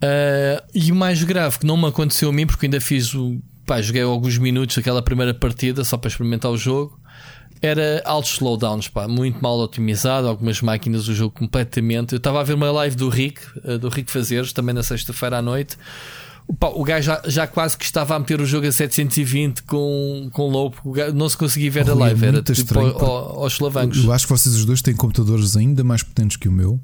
[0.03, 3.41] Uh, e o mais grave que não me aconteceu a mim, porque ainda fiz o.
[3.65, 6.99] Pá, joguei alguns minutos aquela primeira partida só para experimentar o jogo.
[7.63, 10.27] Era altos slowdowns, pá, muito mal otimizado.
[10.27, 12.13] Algumas máquinas o jogo completamente.
[12.13, 15.39] Eu estava a ver uma live do Rick, uh, do Rick Fazeres, também na sexta-feira
[15.39, 15.79] à noite.
[16.59, 20.29] Pá, o gajo já, já, quase que estava a meter o jogo a 720 com,
[20.33, 20.75] com low,
[21.15, 24.05] não se conseguia ver oh, a live, é era tipo estranho, ao, aos solavancos.
[24.05, 26.81] Eu acho que vocês os dois têm computadores ainda mais potentes que o meu.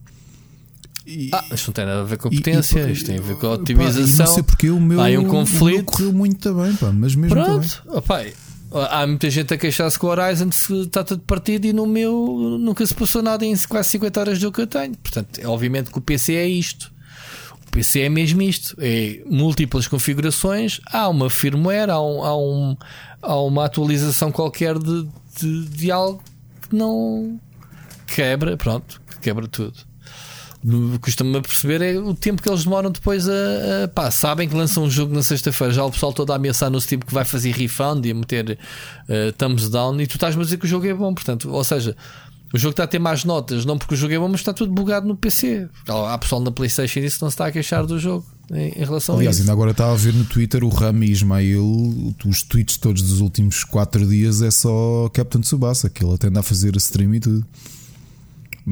[1.04, 3.18] E, ah, isto não tem nada a ver com a potência, e, e, isto tem
[3.18, 4.18] a ver com a otimização.
[4.18, 5.84] Pá, não sei porque o meu, Há um conflito.
[5.84, 8.24] correu muito bem, pá, mas mesmo Pronto, opa,
[8.72, 12.84] há muita gente a queixar-se com o Horizon está tudo partido e no meu nunca
[12.84, 14.96] se passou nada em quase 50 horas do que eu tenho.
[14.96, 16.92] Portanto, obviamente que o PC é isto.
[17.66, 22.76] O PC é mesmo isto: é múltiplas configurações, há uma firmware, há, um, há, um,
[23.22, 25.08] há uma atualização qualquer de,
[25.38, 26.22] de, de algo
[26.68, 27.40] que não
[28.06, 29.87] quebra, pronto, quebra tudo
[31.00, 34.54] costumo me perceber é o tempo que eles demoram depois a, a pá, sabem que
[34.54, 37.24] lançam um jogo na sexta-feira, já o pessoal todo a ameaçar no Steam que vai
[37.24, 38.58] fazer refund e a meter
[39.08, 41.64] uh, thumbs down e tu estás a dizer que o jogo é bom, portanto, ou
[41.64, 41.96] seja,
[42.52, 44.52] o jogo está a ter mais notas, não porque o jogo é bom, mas está
[44.52, 45.68] tudo bugado no PC.
[45.86, 49.16] Há pessoal na Playstation isso não se está a queixar do jogo em, em relação
[49.16, 49.42] Aliás, a isso.
[49.42, 53.64] ainda agora estava a ver no Twitter o Rami Ismail, os tweets todos dos últimos
[53.64, 57.46] 4 dias é só Captain Tsubasa, que ele até anda a fazer stream e tudo.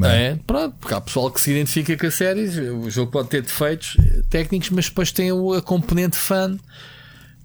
[0.05, 0.25] É?
[0.25, 0.39] é?
[0.45, 2.47] pronto, porque há pessoal que se identifica com a série.
[2.69, 3.97] O jogo pode ter defeitos
[4.29, 6.57] técnicos, mas depois tem a componente fã.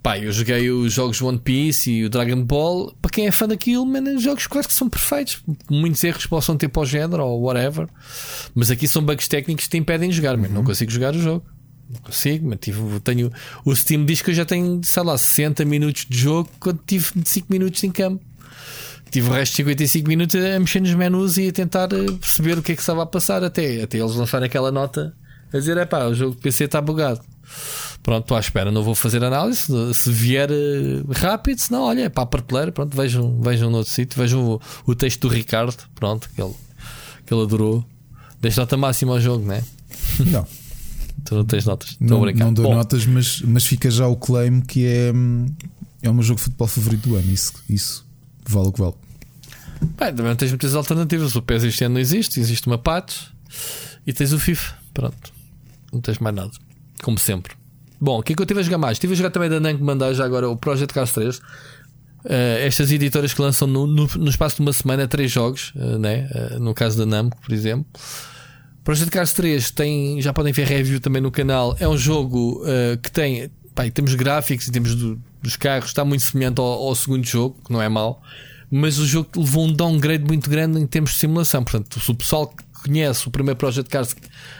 [0.02, 2.92] Pá, eu joguei os jogos One Piece e o Dragon Ball.
[3.00, 5.40] Para quem é fã daquilo, man, jogos quase que são perfeitos.
[5.70, 7.88] Muitos erros possam ter para o género ou whatever.
[8.52, 10.36] Mas aqui são bugs técnicos que te impedem de jogar.
[10.36, 10.48] Uhum.
[10.48, 11.46] Não consigo jogar o jogo.
[11.88, 13.30] Não consigo, mas tive, tenho,
[13.64, 17.06] o Steam diz que eu já tenho, sei lá, 60 minutos de jogo quando tive
[17.22, 18.24] 5 minutos em campo
[19.12, 22.58] tive o resto de 55 minutos a mexer nos menus e a tentar eh, perceber
[22.58, 25.14] o que é que estava a passar até, até eles lançarem aquela nota
[25.52, 27.20] a dizer: é pá, o jogo PC está bugado.
[28.02, 29.66] Pronto, estou à espera, não vou fazer análise.
[29.94, 32.72] Se vier eh, rápido, se não, olha, é para a prateleira.
[32.72, 35.76] Pronto, vejam, vejam no outro sítio, vejam o, o, texto do Ricardo.
[35.94, 36.54] Pronto, que ele,
[37.26, 37.84] que ele adorou.
[38.40, 39.62] Deixa nota máxima ao jogo, não é?
[40.26, 40.46] Não.
[41.22, 41.96] tu não tens notas.
[42.00, 45.46] Não, não dou Bom, notas, mas, mas fica já o claim que é, hum,
[46.02, 47.30] é o meu jogo de futebol favorito do ano.
[47.30, 48.11] Isso, isso
[48.52, 48.94] vale o que vale.
[49.98, 51.34] Bem, também tens muitas alternativas.
[51.34, 53.26] O PES este ano não existe, existe uma patch
[54.06, 54.74] e tens o FIFA.
[54.94, 55.32] Pronto,
[55.92, 56.50] não tens mais nada,
[57.02, 57.54] como sempre.
[58.00, 58.98] Bom, o que é que eu tive a jogar mais?
[58.98, 61.38] Tive a jogar também da Namco mandar já agora o Project Cars 3.
[61.38, 61.42] Uh,
[62.24, 65.98] eh, estas editoras que lançam no, no, no, espaço de uma semana três jogos, uh,
[65.98, 66.28] né?
[66.34, 67.86] Uh, no caso da Namco, por exemplo.
[68.82, 71.76] Project Cars 3 tem, já podem ver review também no canal.
[71.78, 72.64] É um jogo
[73.00, 76.66] que tem, pá, em termos gráficos, em termos do, dos carros, está muito semelhante ao,
[76.66, 78.22] ao, segundo jogo, que não é mau
[78.74, 81.62] mas o jogo levou um downgrade muito grande em termos de simulação.
[81.62, 84.16] Portanto, se o pessoal que conhece o primeiro Project Cars,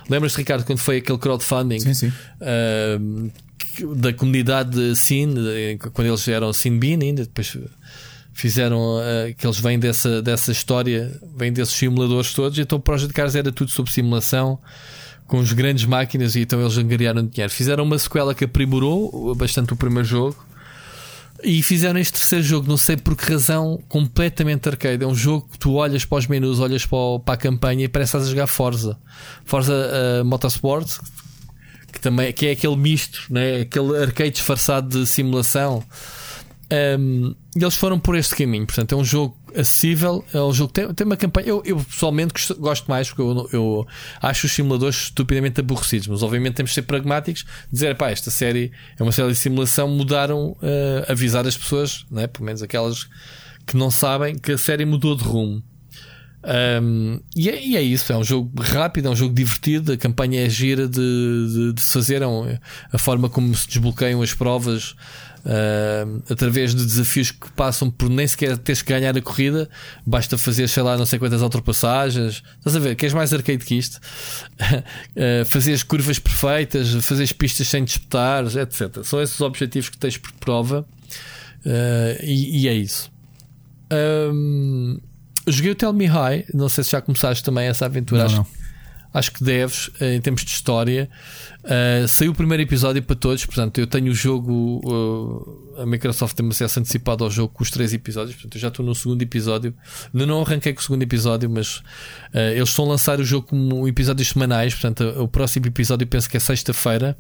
[0.07, 2.13] lembras-te, Ricardo, quando foi aquele crowdfunding sim, sim.
[2.39, 7.57] Uh, da comunidade Cine, quando eles eram Cine Bean ainda, depois
[8.35, 12.59] fizeram uh, que eles vêm dessa, dessa história, vêm desses simuladores todos.
[12.59, 14.59] Então o Project Cars era tudo sobre simulação
[15.27, 17.51] com as grandes máquinas e então eles angariaram dinheiro.
[17.51, 20.52] Fizeram uma sequela que aprimorou bastante o primeiro jogo
[21.43, 25.03] e fizeram este terceiro jogo, não sei por que razão, completamente arcade.
[25.03, 28.17] É um jogo que tu olhas para os menus, olhas para, a campanha e parece
[28.17, 28.99] a jogar Forza.
[29.45, 30.99] Forza uh, Motorsport,
[31.93, 33.63] que, também, que é aquele misto, né?
[33.63, 35.85] aquele arcade disfarçado de simulação.
[36.99, 38.67] Um, e eles foram por este caminho.
[38.67, 40.25] Portanto, é um jogo acessível.
[40.35, 41.49] Um jogo tem, tem uma campanha.
[41.49, 43.87] Eu, eu pessoalmente gosto mais porque eu, eu,
[44.21, 46.09] acho os simuladores estupidamente aborrecidos.
[46.09, 47.45] Mas obviamente temos de ser pragmáticos.
[47.71, 49.89] Dizer, pá, esta série é uma série de simulação.
[49.89, 52.27] Mudaram, uh, avisar as pessoas, né?
[52.27, 53.09] pelo menos aquelas
[53.67, 55.63] que não sabem, que a série mudou de rumo.
[56.83, 59.93] Um, e, é, e, é, isso, é um jogo rápido, é um jogo divertido.
[59.93, 62.59] A campanha é gira de, de, de fazer, é
[62.93, 64.97] a forma como se desbloqueiam as provas
[65.45, 69.69] uh, através de desafios que passam por nem sequer teres que ganhar a corrida,
[70.07, 72.43] basta fazer, sei lá, não sei quantas ultrapassagens.
[72.59, 72.95] Estás a ver?
[72.97, 73.97] Queres mais arcade que isto?
[73.97, 79.03] uh, fazer as curvas perfeitas, fazer as pistas sem disputar, etc.
[79.05, 80.87] São esses os objetivos que tens por prova
[81.67, 83.11] uh, e, e, é isso.
[84.33, 84.99] Um,
[85.47, 88.25] joguei o Tell Me High, não sei se já começaste também essa aventura.
[88.25, 88.62] Não, não.
[89.15, 91.11] Acho que deves, em termos de história.
[91.63, 94.81] Uh, saiu o primeiro episódio para todos, portanto, eu tenho o jogo.
[94.85, 98.69] Uh, a Microsoft tem acesso antecipado ao jogo com os três episódios, portanto, eu já
[98.69, 99.75] estou no segundo episódio.
[100.13, 103.49] Não, não arranquei com o segundo episódio, mas uh, eles estão a lançar o jogo
[103.49, 107.17] como episódios semanais, portanto, o próximo episódio penso que é sexta-feira,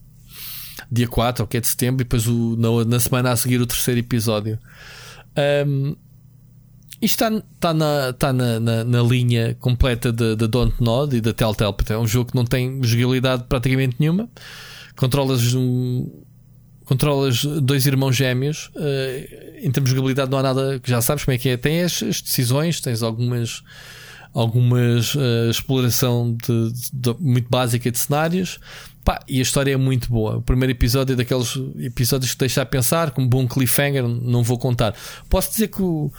[0.90, 3.60] dia 4 ou que é de setembro, e depois o, na, na semana a seguir
[3.60, 4.58] o terceiro episódio.
[5.66, 5.94] Um,
[7.02, 11.32] isto está, está, na, está na, na, na linha completa da Don't Nod e da
[11.32, 11.74] Telltale.
[11.88, 14.28] É um jogo que não tem jogabilidade praticamente nenhuma.
[14.96, 16.08] Controlas um,
[16.84, 18.70] controlas dois irmãos gêmeos.
[18.76, 21.56] Uh, em termos de jogabilidade, não há nada que já sabes como é que é.
[21.56, 23.64] Tem as, decisões, tens algumas,
[24.32, 28.60] algumas uh, exploração de, de, muito básica de cenários.
[29.04, 30.36] Pá, e a história é muito boa.
[30.36, 34.56] O primeiro episódio é daqueles episódios que deixa a pensar, como bom cliffhanger, não vou
[34.56, 34.94] contar.
[35.28, 36.12] Posso dizer que o,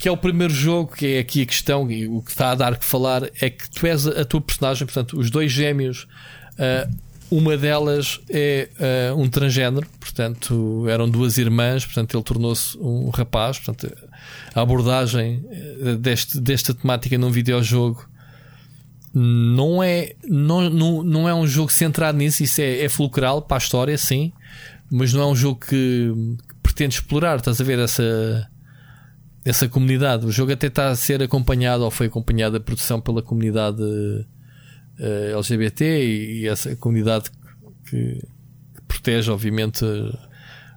[0.00, 2.54] que é o primeiro jogo, que é aqui a questão, e o que está a
[2.54, 6.08] dar que falar é que tu és a, a tua personagem, portanto, os dois gêmeos,
[6.54, 6.90] uh,
[7.30, 8.70] uma delas é
[9.12, 13.94] uh, um transgênero, portanto, eram duas irmãs, portanto, ele tornou-se um rapaz, portanto,
[14.54, 18.08] a abordagem eh, deste, desta temática num videojogo
[19.12, 23.58] não é, não, não, não é um jogo centrado nisso, isso é, é fulcral para
[23.58, 24.32] a história, sim,
[24.90, 26.12] mas não é um jogo que,
[26.48, 28.49] que pretende explorar, estás a ver essa
[29.44, 30.26] essa comunidade.
[30.26, 34.26] O jogo até está a ser acompanhado ou foi acompanhado a produção pela comunidade uh,
[34.98, 37.30] eh, LGBT e, e, essa comunidade
[37.84, 38.20] que,
[38.74, 39.84] que protege, obviamente,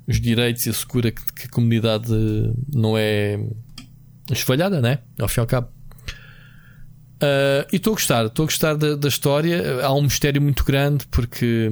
[0.08, 2.12] os direitos e assegura que, que a comunidade
[2.74, 3.40] não é
[4.32, 5.00] esfalhada, né?
[5.20, 5.68] Ao fim e ao cabo.
[7.24, 9.82] Uh, e estou a gostar, estou a gostar da, da, história.
[9.82, 11.70] Há um mistério muito grande porque.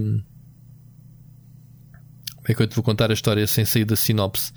[2.35, 4.51] Como é que eu te vou contar a história sem sair da sinopse?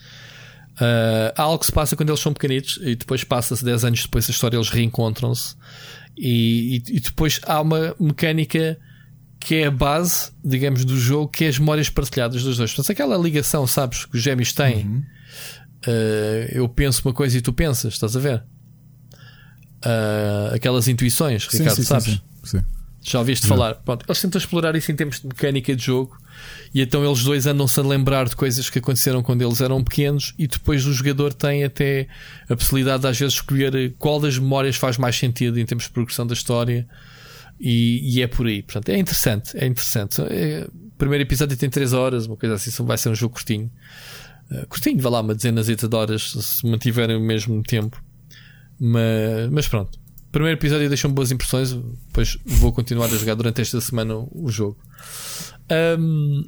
[0.74, 4.02] Uh, há algo que se passa quando eles são pequenitos e depois passa-se 10 anos
[4.02, 5.54] depois da história, eles reencontram-se
[6.16, 8.78] e, e, e, depois há uma mecânica
[9.38, 12.72] que é a base, digamos, do jogo, que é as memórias partilhadas dos dois.
[12.72, 14.86] Portanto, aquela ligação, sabes, que os gêmeos têm.
[14.86, 15.04] Uhum.
[15.86, 18.42] Uh, eu penso uma coisa e tu pensas, estás a ver?
[19.84, 22.06] Uh, aquelas intuições, sim, Ricardo, sim, sabes?
[22.14, 22.64] Sim, sim.
[23.06, 23.74] Já ouviste falar?
[23.74, 26.16] Pronto, eles tentam explorar isso em termos de mecânica de jogo
[26.72, 30.32] e então eles dois andam-se a lembrar de coisas que aconteceram quando eles eram pequenos
[30.38, 32.08] e depois o jogador tem até
[32.48, 35.90] a possibilidade de às vezes escolher qual das memórias faz mais sentido em termos de
[35.90, 36.88] progressão da história
[37.60, 38.62] e, e é por aí.
[38.62, 40.22] Portanto, é interessante, é interessante.
[40.22, 43.70] É, o primeiro episódio tem 3 horas, uma coisa assim, vai ser um jogo curtinho.
[44.50, 48.02] Uh, curtinho, vai lá, uma dezena de horas se mantiverem o mesmo tempo.
[48.80, 49.98] Mas, mas pronto,
[50.34, 51.72] primeiro episódio deixou-me boas impressões.
[51.72, 54.76] Depois vou continuar a jogar durante esta semana o jogo.
[55.96, 56.42] Um,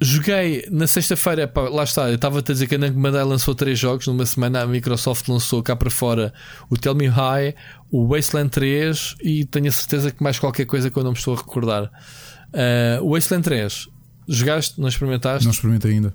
[0.00, 4.06] joguei na sexta-feira, lá está, eu estava-te a dizer que a Bandai lançou três jogos
[4.06, 4.62] numa semana.
[4.62, 6.32] A Microsoft lançou cá para fora
[6.70, 7.54] o Tell Me High,
[7.90, 11.18] o Wasteland 3 e tenho a certeza que mais qualquer coisa que eu não me
[11.18, 11.84] estou a recordar.
[11.84, 13.88] Uh, o Wasteland 3,
[14.26, 14.80] jogaste?
[14.80, 15.44] Não experimentaste?
[15.44, 16.14] Não experimentei ainda.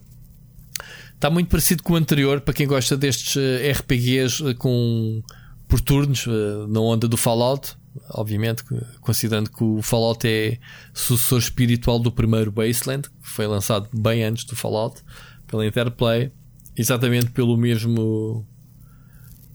[1.14, 5.22] Está muito parecido com o anterior, para quem gosta destes uh, RPGs uh, com
[5.74, 7.76] por turnos, uh, na onda do Fallout,
[8.12, 8.64] obviamente,
[9.02, 10.60] considerando que o Fallout é
[10.94, 15.02] sucessor espiritual do primeiro Wasteland, que foi lançado bem antes do Fallout,
[15.48, 16.32] pela Interplay,
[16.78, 18.46] exatamente pelo mesmo.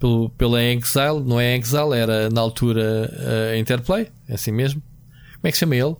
[0.01, 3.09] Pelo, pela Exile, não é Exile, era na altura
[3.53, 4.82] a Interplay, é assim mesmo.
[5.35, 5.95] Como é que chama ele?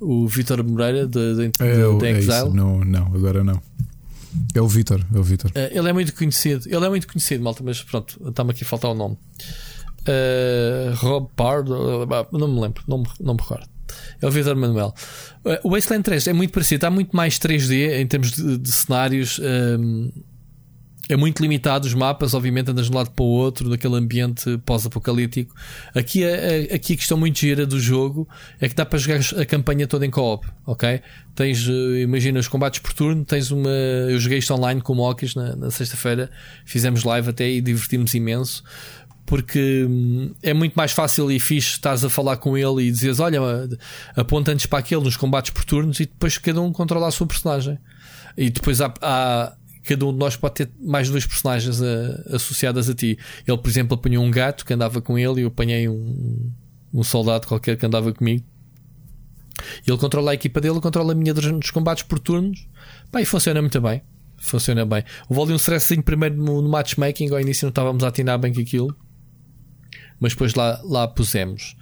[0.00, 2.50] O Vitor Moreira de, é, é Exile?
[2.50, 3.60] É não, não, agora não.
[4.54, 5.50] É o Vitor, é o Vitor.
[5.50, 8.66] Uh, ele é muito conhecido, ele é muito conhecido, malta, mas pronto, está-me aqui a
[8.66, 9.16] faltar o nome.
[10.02, 13.68] Uh, Rob Pardo, não me lembro, não me, não me recordo.
[14.20, 14.94] É o Vitor Manuel.
[15.44, 18.72] Uh, o Wasteland 3 é muito parecido, está muito mais 3D em termos de, de
[18.72, 19.38] cenários.
[19.38, 20.10] Um,
[21.10, 24.56] é muito limitado os mapas, obviamente andas de um lado para o outro, naquele ambiente
[24.58, 25.52] pós-apocalíptico.
[25.92, 28.28] Aqui a, aqui a questão muito gira do jogo
[28.60, 31.00] é que dá para jogar a campanha toda em co-op, ok?
[31.34, 33.68] Tens, eh, imagina, os combates por turno, tens uma.
[33.68, 36.30] Eu joguei isto online com o Mokis na, na sexta-feira,
[36.64, 38.62] fizemos live até e divertimos imenso
[39.26, 43.18] porque hum, é muito mais fácil e fixe estares a falar com ele e dizes:
[43.18, 43.40] Olha,
[44.16, 47.26] aponta antes para aquele nos combates por turnos e depois cada um controla a sua
[47.26, 47.78] personagem.
[48.36, 49.52] E depois há, há,
[49.84, 53.18] cada um de nós pode ter mais duas personagens a, associadas a ti.
[53.46, 56.50] Ele, por exemplo, apanhou um gato que andava com ele e eu apanhei um,
[56.92, 58.44] um soldado qualquer que andava comigo.
[59.86, 62.66] Ele controla a equipa dele, controla a minha nos combates por turnos.
[63.10, 64.02] Pá, e funciona muito bem.
[64.38, 65.04] Funciona bem.
[65.28, 67.30] Houve ali um stressinho primeiro no, no matchmaking.
[67.30, 68.96] Ao início não estávamos a atinar bem com aquilo.
[70.18, 71.76] Mas depois lá, lá pusemos.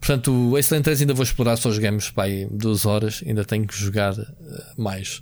[0.00, 1.56] Portanto, o Wasteland 3 ainda vou explorar.
[1.56, 3.22] Só jogamos pá, duas horas.
[3.26, 4.26] Ainda tenho que jogar uh,
[4.76, 5.20] mais.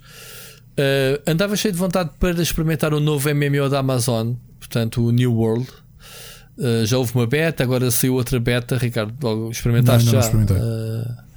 [0.77, 5.33] Uh, andava cheio de vontade para experimentar o novo MMO da Amazon, portanto, o New
[5.33, 5.67] World.
[6.57, 8.77] Uh, já houve uma beta, agora saiu outra beta.
[8.77, 10.53] Ricardo, logo experimentaste não, não, já?
[10.53, 11.27] Uh,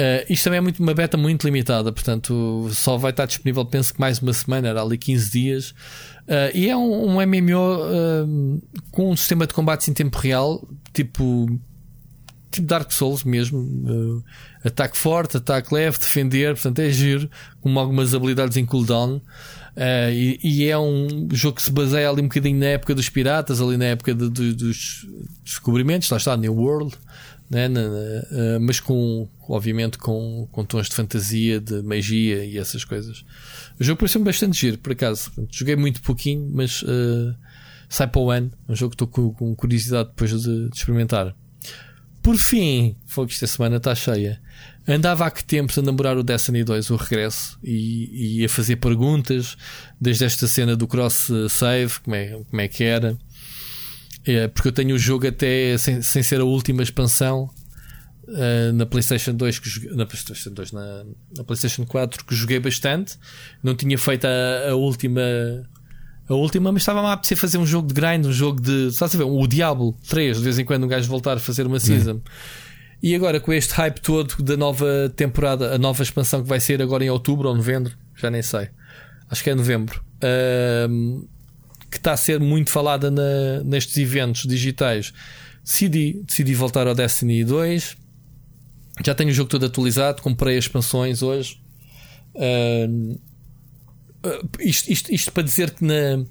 [0.00, 3.92] Uh, isto também é muito, uma beta muito limitada, portanto só vai estar disponível, penso
[3.92, 5.70] que mais uma semana, era ali 15 dias.
[6.28, 8.62] Uh, e é um, um MMO uh,
[8.92, 11.48] com um sistema de combates em tempo real, tipo,
[12.50, 14.22] tipo Dark Souls mesmo.
[14.64, 17.30] ataque forte, ataque leve, defender, portanto é giro,
[17.60, 19.20] com algumas habilidades em cooldown.
[20.12, 23.60] E, e, é um jogo que se baseia ali um bocadinho na época dos piratas,
[23.60, 25.06] ali na época de, de, dos
[25.44, 26.96] descobrimentos, lá está, New World
[27.50, 27.68] né?
[27.68, 33.24] Uh, mas com, obviamente, com, com tons de fantasia, de magia e essas coisas.
[33.80, 35.32] O jogo pareceu-me bastante giro, por acaso.
[35.50, 37.34] Joguei muito pouquinho, mas uh,
[37.88, 38.52] sai para o ano.
[38.68, 41.34] É um jogo que estou com, com curiosidade depois de, de, experimentar.
[42.22, 44.40] Por fim, foi que esta semana está cheia.
[44.86, 48.76] Andava há que tempos a namorar o Destiny 2, o regresso, e, e a fazer
[48.76, 49.56] perguntas,
[50.00, 53.16] desde esta cena do cross save, como é, como é que era
[54.28, 57.50] é, porque eu tenho o jogo até sem, sem ser a última expansão
[58.24, 61.04] uh, na PlayStation 2, que na PlayStation 2, na,
[61.36, 63.18] na, PlayStation 4, que joguei bastante.
[63.62, 65.22] Não tinha feito a, a última.
[66.28, 68.88] A última, mas estava-me a apetecer fazer um jogo de grind, um jogo de.
[68.88, 69.24] Estás a ver?
[69.24, 72.20] O Diablo 3, de vez em quando um gajo voltar a fazer uma season.
[73.02, 76.82] E agora com este hype todo da nova temporada, a nova expansão que vai ser
[76.82, 78.68] agora em outubro ou novembro, já nem sei.
[79.30, 80.02] Acho que é novembro.
[81.90, 85.14] Que está a ser muito falada na, nestes eventos digitais.
[85.64, 87.96] Decidi, decidi voltar ao Destiny 2.
[89.04, 91.60] Já tenho o jogo todo atualizado, comprei as expansões hoje.
[94.60, 96.24] Isto, isto, isto, para dizer que na,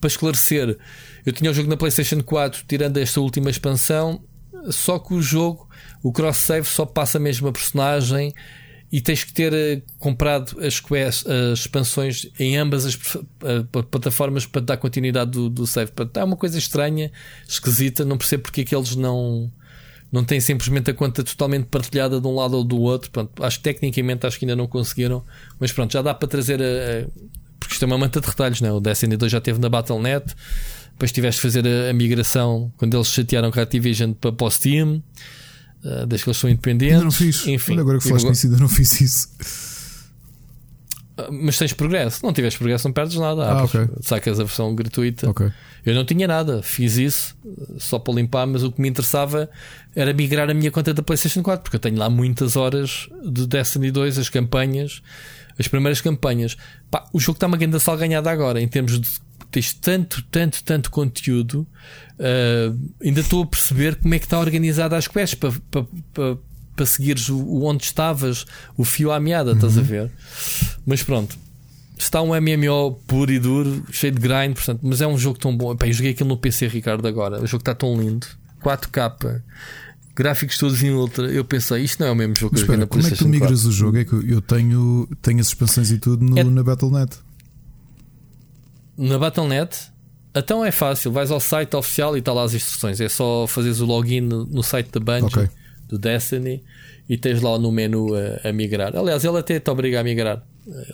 [0.00, 0.78] para esclarecer,
[1.24, 4.22] eu tinha o jogo na PlayStation 4, tirando esta última expansão,
[4.70, 5.68] só que o jogo,
[6.02, 8.34] o cross-save, só passa a mesma personagem
[8.90, 10.82] e tens que ter uh, comprado as,
[11.26, 15.90] as expansões em ambas as uh, plataformas para dar continuidade do, do save.
[16.14, 17.10] É uma coisa estranha,
[17.48, 19.50] esquisita, não percebo porque é que eles não,
[20.12, 23.10] não têm simplesmente a conta totalmente partilhada de um lado ou do outro.
[23.10, 25.24] Pronto, acho que tecnicamente acho que ainda não conseguiram,
[25.58, 28.60] mas pronto, já dá para trazer a, a porque isto é uma manta de retalhos,
[28.60, 28.70] né?
[28.72, 30.34] o Destiny 2 já teve na Battle.net,
[30.90, 34.46] depois tiveste de fazer a, a migração quando eles chatearam com a Activision para, para
[34.46, 35.02] o Steam.
[35.84, 36.94] Uh, desde que eles são independentes.
[36.94, 37.44] Ainda não fiz.
[37.44, 39.28] Enfim, Olha, agora que falaste nisso, ainda não fiz isso.
[41.18, 42.24] Uh, mas tens progresso.
[42.24, 43.44] Não tiveres progresso, não perdes nada.
[43.44, 43.88] Ah, okay.
[44.00, 45.30] Sacas a versão gratuita.
[45.30, 45.50] Okay.
[45.84, 47.36] Eu não tinha nada, fiz isso
[47.78, 49.50] só para limpar, mas o que me interessava
[49.96, 53.46] era migrar a minha conta da PlayStation 4, porque eu tenho lá muitas horas de
[53.46, 55.02] Destiny 2, as campanhas,
[55.58, 56.56] as primeiras campanhas.
[56.88, 59.08] Pá, o jogo está uma grande salganhada agora, em termos de
[59.52, 61.66] tens tanto, tanto, tanto conteúdo,
[62.18, 66.38] uh, ainda estou a perceber como é que está organizada as quests para, para, para,
[66.74, 68.46] para seguires o, o, onde estavas,
[68.76, 69.56] o fio à meada, uhum.
[69.56, 69.86] estás a uhum.
[69.86, 70.10] ver?
[70.86, 71.36] Mas pronto.
[71.98, 75.56] Está um MMO puro e duro, cheio de grind, portanto, mas é um jogo tão
[75.56, 75.72] bom.
[75.72, 77.40] Epá, eu joguei aquilo no PC, Ricardo, agora.
[77.40, 78.26] O jogo está tão lindo.
[78.64, 79.40] 4K,
[80.16, 81.26] gráficos todos em ultra.
[81.30, 83.10] Eu pensei, isto não é o mesmo jogo mas, que eu espera, na Como é
[83.10, 83.68] que tu migras 4?
[83.68, 83.98] o jogo?
[83.98, 86.42] É que eu tenho, tenho as expansões e tudo no, é...
[86.42, 87.18] na Battle.net
[88.96, 89.90] na Battle.net,
[90.34, 93.00] então é fácil, vais ao site oficial e está lá as instruções.
[93.00, 95.48] É só fazeres o login no, no site da Bungie, okay.
[95.92, 96.64] Do Destiny,
[97.08, 98.96] e tens lá no menu a, a, migrar.
[98.96, 100.42] Aliás, ele até te obriga a migrar.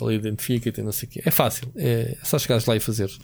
[0.01, 1.23] Ele identifica-te, não sei o quê.
[1.25, 3.19] É fácil, é, é só chegares lá e fazeres.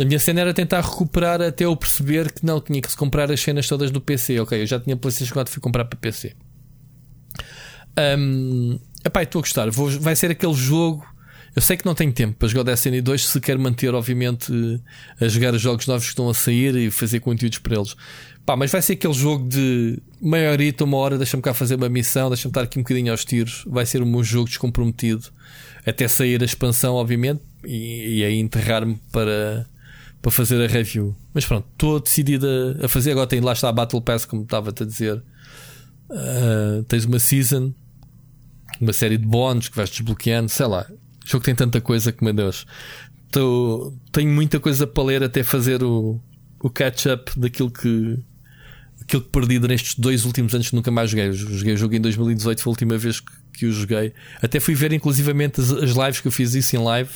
[0.00, 3.40] A minha cena era tentar recuperar até eu perceber que não tinha que comprar as
[3.40, 4.40] cenas todas do PC.
[4.40, 6.34] Ok, eu já tinha PlayStation 4 fui comprar para PC.
[8.18, 9.70] Um, epá, estou a gostar.
[9.70, 11.04] Vou, vai ser aquele jogo
[11.58, 14.52] eu sei que não tenho tempo para jogar o Destiny 2 se quer manter, obviamente,
[15.20, 17.96] a jogar os jogos novos que estão a sair e fazer conteúdos para eles.
[18.48, 21.90] Pá, mas vai ser aquele jogo de meia horita, uma hora, deixa-me cá fazer uma
[21.90, 23.62] missão, deixa-me estar aqui um bocadinho aos tiros.
[23.66, 25.26] Vai ser um jogo descomprometido
[25.84, 29.66] até sair a expansão, obviamente, e, e aí enterrar-me para,
[30.22, 31.14] para fazer a review.
[31.34, 33.10] Mas pronto, estou decidida a fazer.
[33.10, 35.22] Agora tem lá está a Battle Pass, como estava-te a dizer.
[36.08, 37.74] Uh, tens uma season,
[38.80, 40.86] uma série de bónus que vais desbloqueando, sei lá.
[41.22, 42.64] O jogo tem tanta coisa que, meu Deus,
[43.30, 46.18] tô, tenho muita coisa para ler até fazer o,
[46.62, 48.18] o catch-up daquilo que,
[49.08, 51.32] aquilo que perdi nestes dois últimos anos que nunca mais joguei.
[51.32, 53.20] Joguei o jogo em 2018, foi a última vez
[53.52, 54.12] que, o joguei.
[54.42, 57.10] Até fui ver, inclusivamente, as, as, lives que eu fiz isso em live.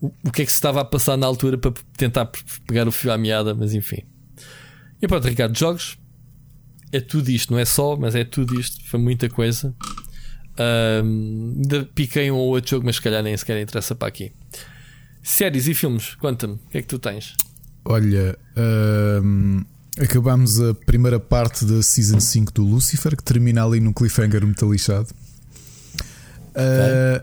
[0.00, 2.28] O, que é que se estava a passar na altura para tentar
[2.66, 4.02] pegar o fio à meada, mas enfim.
[5.00, 5.96] E pronto, Ricardo, jogos
[6.92, 8.84] é tudo isto, não é só, mas é tudo isto.
[8.88, 9.74] Foi muita coisa.
[11.04, 11.62] Um,
[11.94, 14.32] piquei um ou outro jogo, mas se calhar nem sequer interessa para aqui.
[15.22, 17.36] Séries e filmes, conta-me, o que é que tu tens?
[17.84, 18.36] Olha,
[19.98, 24.70] acabamos a primeira parte da Season 5 do Lucifer, que termina ali num cliffhanger muito
[24.70, 25.08] lixado.
[26.50, 27.22] Uh,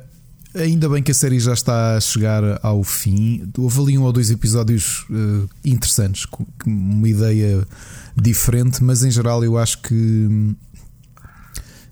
[0.60, 3.50] ainda bem que a série já está a chegar ao fim.
[3.58, 7.66] Houve ali um ou dois episódios uh, interessantes, com uma ideia
[8.16, 10.56] diferente, mas em geral eu acho que hum,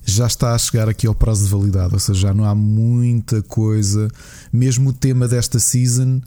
[0.04, 3.42] já está a chegar aqui ao prazo de validade, ou seja, já não há muita
[3.42, 4.08] coisa.
[4.52, 6.20] Mesmo o tema desta season,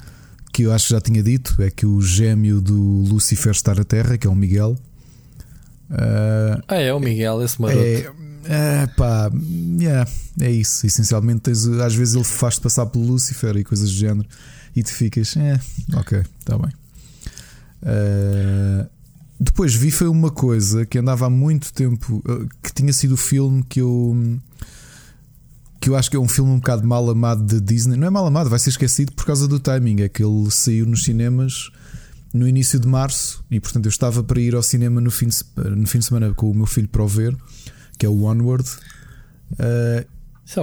[0.51, 3.83] que eu acho que já tinha dito, é que o gêmeo do Lucifer está na
[3.83, 4.77] Terra, que é o Miguel.
[5.89, 7.81] Uh, ah, é o Miguel, esse maroto.
[7.81, 8.11] É,
[8.45, 9.31] é pá,
[9.79, 10.09] yeah,
[10.39, 10.85] é isso.
[10.85, 14.27] Essencialmente, tens, às vezes ele faz-te passar pelo Lucifer e coisas do género,
[14.75, 15.59] e tu ficas, é,
[15.95, 16.71] ok, está bem.
[17.81, 18.89] Uh,
[19.39, 22.21] depois vi foi uma coisa que andava há muito tempo,
[22.61, 24.39] que tinha sido o filme que eu.
[25.79, 27.95] Que eu acho que é um filme um bocado mal amado de Disney.
[27.95, 30.01] Não é mal amado, vai ser esquecido por causa do timing.
[30.01, 31.69] É que ele saiu nos cinemas
[32.33, 35.43] no início de março e, portanto, eu estava para ir ao cinema no fim de,
[35.75, 37.35] no fim de semana com o meu filho para o ver
[37.99, 38.67] que é o Onward.
[39.51, 40.07] Uh,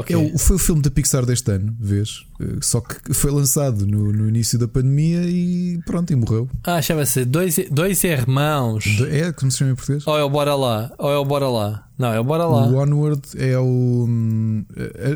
[0.09, 2.27] é o, foi o filme da Pixar deste ano, vês?
[2.41, 6.49] Uh, só que foi lançado no, no, início da pandemia e pronto, e morreu.
[6.65, 8.85] Ah, chama-se Dois, dois Irmãos.
[9.09, 10.05] É, como se chama em português?
[10.07, 10.93] Ou é o Bora Lá?
[10.99, 11.89] Ou é o Bora Lá?
[11.97, 12.67] Não, é o Bora Lá.
[12.67, 14.09] O Onward é o.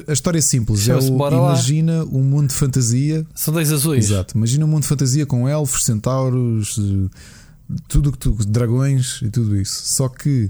[0.07, 0.89] A, a história é simples.
[0.89, 3.27] É o, imagina um mundo de fantasia.
[3.35, 4.11] São dois azuis.
[4.11, 4.37] Exato.
[4.37, 6.79] Imagina um mundo de fantasia com elfos, centauros,
[7.89, 8.31] tudo que tu.
[8.47, 9.83] dragões e tudo isso.
[9.85, 10.49] Só que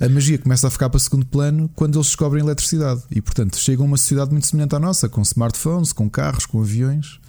[0.00, 3.02] a magia começa a ficar para segundo plano quando eles descobrem eletricidade.
[3.10, 6.58] E, portanto, chegam a uma sociedade muito semelhante à nossa, com smartphones, com carros, com
[6.58, 7.20] aviões.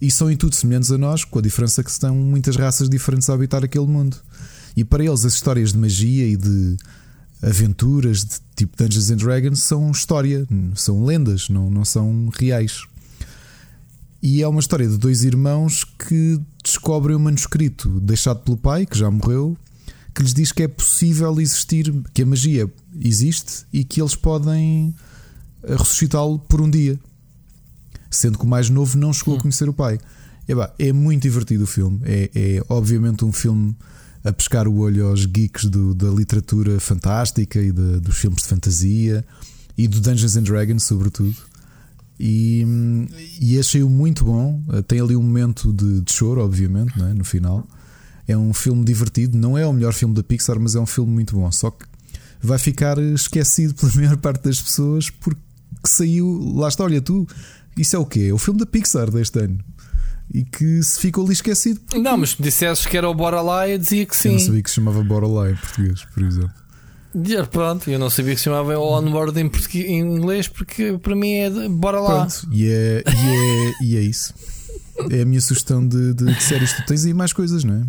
[0.00, 3.28] E são em tudo semelhantes a nós, com a diferença que estão muitas raças diferentes
[3.28, 4.16] a habitar aquele mundo.
[4.74, 6.78] E para eles, as histórias de magia e de
[7.42, 12.84] aventuras, de tipo Dungeons and Dragons, são história, são lendas, não, não são reais.
[14.22, 18.96] E é uma história de dois irmãos que descobrem um manuscrito deixado pelo pai, que
[18.96, 19.58] já morreu,
[20.14, 22.70] que lhes diz que é possível existir, que a magia
[23.00, 24.94] existe e que eles podem
[25.62, 26.98] eh, ressuscitá-lo por um dia.
[28.10, 29.38] Sendo que o mais novo não chegou hum.
[29.38, 29.98] a conhecer o pai.
[30.48, 32.00] É, é muito divertido o filme.
[32.04, 33.74] É, é, obviamente um filme
[34.24, 38.48] a pescar o olho aos geeks do, da literatura fantástica e de, dos filmes de
[38.48, 39.24] fantasia
[39.76, 41.34] e do Dungeons and Dragons, sobretudo.
[42.20, 42.64] E,
[43.40, 44.62] e achei-o muito bom.
[44.86, 47.14] Tem ali um momento de, de choro, obviamente, é?
[47.14, 47.66] no final.
[48.26, 51.12] É um filme divertido, não é o melhor filme da Pixar, mas é um filme
[51.12, 51.50] muito bom.
[51.50, 51.84] Só que
[52.40, 55.40] vai ficar esquecido pela maior parte das pessoas porque
[55.84, 56.52] saiu.
[56.54, 57.26] Lá está, olha tu,
[57.76, 58.28] isso é o quê?
[58.30, 59.58] É o filme da Pixar deste ano.
[60.32, 61.80] E que se ficou ali esquecido.
[61.80, 61.98] Porque...
[61.98, 64.28] Não, mas se dissesses que era o Bora Lá, eu dizia que sim.
[64.28, 66.62] Eu não sabia que se chamava Bora Lá em português, por exemplo.
[67.14, 69.50] E pronto, eu não sabia que se chamava Onboard em,
[69.80, 72.26] em inglês porque para mim é de, Bora Lá.
[72.26, 74.32] Pronto, e é, e é, e é isso.
[75.10, 76.72] É a minha sugestão de, de, de séries.
[76.72, 77.82] Tu tens aí mais coisas, não é?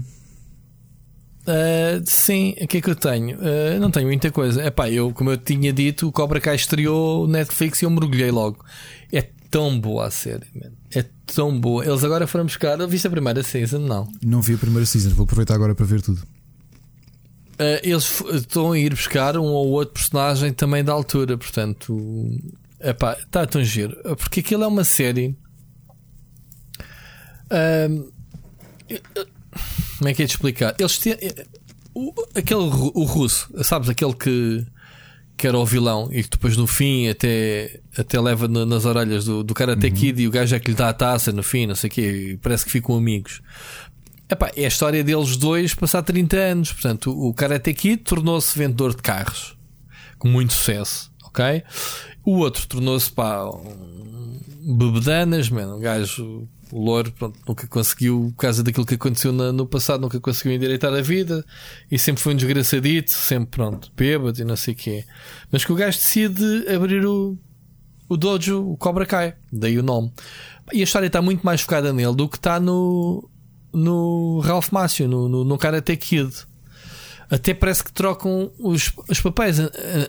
[1.43, 3.37] Uh, sim, o que é que eu tenho?
[3.37, 4.61] Uh, não tenho muita coisa.
[4.61, 8.31] É pá, eu, como eu tinha dito, o Cobra Kai estreou Netflix e eu mergulhei
[8.31, 8.63] logo.
[9.11, 9.21] É
[9.51, 10.71] tão boa a série, man.
[10.95, 11.85] é tão boa.
[11.85, 12.77] Eles agora foram buscar.
[12.87, 13.79] Viste a primeira season?
[13.79, 14.07] Não.
[14.23, 16.21] Não vi a primeira season, vou aproveitar agora para ver tudo.
[17.53, 22.39] Uh, eles estão a ir buscar um ou outro personagem também da altura, portanto,
[22.79, 23.97] é pá, está tão giro.
[24.15, 25.37] Porque aquilo é uma série.
[29.97, 30.75] Como é que é de explicar?
[30.79, 31.13] Eles têm.
[31.13, 31.45] Eh,
[31.95, 33.89] o, aquele o russo, sabes?
[33.89, 34.65] Aquele que,
[35.37, 39.25] que era o vilão e que depois no fim até, até leva no, nas orelhas
[39.25, 39.93] do, do Karate uhum.
[39.93, 41.91] Kid e o gajo é que lhe dá a taça no fim, não sei o
[41.91, 43.41] quê, parece que ficam amigos.
[44.29, 46.71] Epá, é a história deles dois passar 30 anos.
[46.71, 49.55] Portanto, o Karate Kid tornou-se vendedor de carros
[50.17, 51.61] com muito sucesso, ok?
[52.23, 58.41] O outro tornou-se pá, um bebedanas, mano, um gajo o louro pronto, nunca conseguiu, por
[58.41, 61.45] causa daquilo que aconteceu no passado, nunca conseguiu endireitar a vida
[61.91, 65.05] e sempre foi um desgraçadito, sempre pronto, bêbado e não sei o quê.
[65.51, 67.37] Mas que o gajo decide abrir o,
[68.09, 70.11] o dojo, o Cobra Kai, daí o nome.
[70.73, 73.29] E a história está muito mais focada nele do que está no,
[73.71, 76.33] no Ralph Macchio, no, no, no Karate Kid.
[77.29, 79.59] Até parece que trocam os, os papéis,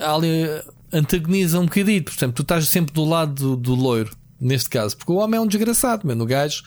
[0.01, 0.49] ali
[0.91, 2.03] antagonizam um bocadinho.
[2.03, 5.39] Por exemplo, tu estás sempre do lado do, do loiro neste caso, porque o homem
[5.39, 6.25] é um desgraçado, mano.
[6.25, 6.63] O gajo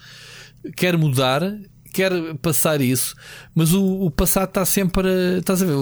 [0.75, 1.41] quer mudar,
[1.93, 2.11] quer
[2.41, 3.15] passar isso,
[3.53, 5.09] mas o, o passado está sempre.
[5.39, 5.75] Estás a ver?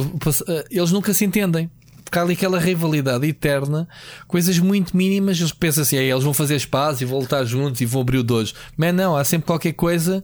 [0.47, 1.69] Eh, eles nunca se entendem.
[2.03, 3.87] Porque há ali aquela rivalidade eterna,
[4.27, 5.39] coisas muito mínimas.
[5.39, 8.53] Eles pensam assim, eles vão fazer espaço e voltar juntos e vão abrir o dojo.
[8.77, 10.23] Mas não, há sempre qualquer coisa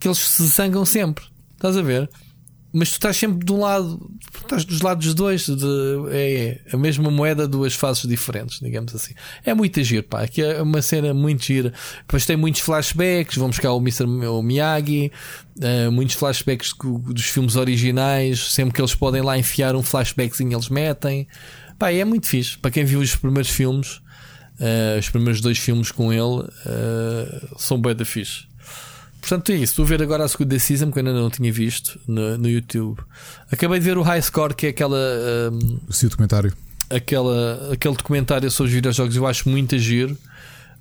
[0.00, 1.24] que eles se zangam sempre.
[1.54, 2.10] Estás a ver?
[2.74, 5.64] Mas tu estás sempre de um lado, estás dos lados dois, de,
[6.10, 9.14] é, é, a mesma moeda, duas faces diferentes, digamos assim.
[9.44, 10.22] É muito giro, pá.
[10.22, 11.72] Aqui é uma cena muito gira.
[12.00, 14.04] Depois tem muitos flashbacks, vão buscar o Mr.
[14.04, 15.12] O Miyagi,
[15.58, 20.68] uh, muitos flashbacks dos filmes originais, sempre que eles podem lá enfiar um flashbackzinho, eles
[20.68, 21.28] metem.
[21.78, 22.58] Pá, é muito fixe.
[22.58, 24.02] Para quem viu os primeiros filmes,
[24.54, 28.46] Uh, os primeiros dois filmes com ele uh, são bem da fixe.
[29.24, 29.72] Portanto, é isso.
[29.72, 32.46] Estou a ver agora a segunda season que eu ainda não tinha visto no, no
[32.46, 33.00] YouTube.
[33.50, 34.98] Acabei de ver o High Score, que é aquela.
[35.50, 36.52] Um, o documentário.
[36.90, 39.16] Aquela, aquele documentário sobre os videojogos.
[39.16, 40.12] Eu acho muito giro.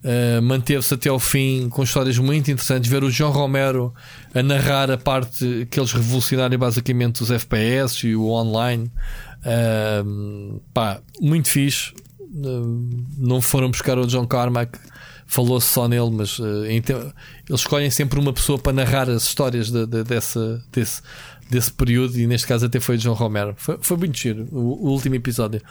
[0.03, 2.91] Uh, manteve-se até ao fim com histórias muito interessantes.
[2.91, 3.93] Ver o João Romero
[4.35, 8.91] a narrar a parte que eles revolucionaram basicamente os FPS e o online.
[9.39, 11.93] Uh, pá, muito fixe.
[12.19, 14.77] Uh, não foram buscar o John Carmack,
[15.25, 20.03] falou-se só nele, mas eles escolhem sempre uma pessoa para narrar as histórias de, de,
[20.03, 21.01] dessa, desse,
[21.49, 22.17] desse período.
[22.19, 23.53] E neste caso, até foi o John Romero.
[23.57, 25.61] Foi, foi muito giro o, o último episódio.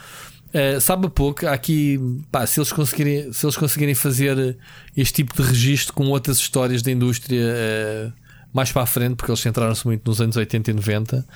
[0.52, 1.98] Uh, sabe pouco, aqui,
[2.30, 4.58] pá, se eles, conseguirem, se eles conseguirem fazer
[4.94, 8.12] este tipo de registro com outras histórias da indústria uh,
[8.52, 11.26] mais para a frente, porque eles centraram-se muito nos anos 80 e 90,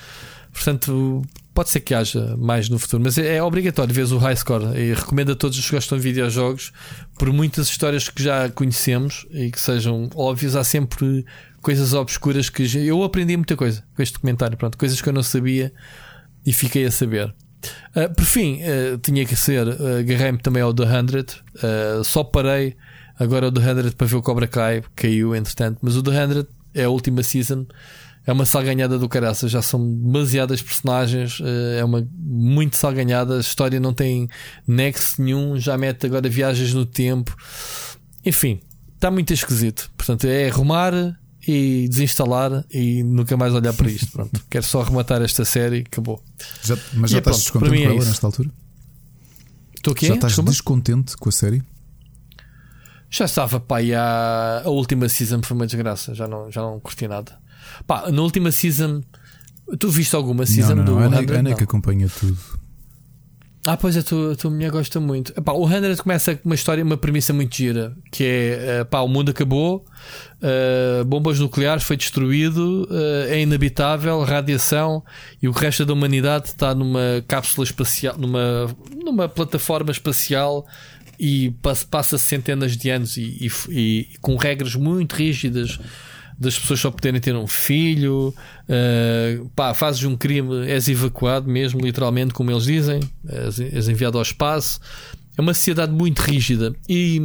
[0.53, 1.23] portanto,
[1.57, 4.77] pode ser que haja mais no futuro, mas é, é obrigatório ver o high score
[4.77, 6.71] e recomendo a todos os que gostam de videojogos,
[7.17, 11.25] por muitas histórias que já conhecemos e que sejam óbvias, há sempre
[11.59, 15.23] coisas obscuras que eu aprendi muita coisa com este documentário, pronto, coisas que eu não
[15.23, 15.73] sabia
[16.45, 17.33] e fiquei a saber.
[17.95, 21.01] Uh, por fim, uh, tinha que ser, uh, agarrei-me também ao The 100.
[21.09, 22.77] Uh, só parei
[23.17, 25.79] agora o The 100 para ver o Cobra Kai, caiu entretanto.
[25.81, 27.65] Mas o The 100 é a última season.
[28.27, 31.39] É uma salganhada do caraça, já são demasiadas personagens,
[31.79, 33.37] é uma muito salganhada.
[33.37, 34.27] A história não tem
[34.67, 37.33] nexo nenhum, já mete agora viagens no tempo.
[38.25, 38.59] Enfim,
[38.93, 39.89] está muito esquisito.
[39.95, 41.17] Portanto, é arrumar,
[41.47, 44.11] e desinstalar e nunca mais olhar para isto.
[44.11, 46.21] Pronto, quero só rematar esta série acabou.
[46.63, 48.49] Já, mas já e estás pronto, descontente com ela é nesta altura?
[49.75, 50.07] Estou aqui?
[50.07, 50.51] Já estás Desculpa?
[50.51, 51.63] descontente com a série?
[53.09, 56.77] Já estava, pá, e a, a última season foi uma desgraça, já não, já não
[56.81, 57.39] curti nada.
[57.85, 59.01] Pá, na última season,
[59.79, 61.09] tu viste alguma season não, não, não.
[61.09, 62.37] do Ana, Ana que acompanha tudo.
[63.67, 65.33] Ah, pois a tua, a tua mulher gosta muito.
[65.37, 69.09] Epá, o 100 começa com uma história, uma premissa muito gira, que é pá, o
[69.09, 69.85] mundo acabou,
[70.41, 75.03] uh, bombas nucleares foi destruído, uh, é inabitável, radiação
[75.43, 78.73] e o resto da humanidade está numa cápsula espacial, numa,
[79.03, 80.65] numa plataforma espacial
[81.19, 85.77] e passa, passa centenas de anos e, e, e com regras muito rígidas
[86.39, 88.33] das pessoas só poderem ter um filho,
[88.69, 94.17] uh, pá, fazes um crime, és evacuado mesmo, literalmente, como eles dizem, és, és enviado
[94.17, 94.79] ao espaço.
[95.35, 96.75] É uma sociedade muito rígida.
[96.87, 97.19] E,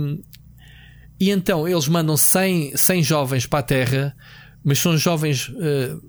[1.20, 4.16] e então eles mandam 100, 100 jovens para a Terra,
[4.64, 6.02] mas são jovens, uh,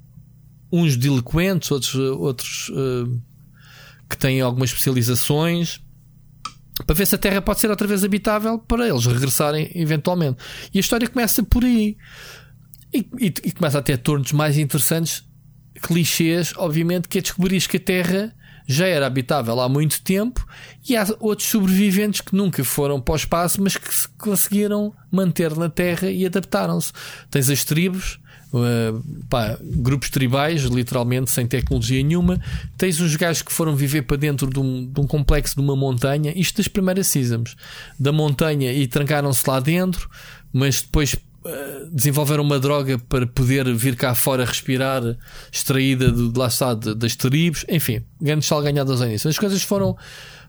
[0.71, 3.21] uns delinquentes, outros, outros uh,
[4.09, 5.81] que têm algumas especializações
[6.85, 10.37] para ver se a Terra pode ser outra vez habitável para eles regressarem eventualmente.
[10.73, 11.95] E a história começa por aí.
[12.93, 15.23] E, e, e começa a ter tornos mais interessantes,
[15.81, 20.45] clichês, obviamente, que é descobrir que a Terra já era habitável há muito tempo
[20.87, 25.55] e há outros sobreviventes que nunca foram para o espaço, mas que se conseguiram manter
[25.55, 26.93] na Terra e adaptaram-se.
[27.29, 28.19] Tens as tribos,
[28.53, 32.39] uh, pá, grupos tribais, literalmente sem tecnologia nenhuma.
[32.77, 35.75] Tens uns gajos que foram viver para dentro de um, de um complexo de uma
[35.75, 37.55] montanha, isto das primeiras seasons,
[37.99, 40.09] da montanha e trancaram-se lá dentro,
[40.53, 41.15] mas depois
[41.45, 45.01] eh, desenvolveram uma droga para poder vir cá fora respirar,
[45.51, 49.29] extraída de, de lá está, de, das tribos, enfim, grandes salganhadas ao início.
[49.29, 49.97] As coisas foram,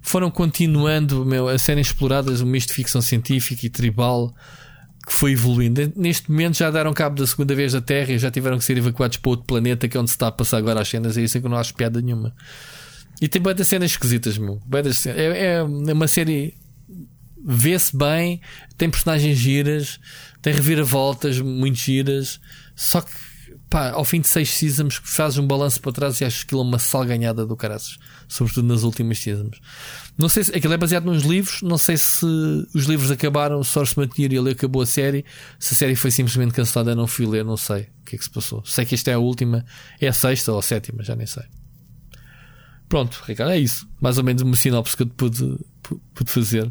[0.01, 4.33] foram continuando meu, a serem exploradas, um misto de ficção científica e tribal
[5.07, 5.93] que foi evoluindo.
[5.97, 8.79] Neste momento já deram cabo da segunda vez da Terra e já tiveram que ser
[8.79, 11.19] evacuados para outro planeta que é onde se está a passar agora as cenas.
[11.19, 12.35] É isso que eu não acho piada nenhuma.
[13.21, 14.61] E tem muitas cenas esquisitas, meu.
[15.07, 16.55] É, é uma série.
[17.47, 18.41] Vê-se bem,
[18.79, 20.01] tem personagens giras,
[20.45, 22.39] tem reviravoltas muito giras,
[22.77, 23.11] só que
[23.71, 26.61] pá, ao fim de seis seasons fazes um balanço para trás e achas que aquilo
[26.61, 27.99] é uma salganhada do caraças,
[28.29, 29.59] sobretudo nas últimas seasons.
[30.19, 32.27] Não sei se aquilo é baseado nos livros, não sei se
[32.75, 35.25] os livros acabaram, Source Material acabou a série,
[35.59, 38.25] se a série foi simplesmente cancelada, não fui ler, não sei o que é que
[38.25, 38.63] se passou.
[38.67, 39.65] Sei que esta é a última,
[39.99, 41.45] é a sexta ou a sétima, já nem sei.
[42.87, 43.89] Pronto, Ricardo, é isso.
[43.99, 45.59] Mais ou menos uma sinopse que eu pude,
[46.13, 46.71] pude fazer.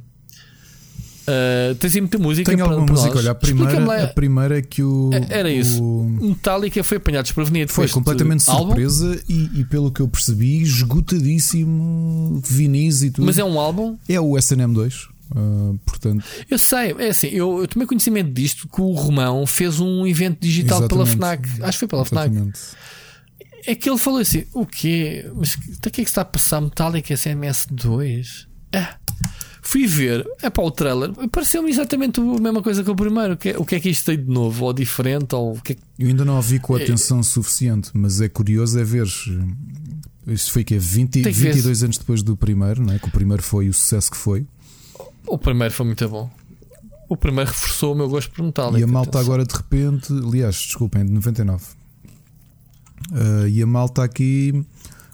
[1.23, 2.51] Uh, tens aí muita música.
[2.51, 3.19] Tenho alguma música, nós.
[3.23, 5.09] olha, a primeira, a primeira que o.
[5.13, 5.81] É, era isso.
[5.81, 6.03] O...
[6.03, 7.71] Metallica foi apanhado desprevenido.
[7.71, 13.25] Foi completamente surpresa e, e, pelo que eu percebi, esgotadíssimo, vinis e tudo.
[13.25, 13.97] Mas é um álbum?
[14.07, 15.07] É o SNM2.
[15.33, 16.23] Uh, ah, portanto...
[16.49, 20.39] Eu sei, é assim, eu, eu, tomei conhecimento disto que o Romão fez um evento
[20.41, 21.17] digital Exatamente.
[21.17, 21.63] pela FNAC.
[21.63, 22.59] Acho que foi pela Exatamente.
[22.59, 22.77] FNAC.
[23.65, 25.25] É que ele falou assim: o quê?
[25.35, 26.59] Mas o que é que está a passar?
[26.59, 28.45] Metallica SMS2?
[28.73, 28.97] Ah.
[29.65, 33.33] Fui ver, é para o trailer, pareceu-me exatamente a mesma coisa que o primeiro.
[33.33, 35.73] O que, é, o que é que isto tem de novo, ou diferente, ou que
[35.73, 35.75] é...
[35.97, 37.23] Eu ainda não a vi com atenção é...
[37.23, 39.07] suficiente, mas é curioso é ver.
[40.27, 42.99] Isto foi que é 20, 22 anos depois do primeiro, não é?
[42.99, 44.45] que o primeiro foi o sucesso que foi.
[45.25, 46.29] O primeiro foi muito bom.
[47.07, 48.79] O primeiro reforçou o meu gosto por Metallica.
[48.79, 51.63] E a malta agora de repente, aliás, desculpem, de 99.
[53.11, 54.65] Uh, e a malta aqui,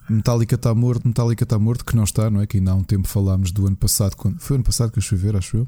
[0.09, 2.47] Metallica está morto, Metallica está morto, que não está, não é?
[2.47, 5.03] Que ainda há um tempo falámos do ano passado, quando, foi ano passado que eu
[5.03, 5.67] fui ver, acho eu.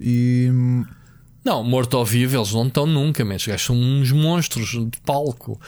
[0.00, 0.50] E.
[1.44, 4.98] Não, morto ao vivo, eles não estão nunca, mas os gajos são uns monstros de
[5.04, 5.60] palco.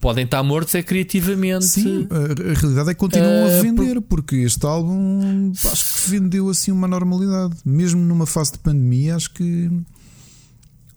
[0.00, 1.66] Podem estar mortos é criativamente.
[1.66, 4.16] Sim, a, a realidade é que continuam uh, a vender, por...
[4.16, 7.54] porque este álbum acho que vendeu assim uma normalidade.
[7.64, 9.70] Mesmo numa fase de pandemia, acho que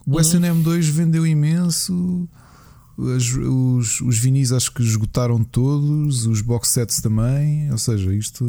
[0.06, 2.28] o SM2 vendeu imenso.
[2.96, 7.70] Os, os, os vinis acho que esgotaram todos, os box sets também.
[7.70, 8.44] Ou seja, isto.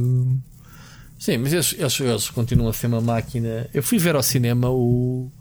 [1.17, 3.67] Sim, mas eles, eles, eles continuam a ser uma máquina.
[3.73, 5.31] Eu fui ver ao cinema o,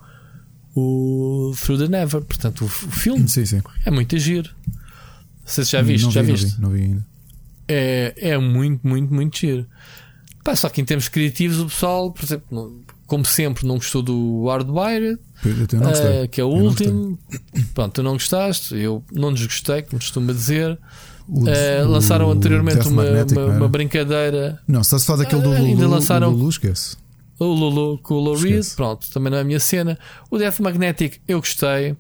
[0.75, 3.61] o Through the Never, portanto, o, o filme sim, sim.
[3.85, 4.51] é muito giro.
[5.45, 6.61] Se já viste, não já vi, viste?
[6.61, 7.07] Não vi, não vi ainda.
[7.69, 9.67] É, é muito, muito, muito giro.
[10.43, 14.47] Pá, só que em termos criativos, o pessoal, por exemplo, como sempre, não gostou do
[14.47, 17.19] Hardwire, uh, que é o eu último.
[17.75, 20.79] Pronto, tu não gostaste, eu não desgostei, como costuma dizer.
[21.29, 24.61] O, uh, lançaram anteriormente uma, uma, uma, brincadeira.
[24.69, 26.97] Não, se falar daquele do Lulu, ainda lançaram o Lulu, esquece.
[27.39, 29.99] O Lulu com o Lou Reed, pronto, também não é a minha cena.
[30.31, 31.97] O Death Magnetic eu gostei.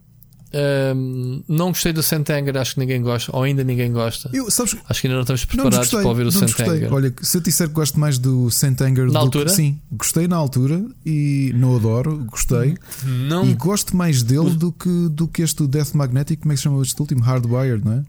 [0.54, 4.30] Um, não gostei do Sentenger, acho que ninguém gosta, ou ainda ninguém gosta.
[4.32, 6.92] Eu, sabes, acho que ainda não estamos preparados gostei, para ouvir o Sentenger.
[6.92, 10.28] Olha, se eu disser que gosto mais do Sentenger na do altura, que, sim, gostei
[10.28, 13.44] na altura e não adoro, gostei não.
[13.44, 16.40] e gosto mais dele do que, do que este Death Magnetic.
[16.40, 17.22] Como é que se chama este último?
[17.22, 18.04] Hardwired, não é?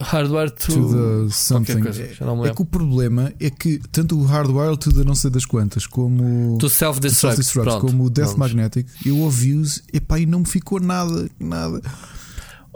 [0.00, 1.80] Hardware to, to the something.
[1.80, 5.30] Coisa, é, é, que o problema é que tanto o Hardware to the não sei
[5.30, 8.52] das quantas como to self-destruct, self como o Death Vamos.
[8.52, 11.80] Magnetic, eu ouvi-os epá, e não me ficou nada, nada.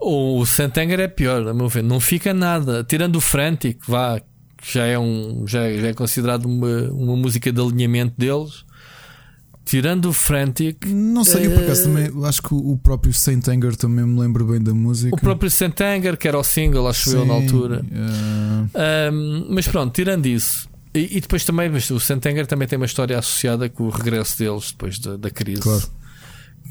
[0.00, 2.84] O Santanger é pior, a meu ver, não fica nada.
[2.84, 4.20] Tirando o Frantic, vá,
[4.56, 8.64] que já é, um, já é, já é considerado uma, uma música de alinhamento deles.
[9.68, 10.86] Tirando o Frantic.
[10.86, 14.46] Não sei, eu por acaso também acho que o próprio Saint Anger também me lembro
[14.46, 15.14] bem da música.
[15.14, 17.84] O próprio Saint Anger, que era o single, acho Sim, eu na altura.
[17.84, 19.12] Uh...
[19.12, 20.66] Um, mas pronto, tirando isso.
[20.94, 23.90] E, e depois também, mas o Saint Anger também tem uma história associada com o
[23.90, 25.60] regresso deles depois da, da crise.
[25.60, 25.86] Claro.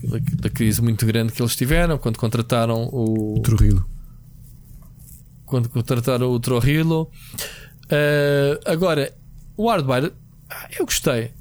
[0.04, 3.40] Da, da, crise muito grande que eles tiveram quando contrataram o.
[3.44, 3.86] Trujillo.
[5.46, 7.12] Quando contrataram o Trujillo.
[7.84, 9.14] Uh, agora,
[9.56, 10.14] o Hardwire,
[10.50, 11.37] ah, eu gostei.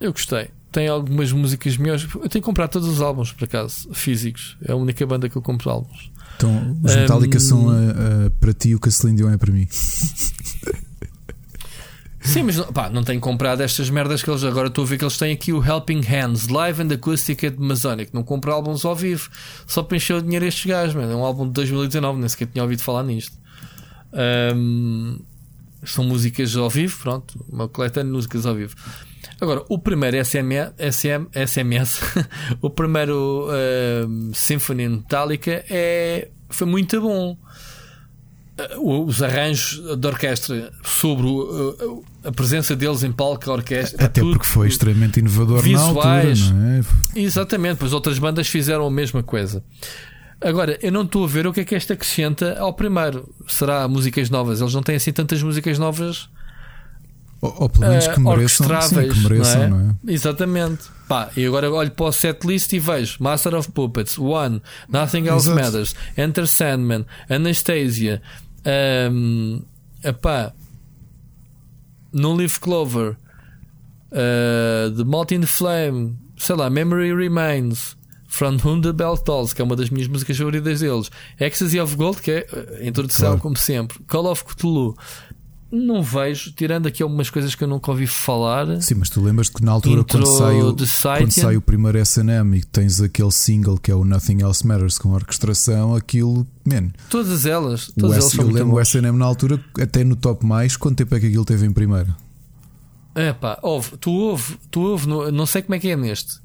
[0.00, 0.48] Eu gostei.
[0.70, 2.06] Tem algumas músicas melhores.
[2.14, 4.56] Eu tenho comprado todos os álbuns, por acaso, físicos.
[4.62, 6.10] É a única banda que eu compro álbuns.
[6.36, 7.74] Então, os Metallica um, são a,
[8.26, 9.66] a, para ti o que a Celine Dion é para mim.
[12.26, 15.04] Sim, mas pá, não tenho comprado estas merdas que eles agora estou a ver que
[15.04, 18.12] eles têm aqui o Helping Hands Live and Acoustic at Masonic.
[18.12, 19.30] Não compro álbuns ao vivo
[19.64, 21.12] só para encher o dinheiro a estes gajos, mano.
[21.12, 23.38] É um álbum de 2019, nem sequer tinha ouvido falar nisto.
[24.54, 25.20] Um,
[25.84, 28.74] são músicas ao vivo, pronto, uma coletânea de músicas ao vivo.
[29.40, 32.00] Agora, o primeiro SMS, SM, SMS
[32.60, 37.36] o primeiro uh, Symphony Metallica é, foi muito bom.
[38.80, 44.06] Uh, os arranjos da orquestra sobre uh, a presença deles em palco, a orquestra.
[44.06, 47.20] Até tudo, porque foi extremamente inovador visuais, na altura, não é?
[47.20, 49.62] Exatamente, pois outras bandas fizeram a mesma coisa.
[50.40, 53.34] Agora, eu não estou a ver o que é que esta acrescenta ao primeiro.
[53.46, 54.60] Será músicas novas?
[54.60, 56.28] Eles não têm assim tantas músicas novas
[57.40, 59.82] ou, ou pelo menos que mereçam, sim, que mereçam não, é?
[59.82, 60.12] não é?
[60.12, 60.84] Exatamente.
[61.06, 65.48] Pá, e agora olho para o setlist e vejo Master of Puppets, One, Nothing Else
[65.48, 65.64] Exato.
[65.64, 68.22] Matters, Enter Sandman, Anastasia,
[69.10, 69.62] um,
[70.02, 70.52] epá,
[72.12, 73.16] No Leaf Clover,
[74.12, 77.96] uh, The Malt in the Flame, sei lá, Memory Remains,
[78.28, 81.94] From Whom the Bell Tolls, que é uma das minhas músicas favoritas deles, Ecstasy of
[81.94, 82.46] Gold, que é
[82.80, 83.40] a introdução, claro.
[83.40, 84.96] como sempre, Call of Cthulhu
[85.70, 88.80] não vejo, tirando aqui algumas coisas que eu nunca ouvi falar.
[88.80, 90.76] Sim, mas tu lembras que na altura quando sai, o,
[91.18, 94.98] quando sai o primeiro SNM e tens aquele single que é o Nothing Else Matters
[94.98, 96.90] com orquestração, aquilo, man.
[97.10, 100.76] Todas elas, todas elas S, Eu lembro o SNM na altura, até no top mais,
[100.76, 102.14] quanto tempo é que aquilo teve em primeiro?
[103.14, 106.38] É pá, ouve, tu ouve, tu ouve, não, não sei como é que é neste.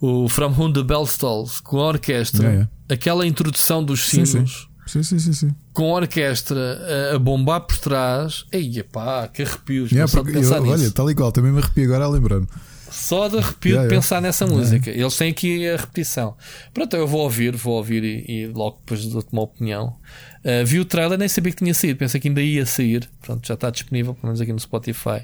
[0.00, 2.70] O From Whom the Bell Stalls com a orquestra, yeah, yeah.
[2.88, 4.30] aquela introdução dos símbolos.
[4.32, 5.54] Sim, sim, sim, sim.
[5.72, 8.44] Com a orquestra a, bombar por trás.
[8.52, 9.90] Ei, pá, que arrepios.
[9.90, 12.46] Yeah, porque, eu, olha, tal igual, também me arrepio agora a lembrar-me.
[12.90, 14.28] Só de arrepio yeah, de pensar yeah.
[14.28, 14.90] nessa música.
[14.90, 16.36] Eles têm aqui a repetição.
[16.74, 19.96] Pronto, eu vou ouvir, vou ouvir e, e logo depois dou-te uma opinião.
[20.44, 21.98] Uh, vi o trailer, nem sabia que tinha saído.
[21.98, 23.08] Pensei que ainda ia sair.
[23.22, 25.22] Pronto, já está disponível, pelo menos aqui no Spotify.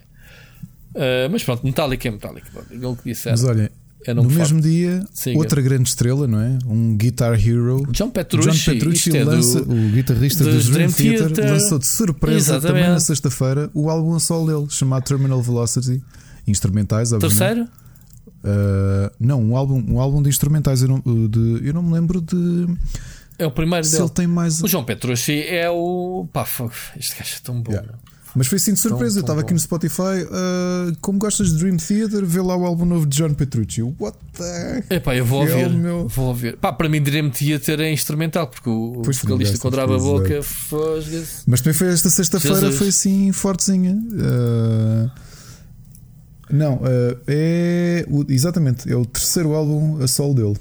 [0.94, 2.48] Uh, mas pronto, Metallica é Metallica.
[2.58, 3.36] Aquilo que disseram.
[3.36, 3.70] Mas olha,
[4.14, 5.38] no mesmo dia, Siga.
[5.38, 6.58] outra grande estrela, não é?
[6.66, 7.82] Um Guitar Hero.
[7.90, 11.52] John Petrucci, John Petrucci é lança, do, o guitarrista dos do Dream, Dream Theater, Theater,
[11.52, 12.66] lançou de surpresa Exatamente.
[12.66, 16.02] também na sexta-feira o álbum solo dele, chamado Terminal Velocity.
[16.46, 17.38] instrumentais, obviamente.
[17.38, 17.68] Terceiro?
[18.44, 20.82] Uh, não, um álbum, um álbum de instrumentais.
[20.82, 22.66] Eu não, de, eu não me lembro de.
[23.38, 24.04] É o primeiro se dele.
[24.04, 24.62] ele tem mais.
[24.62, 26.26] O João Petrucci é o.
[26.32, 26.46] Pá,
[26.96, 27.72] este gajo é tão bom.
[27.72, 27.92] Yeah.
[28.38, 29.14] Mas foi assim de surpresa.
[29.14, 30.22] Tão, eu estava aqui no Spotify.
[30.24, 33.82] Uh, como gostas de Dream Theater, vê lá o álbum novo de John Petrucci.
[33.82, 35.68] What the Epá, eu vou ouvir.
[35.70, 36.06] Meu...
[36.06, 36.56] Vou ouvir.
[36.56, 40.40] Pá, para mim, Dream Theater é instrumental, porque o pois vocalista quadrava a boca.
[41.46, 43.94] Mas também foi esta sexta-feira, foi assim fortezinha.
[43.94, 45.10] Uh,
[46.48, 48.06] não, uh, é.
[48.08, 50.56] O, exatamente, é o terceiro álbum a solo dele.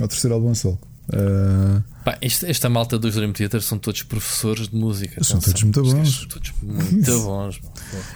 [0.00, 0.78] É o terceiro álbum a solo.
[1.10, 5.24] Uh, Pá, esta, esta, malta dos Dream Theater são todos professores de música.
[5.24, 6.18] São todos muito bons.
[6.20, 7.60] São todos muito bons.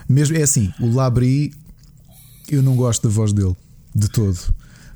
[0.08, 1.52] Mesmo, é assim, o Labri,
[2.48, 3.56] eu não gosto da voz dele,
[3.92, 4.38] de todo.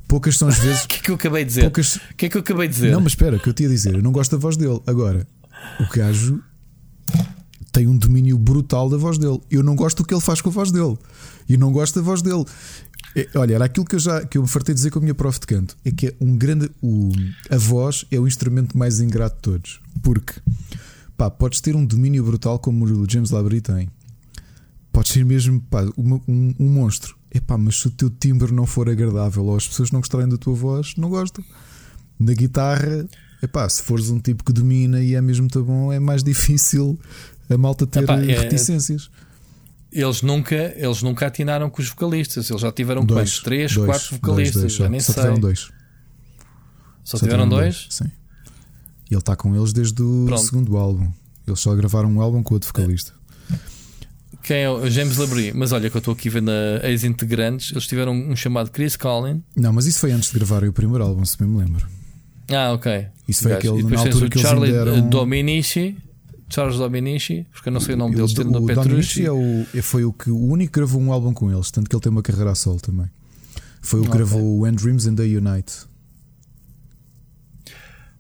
[0.07, 0.85] Poucas são as vezes.
[0.85, 1.63] O que é que eu acabei de dizer?
[1.63, 1.99] Poucas...
[2.17, 2.93] Que é que eu acabei de dizer?
[2.93, 4.81] Não, mas espera, o que eu tinha a dizer, eu não gosto da voz dele.
[4.87, 5.27] Agora,
[5.81, 6.41] o gajo
[7.73, 9.41] tem um domínio brutal da voz dele.
[9.51, 10.97] Eu não gosto do que ele faz com a voz dele.
[11.49, 12.45] E não gosto da voz dele.
[13.15, 15.15] É, olha, era aquilo que eu já que eu me fartei dizer com a minha
[15.15, 15.77] prof de canto.
[15.85, 16.71] É que é um grande.
[16.83, 17.13] O,
[17.49, 19.81] a voz é o instrumento mais ingrato de todos.
[20.03, 20.35] Porque
[21.17, 23.89] pá, podes ter um domínio brutal como o James Labrie tem.
[24.93, 27.17] Podes ser mesmo pá, uma, um, um monstro.
[27.33, 30.37] Epá, mas se o teu timbre não for agradável ou as pessoas não gostarem da
[30.37, 31.45] tua voz, não gostam.
[32.19, 33.07] Na guitarra,
[33.43, 36.99] epá, se fores um tipo que domina e é mesmo muito bom, é mais difícil
[37.51, 39.11] a malta ter Epá, é, reticências
[39.95, 42.51] eles nunca, eles nunca atinaram com os vocalistas.
[42.51, 43.43] Eles já tiveram dois, quantos?
[43.43, 44.63] Três, dois, quatro vocalistas.
[44.63, 45.23] Dois, já nem só sei.
[45.23, 45.61] tiveram dois.
[47.05, 47.87] Só, só tiveram, tiveram dois?
[47.91, 48.11] Sim.
[49.11, 50.43] E ele está com eles desde o Pronto.
[50.43, 51.11] segundo álbum.
[51.47, 53.13] Eles só gravaram um álbum com outro vocalista.
[54.43, 55.53] Quem é o James Labrie?
[55.55, 57.73] Mas olha que eu estou aqui vendo a ex-integrantes.
[57.73, 59.43] Eles tiveram um chamado Chris Collin.
[59.57, 61.87] Não, mas isso foi antes de gravarem o primeiro álbum, se bem me lembro.
[62.51, 63.07] Ah, ok.
[63.27, 65.09] Isso foi aquele na altura que Charlie eles deram...
[65.09, 65.97] Dominici
[66.55, 69.27] Charles Dominici, porque eu não sei o nome dele, tendo o Petrucci.
[69.27, 71.91] É o, é, foi o, que, o único que gravou um álbum com eles, tanto
[71.91, 73.11] que ele tem uma carreira a solo também.
[73.83, 74.21] Foi o que okay.
[74.21, 75.73] gravou When Dreams and They Unite.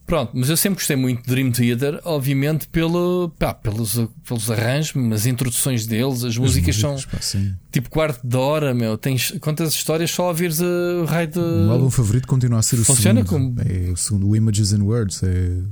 [0.06, 4.94] Pronto, mas eu sempre gostei muito de Dream Theater, obviamente pelo, pá, pelos, pelos arranjos,
[5.12, 7.18] as introduções deles, as, as músicas, são pá,
[7.72, 8.98] tipo quarto de hora, meu.
[8.98, 11.38] Tens quantas histórias só a ouvires o raio de.
[11.38, 13.56] O álbum favorito continua a ser o Funciona segundo.
[13.56, 13.68] Como...
[13.68, 15.22] É o segundo, o Images and Words.
[15.22, 15.62] É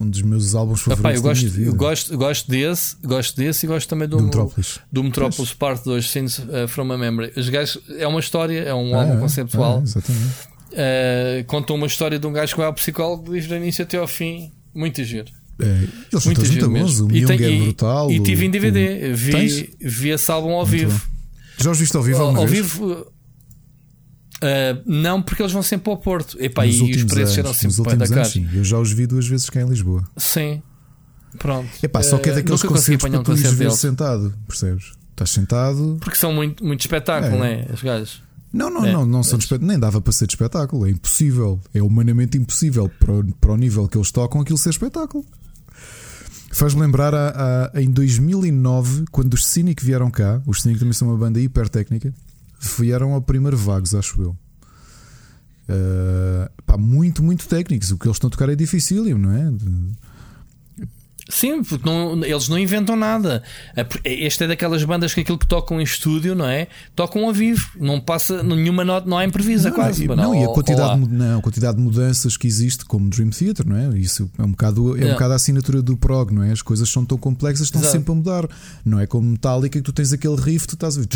[0.00, 1.10] um dos meus álbuns favoritos.
[1.10, 4.78] Epá, eu, gosto, eu gosto, gosto desse, gosto desse e gosto também do, do Metrópolis,
[4.90, 7.32] do Metrópolis Parte 2 Scenes uh, from a Memory.
[7.36, 9.80] Os gajos, é uma história, é um ah, álbum é, conceptual.
[9.80, 10.24] É, exatamente.
[10.68, 13.96] Uh, contam uma história de um gajo que vai ao psicólogo desde o início até
[13.96, 14.52] ao fim.
[14.74, 15.32] Muito giro.
[15.60, 15.64] É,
[16.12, 17.00] eles muito são muito bons.
[17.00, 18.10] O e, tem, é brutal.
[18.12, 19.10] E, tive em DVD.
[19.10, 19.16] O...
[19.16, 20.92] Vi, vi esse álbum ao muito vivo.
[20.92, 21.18] Bom.
[21.64, 22.22] Já os viste ao vivo?
[22.22, 23.06] Ao, ao vivo
[24.38, 26.36] Uh, não, porque eles vão sempre ao Porto.
[26.40, 28.48] Epá, e os preços eram sempre para da sim.
[28.54, 30.04] Eu já os vi duas vezes cá em Lisboa.
[30.16, 30.62] Sim,
[31.38, 31.68] pronto.
[31.82, 34.92] Epá, só que é daqueles uh, concertos para tu ires ver sentado, percebes?
[35.10, 35.98] Estás sentado.
[36.00, 37.38] Porque são muito, muito espetáculo, é.
[37.38, 37.66] não é?
[37.72, 38.22] Os gajos.
[38.52, 39.68] Não, não, é, não, não são espetáculo.
[39.68, 40.86] Nem dava para ser de espetáculo.
[40.86, 41.60] É impossível.
[41.74, 45.24] É humanamente impossível para o, para o nível que eles tocam aquilo ser espetáculo.
[46.52, 50.40] Faz-me lembrar a, a, em 2009, quando os Cynic vieram cá.
[50.46, 52.14] Os Cynic também são uma banda hiper técnica
[52.60, 54.36] vieram ao primeiro Vagos, acho eu.
[55.68, 57.90] Uh, pá, muito, muito técnicos.
[57.90, 59.52] O que eles estão a tocar é dificílimo, não é?
[61.28, 63.42] Sim, porque não, eles não inventam nada.
[64.02, 66.68] Esta é daquelas bandas que aquilo que tocam em estúdio, não é?
[66.96, 70.06] Tocam ao vivo, não passa nenhuma nota, não há improvisa não, quase.
[70.06, 73.28] Não, não, e a quantidade, de, não, a quantidade de mudanças que existe, como Dream
[73.28, 73.98] Theater, não é?
[73.98, 76.50] Isso é um bocado, é um bocado a assinatura do prog, não é?
[76.50, 77.98] As coisas são tão complexas, estão Exato.
[77.98, 78.48] sempre a mudar.
[78.82, 81.08] Não é como Metallica que tu tens aquele riff, tu estás a ver.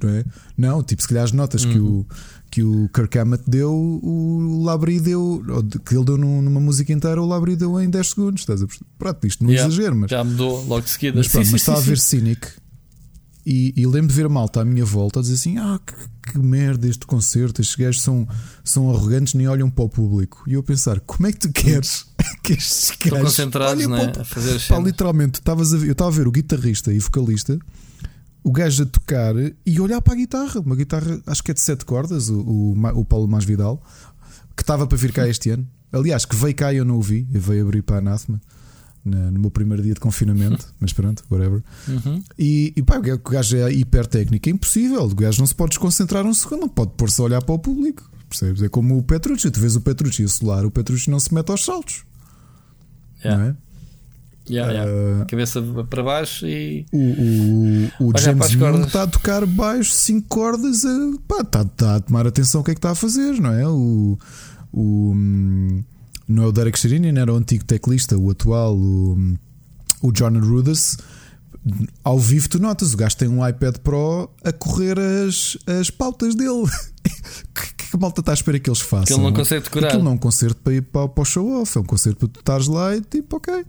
[0.00, 0.24] Não, é?
[0.56, 1.72] não tipo, se calhar as notas uhum.
[1.72, 2.06] que o
[2.54, 5.42] que o Kirk Hammett deu, o Labri deu,
[5.84, 8.42] que ele deu numa música inteira, o Labri deu em 10 segundos.
[8.42, 8.66] Estás a
[8.96, 11.18] Pronto, isto não yeah, exagero, mas já mudou logo de seguida.
[11.18, 12.48] Mas, pronto, sim, mas sim, estava sim, a ver Cynic
[13.44, 16.38] e, e lembro de ver malta à minha volta a dizer assim: Ah, que, que
[16.38, 18.28] merda este concerto, estes gajos são,
[18.62, 20.44] são arrogantes, nem olham para o público.
[20.46, 22.06] E eu a pensar: como é que tu queres
[22.44, 23.04] que estes gajos.
[23.04, 24.12] Estão concentrados, né?
[24.16, 27.58] a fazer pá, literalmente, a ver, eu estava a ver o guitarrista e vocalista
[28.44, 30.60] o gajo a tocar e olhar para a guitarra.
[30.60, 33.82] Uma guitarra, acho que é de sete cordas, o, o, o Paulo Masvidal,
[34.54, 35.66] que estava para vir cá este ano.
[35.90, 38.40] Aliás, que veio cá e eu não o vi, eu veio abrir para a Anathema
[39.04, 41.62] no meu primeiro dia de confinamento, mas pronto, whatever.
[41.86, 42.22] Uhum.
[42.38, 45.02] E, e pá, o gajo é hiper técnico, é impossível.
[45.02, 47.58] O gajo não se pode desconcentrar um segundo, não pode pôr-se a olhar para o
[47.58, 48.10] público.
[48.28, 48.62] Percebes?
[48.62, 51.50] É como o Petrucci, tu vês o Petrucci a solar, o Petrucci não se mete
[51.50, 52.04] aos saltos.
[53.22, 53.42] Yeah.
[53.42, 53.56] Não é?
[54.48, 54.90] Yeah, yeah.
[54.90, 56.84] Uh, Cabeça para baixo e.
[56.92, 61.96] O, o, o James Moon está a tocar baixo 5 cordas, a, pá, está, está,
[61.96, 63.66] a tomar atenção o que é que está a fazer, não é?
[63.66, 64.18] O,
[64.72, 65.14] o,
[66.28, 69.34] não é o Derek Sherinian, era o antigo teclista, o atual, o,
[70.02, 70.98] o John Rudess.
[72.02, 76.34] ao vivo tu notas, o gajo tem um iPad Pro a correr as, as pautas
[76.34, 76.64] dele.
[77.54, 79.04] que, que a malta está à espera que eles façam?
[79.04, 79.88] Que ele não consegue decorar.
[79.88, 82.28] Aquilo não é um concerto para ir para, para o show-off, é um concerto para
[82.28, 83.64] tu estares lá e tipo, ok,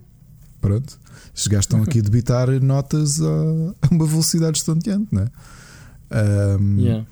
[0.60, 0.98] pronto.
[1.34, 3.26] Estes gajos estão aqui a debitar notas a,
[3.82, 6.58] a uma velocidade estonteante, não é?
[6.58, 7.06] Um, yeah.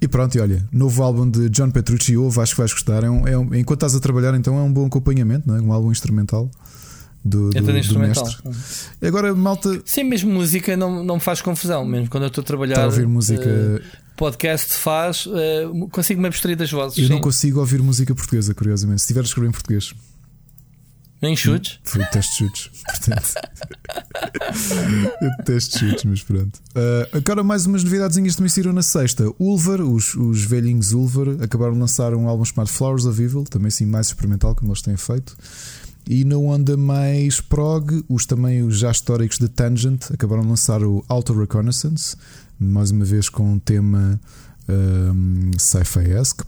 [0.00, 3.04] E pronto, e olha, novo álbum de John Petrucci, ouve, acho que vais gostar.
[3.04, 5.60] É um, é um, enquanto estás a trabalhar, então é um bom acompanhamento, não é?
[5.62, 6.50] um álbum instrumental
[7.24, 8.24] do, do, do instrumental.
[8.24, 9.06] mestre.
[9.06, 9.80] Agora, malta.
[9.84, 12.74] Sim, mesmo música não, não me faz confusão, mesmo quando eu estou a trabalhar.
[12.74, 13.48] Está a ouvir música.
[13.48, 13.80] Uh,
[14.14, 16.98] podcast faz, uh, consigo-me abstrair das vozes.
[16.98, 17.12] Eu sim.
[17.12, 19.00] não consigo ouvir música portuguesa, curiosamente.
[19.00, 19.94] Se tiver a escrever em português.
[21.24, 21.78] Nem chutes?
[21.82, 23.32] Foi teste chutes, portanto.
[25.22, 26.60] eu detesto chutes, mas pronto.
[26.76, 29.24] Uh, agora mais umas novidadezinhas também saíram na sexta.
[29.40, 33.70] Ulver, os, os velhinhos Ulver, acabaram de lançar um álbum chamado Flowers of Evil, também
[33.70, 35.34] sim mais experimental, como eles têm feito.
[36.06, 40.82] E na onda mais prog, os também os já históricos de Tangent acabaram de lançar
[40.82, 42.18] o Auto Reconnaissance,
[42.60, 44.20] mais uma vez com um tema
[44.68, 46.44] um, sci-fi-esque.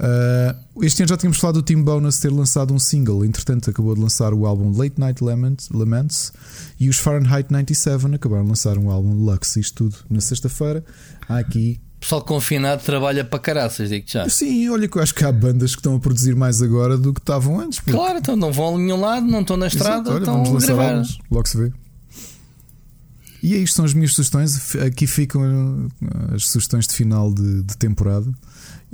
[0.00, 3.94] Uh, este ano já tínhamos falado do Team Bonus ter lançado um single, entretanto acabou
[3.94, 6.32] de lançar o álbum Late Night Laments, Laments
[6.80, 9.56] e os Fahrenheit 97 acabaram de lançar um álbum Lux.
[9.56, 10.84] Isto tudo na sexta-feira.
[11.28, 14.28] Há aqui pessoal confinado trabalha para caraças, digo já.
[14.28, 17.14] Sim, olha que eu acho que há bandas que estão a produzir mais agora do
[17.14, 17.78] que estavam antes.
[17.80, 17.92] Porque...
[17.92, 20.50] Claro, então não vão a nenhum lado, não estão na estrada, Exato, olha, estão vamos
[20.50, 20.90] lançar gravar.
[20.90, 21.72] Álbuns, logo se vê.
[23.42, 24.76] E é isto são as minhas sugestões.
[24.76, 28.32] Aqui ficam uh, as sugestões de final de, de temporada.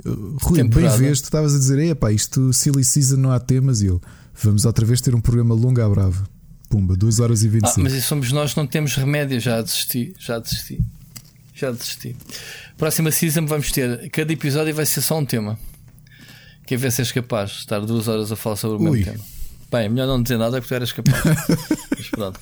[0.05, 3.81] Rui, bem vês, tu estavas a dizer: epá, isto Silly Season não há temas.
[3.81, 4.01] E eu,
[4.33, 6.23] vamos outra vez ter um programa longo à brava.
[6.69, 7.79] Pumba, 2 horas e 25.
[7.79, 9.39] Ah, mas isso somos nós, não temos remédio.
[9.39, 10.81] Já desisti, já desisti.
[11.53, 12.15] Já desisti.
[12.77, 14.09] Próxima season vamos ter.
[14.09, 15.59] Cada episódio vai ser só um tema.
[16.65, 18.97] Quer ver se és capaz de estar duas horas a falar sobre o Ui.
[18.97, 19.23] mesmo tema.
[19.71, 21.21] Bem, melhor não dizer nada que tu eras capaz.
[21.95, 22.39] Mas pronto.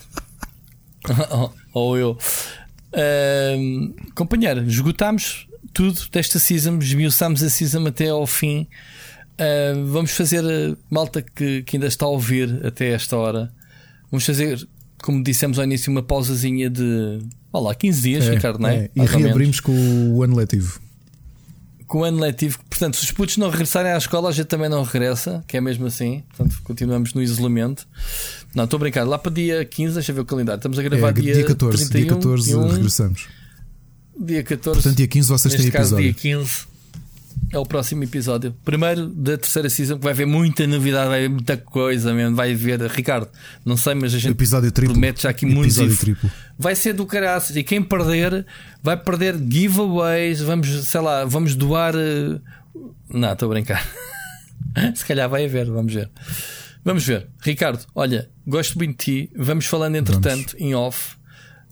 [1.73, 2.17] Ou eu.
[4.15, 8.67] Companheiro, esgotámos tudo desta season, esmiuçámos a season até ao fim.
[9.33, 13.51] Uh, vamos fazer, uh, malta que, que ainda está a ouvir até esta hora,
[14.11, 14.67] vamos fazer,
[15.01, 17.19] como dissemos ao início, uma pausazinha de
[17.51, 18.75] Olá, 15 dias, é, Ricardo, não é?
[18.75, 18.89] é.
[18.95, 19.71] E reabrimos com
[20.13, 20.79] o ano letivo.
[21.87, 24.69] Com o ano letivo, portanto, se os putos não regressarem à escola, a gente também
[24.69, 26.23] não regressa, que é mesmo assim.
[26.29, 27.87] Portanto, continuamos no isolamento.
[28.53, 29.07] Não, estou a brincar.
[29.07, 30.59] Lá para dia 15, deixa eu ver o calendário.
[30.59, 31.89] Estamos a gravar é, dia, dia 14.
[31.89, 33.27] 31, dia 14 1, regressamos.
[34.19, 34.81] Dia 14.
[34.81, 36.13] Portanto, dia 15 vocês têm caso, episódio.
[36.13, 36.67] Dia 15
[37.51, 38.53] é o próximo episódio.
[38.63, 42.35] Primeiro da terceira season, que vai haver muita novidade, vai haver muita coisa mesmo.
[42.35, 43.29] Vai ver, Ricardo,
[43.65, 44.93] não sei, mas a gente episódio triplo.
[44.93, 45.99] promete já aqui episódio muito.
[45.99, 46.29] Triplo.
[46.57, 47.55] Vai ser do caraças.
[47.55, 48.45] E quem perder
[48.83, 50.41] vai perder giveaways.
[50.41, 51.95] Vamos, sei lá, vamos doar.
[51.95, 52.41] Uh...
[53.09, 53.87] Não, estou a brincar.
[54.95, 56.09] Se calhar vai haver, vamos ver.
[56.83, 57.27] Vamos ver.
[57.41, 59.31] Ricardo, olha, gosto muito de ti.
[59.35, 60.61] Vamos falando entretanto vamos.
[60.61, 61.15] em off,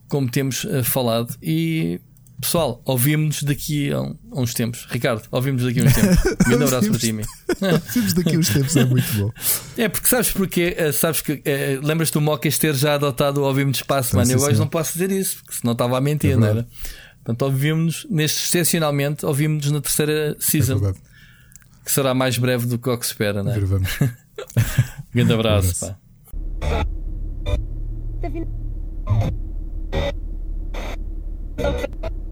[0.07, 1.35] como temos uh, falado.
[1.41, 2.01] E
[2.39, 3.99] Pessoal, ouvimos-nos daqui a,
[4.31, 4.85] uns tempos.
[4.89, 6.17] Ricardo, ouvimos daqui a uns tempos.
[6.25, 7.15] Um grande abraço para ti.
[7.61, 9.31] ouvimos daqui a uns tempos, é muito bom.
[9.75, 13.43] É porque sabes porque eh, sabes que é, lembras-te do Mocas ter já adotado o
[13.43, 14.31] ouvimos de espaço, mano.
[14.31, 16.67] Eu hoje não posso dizer isso, porque senão estava a mentir, é não era?
[17.23, 20.93] Portanto, ouvimos-nos neste excepcionalmente, ouvimos-nos na terceira season, é
[21.83, 23.55] que será mais breve do que o que se espera, não é?
[23.55, 23.89] Gravamos.
[25.13, 25.97] grande abraço, um abraço.
[32.01, 32.26] pá.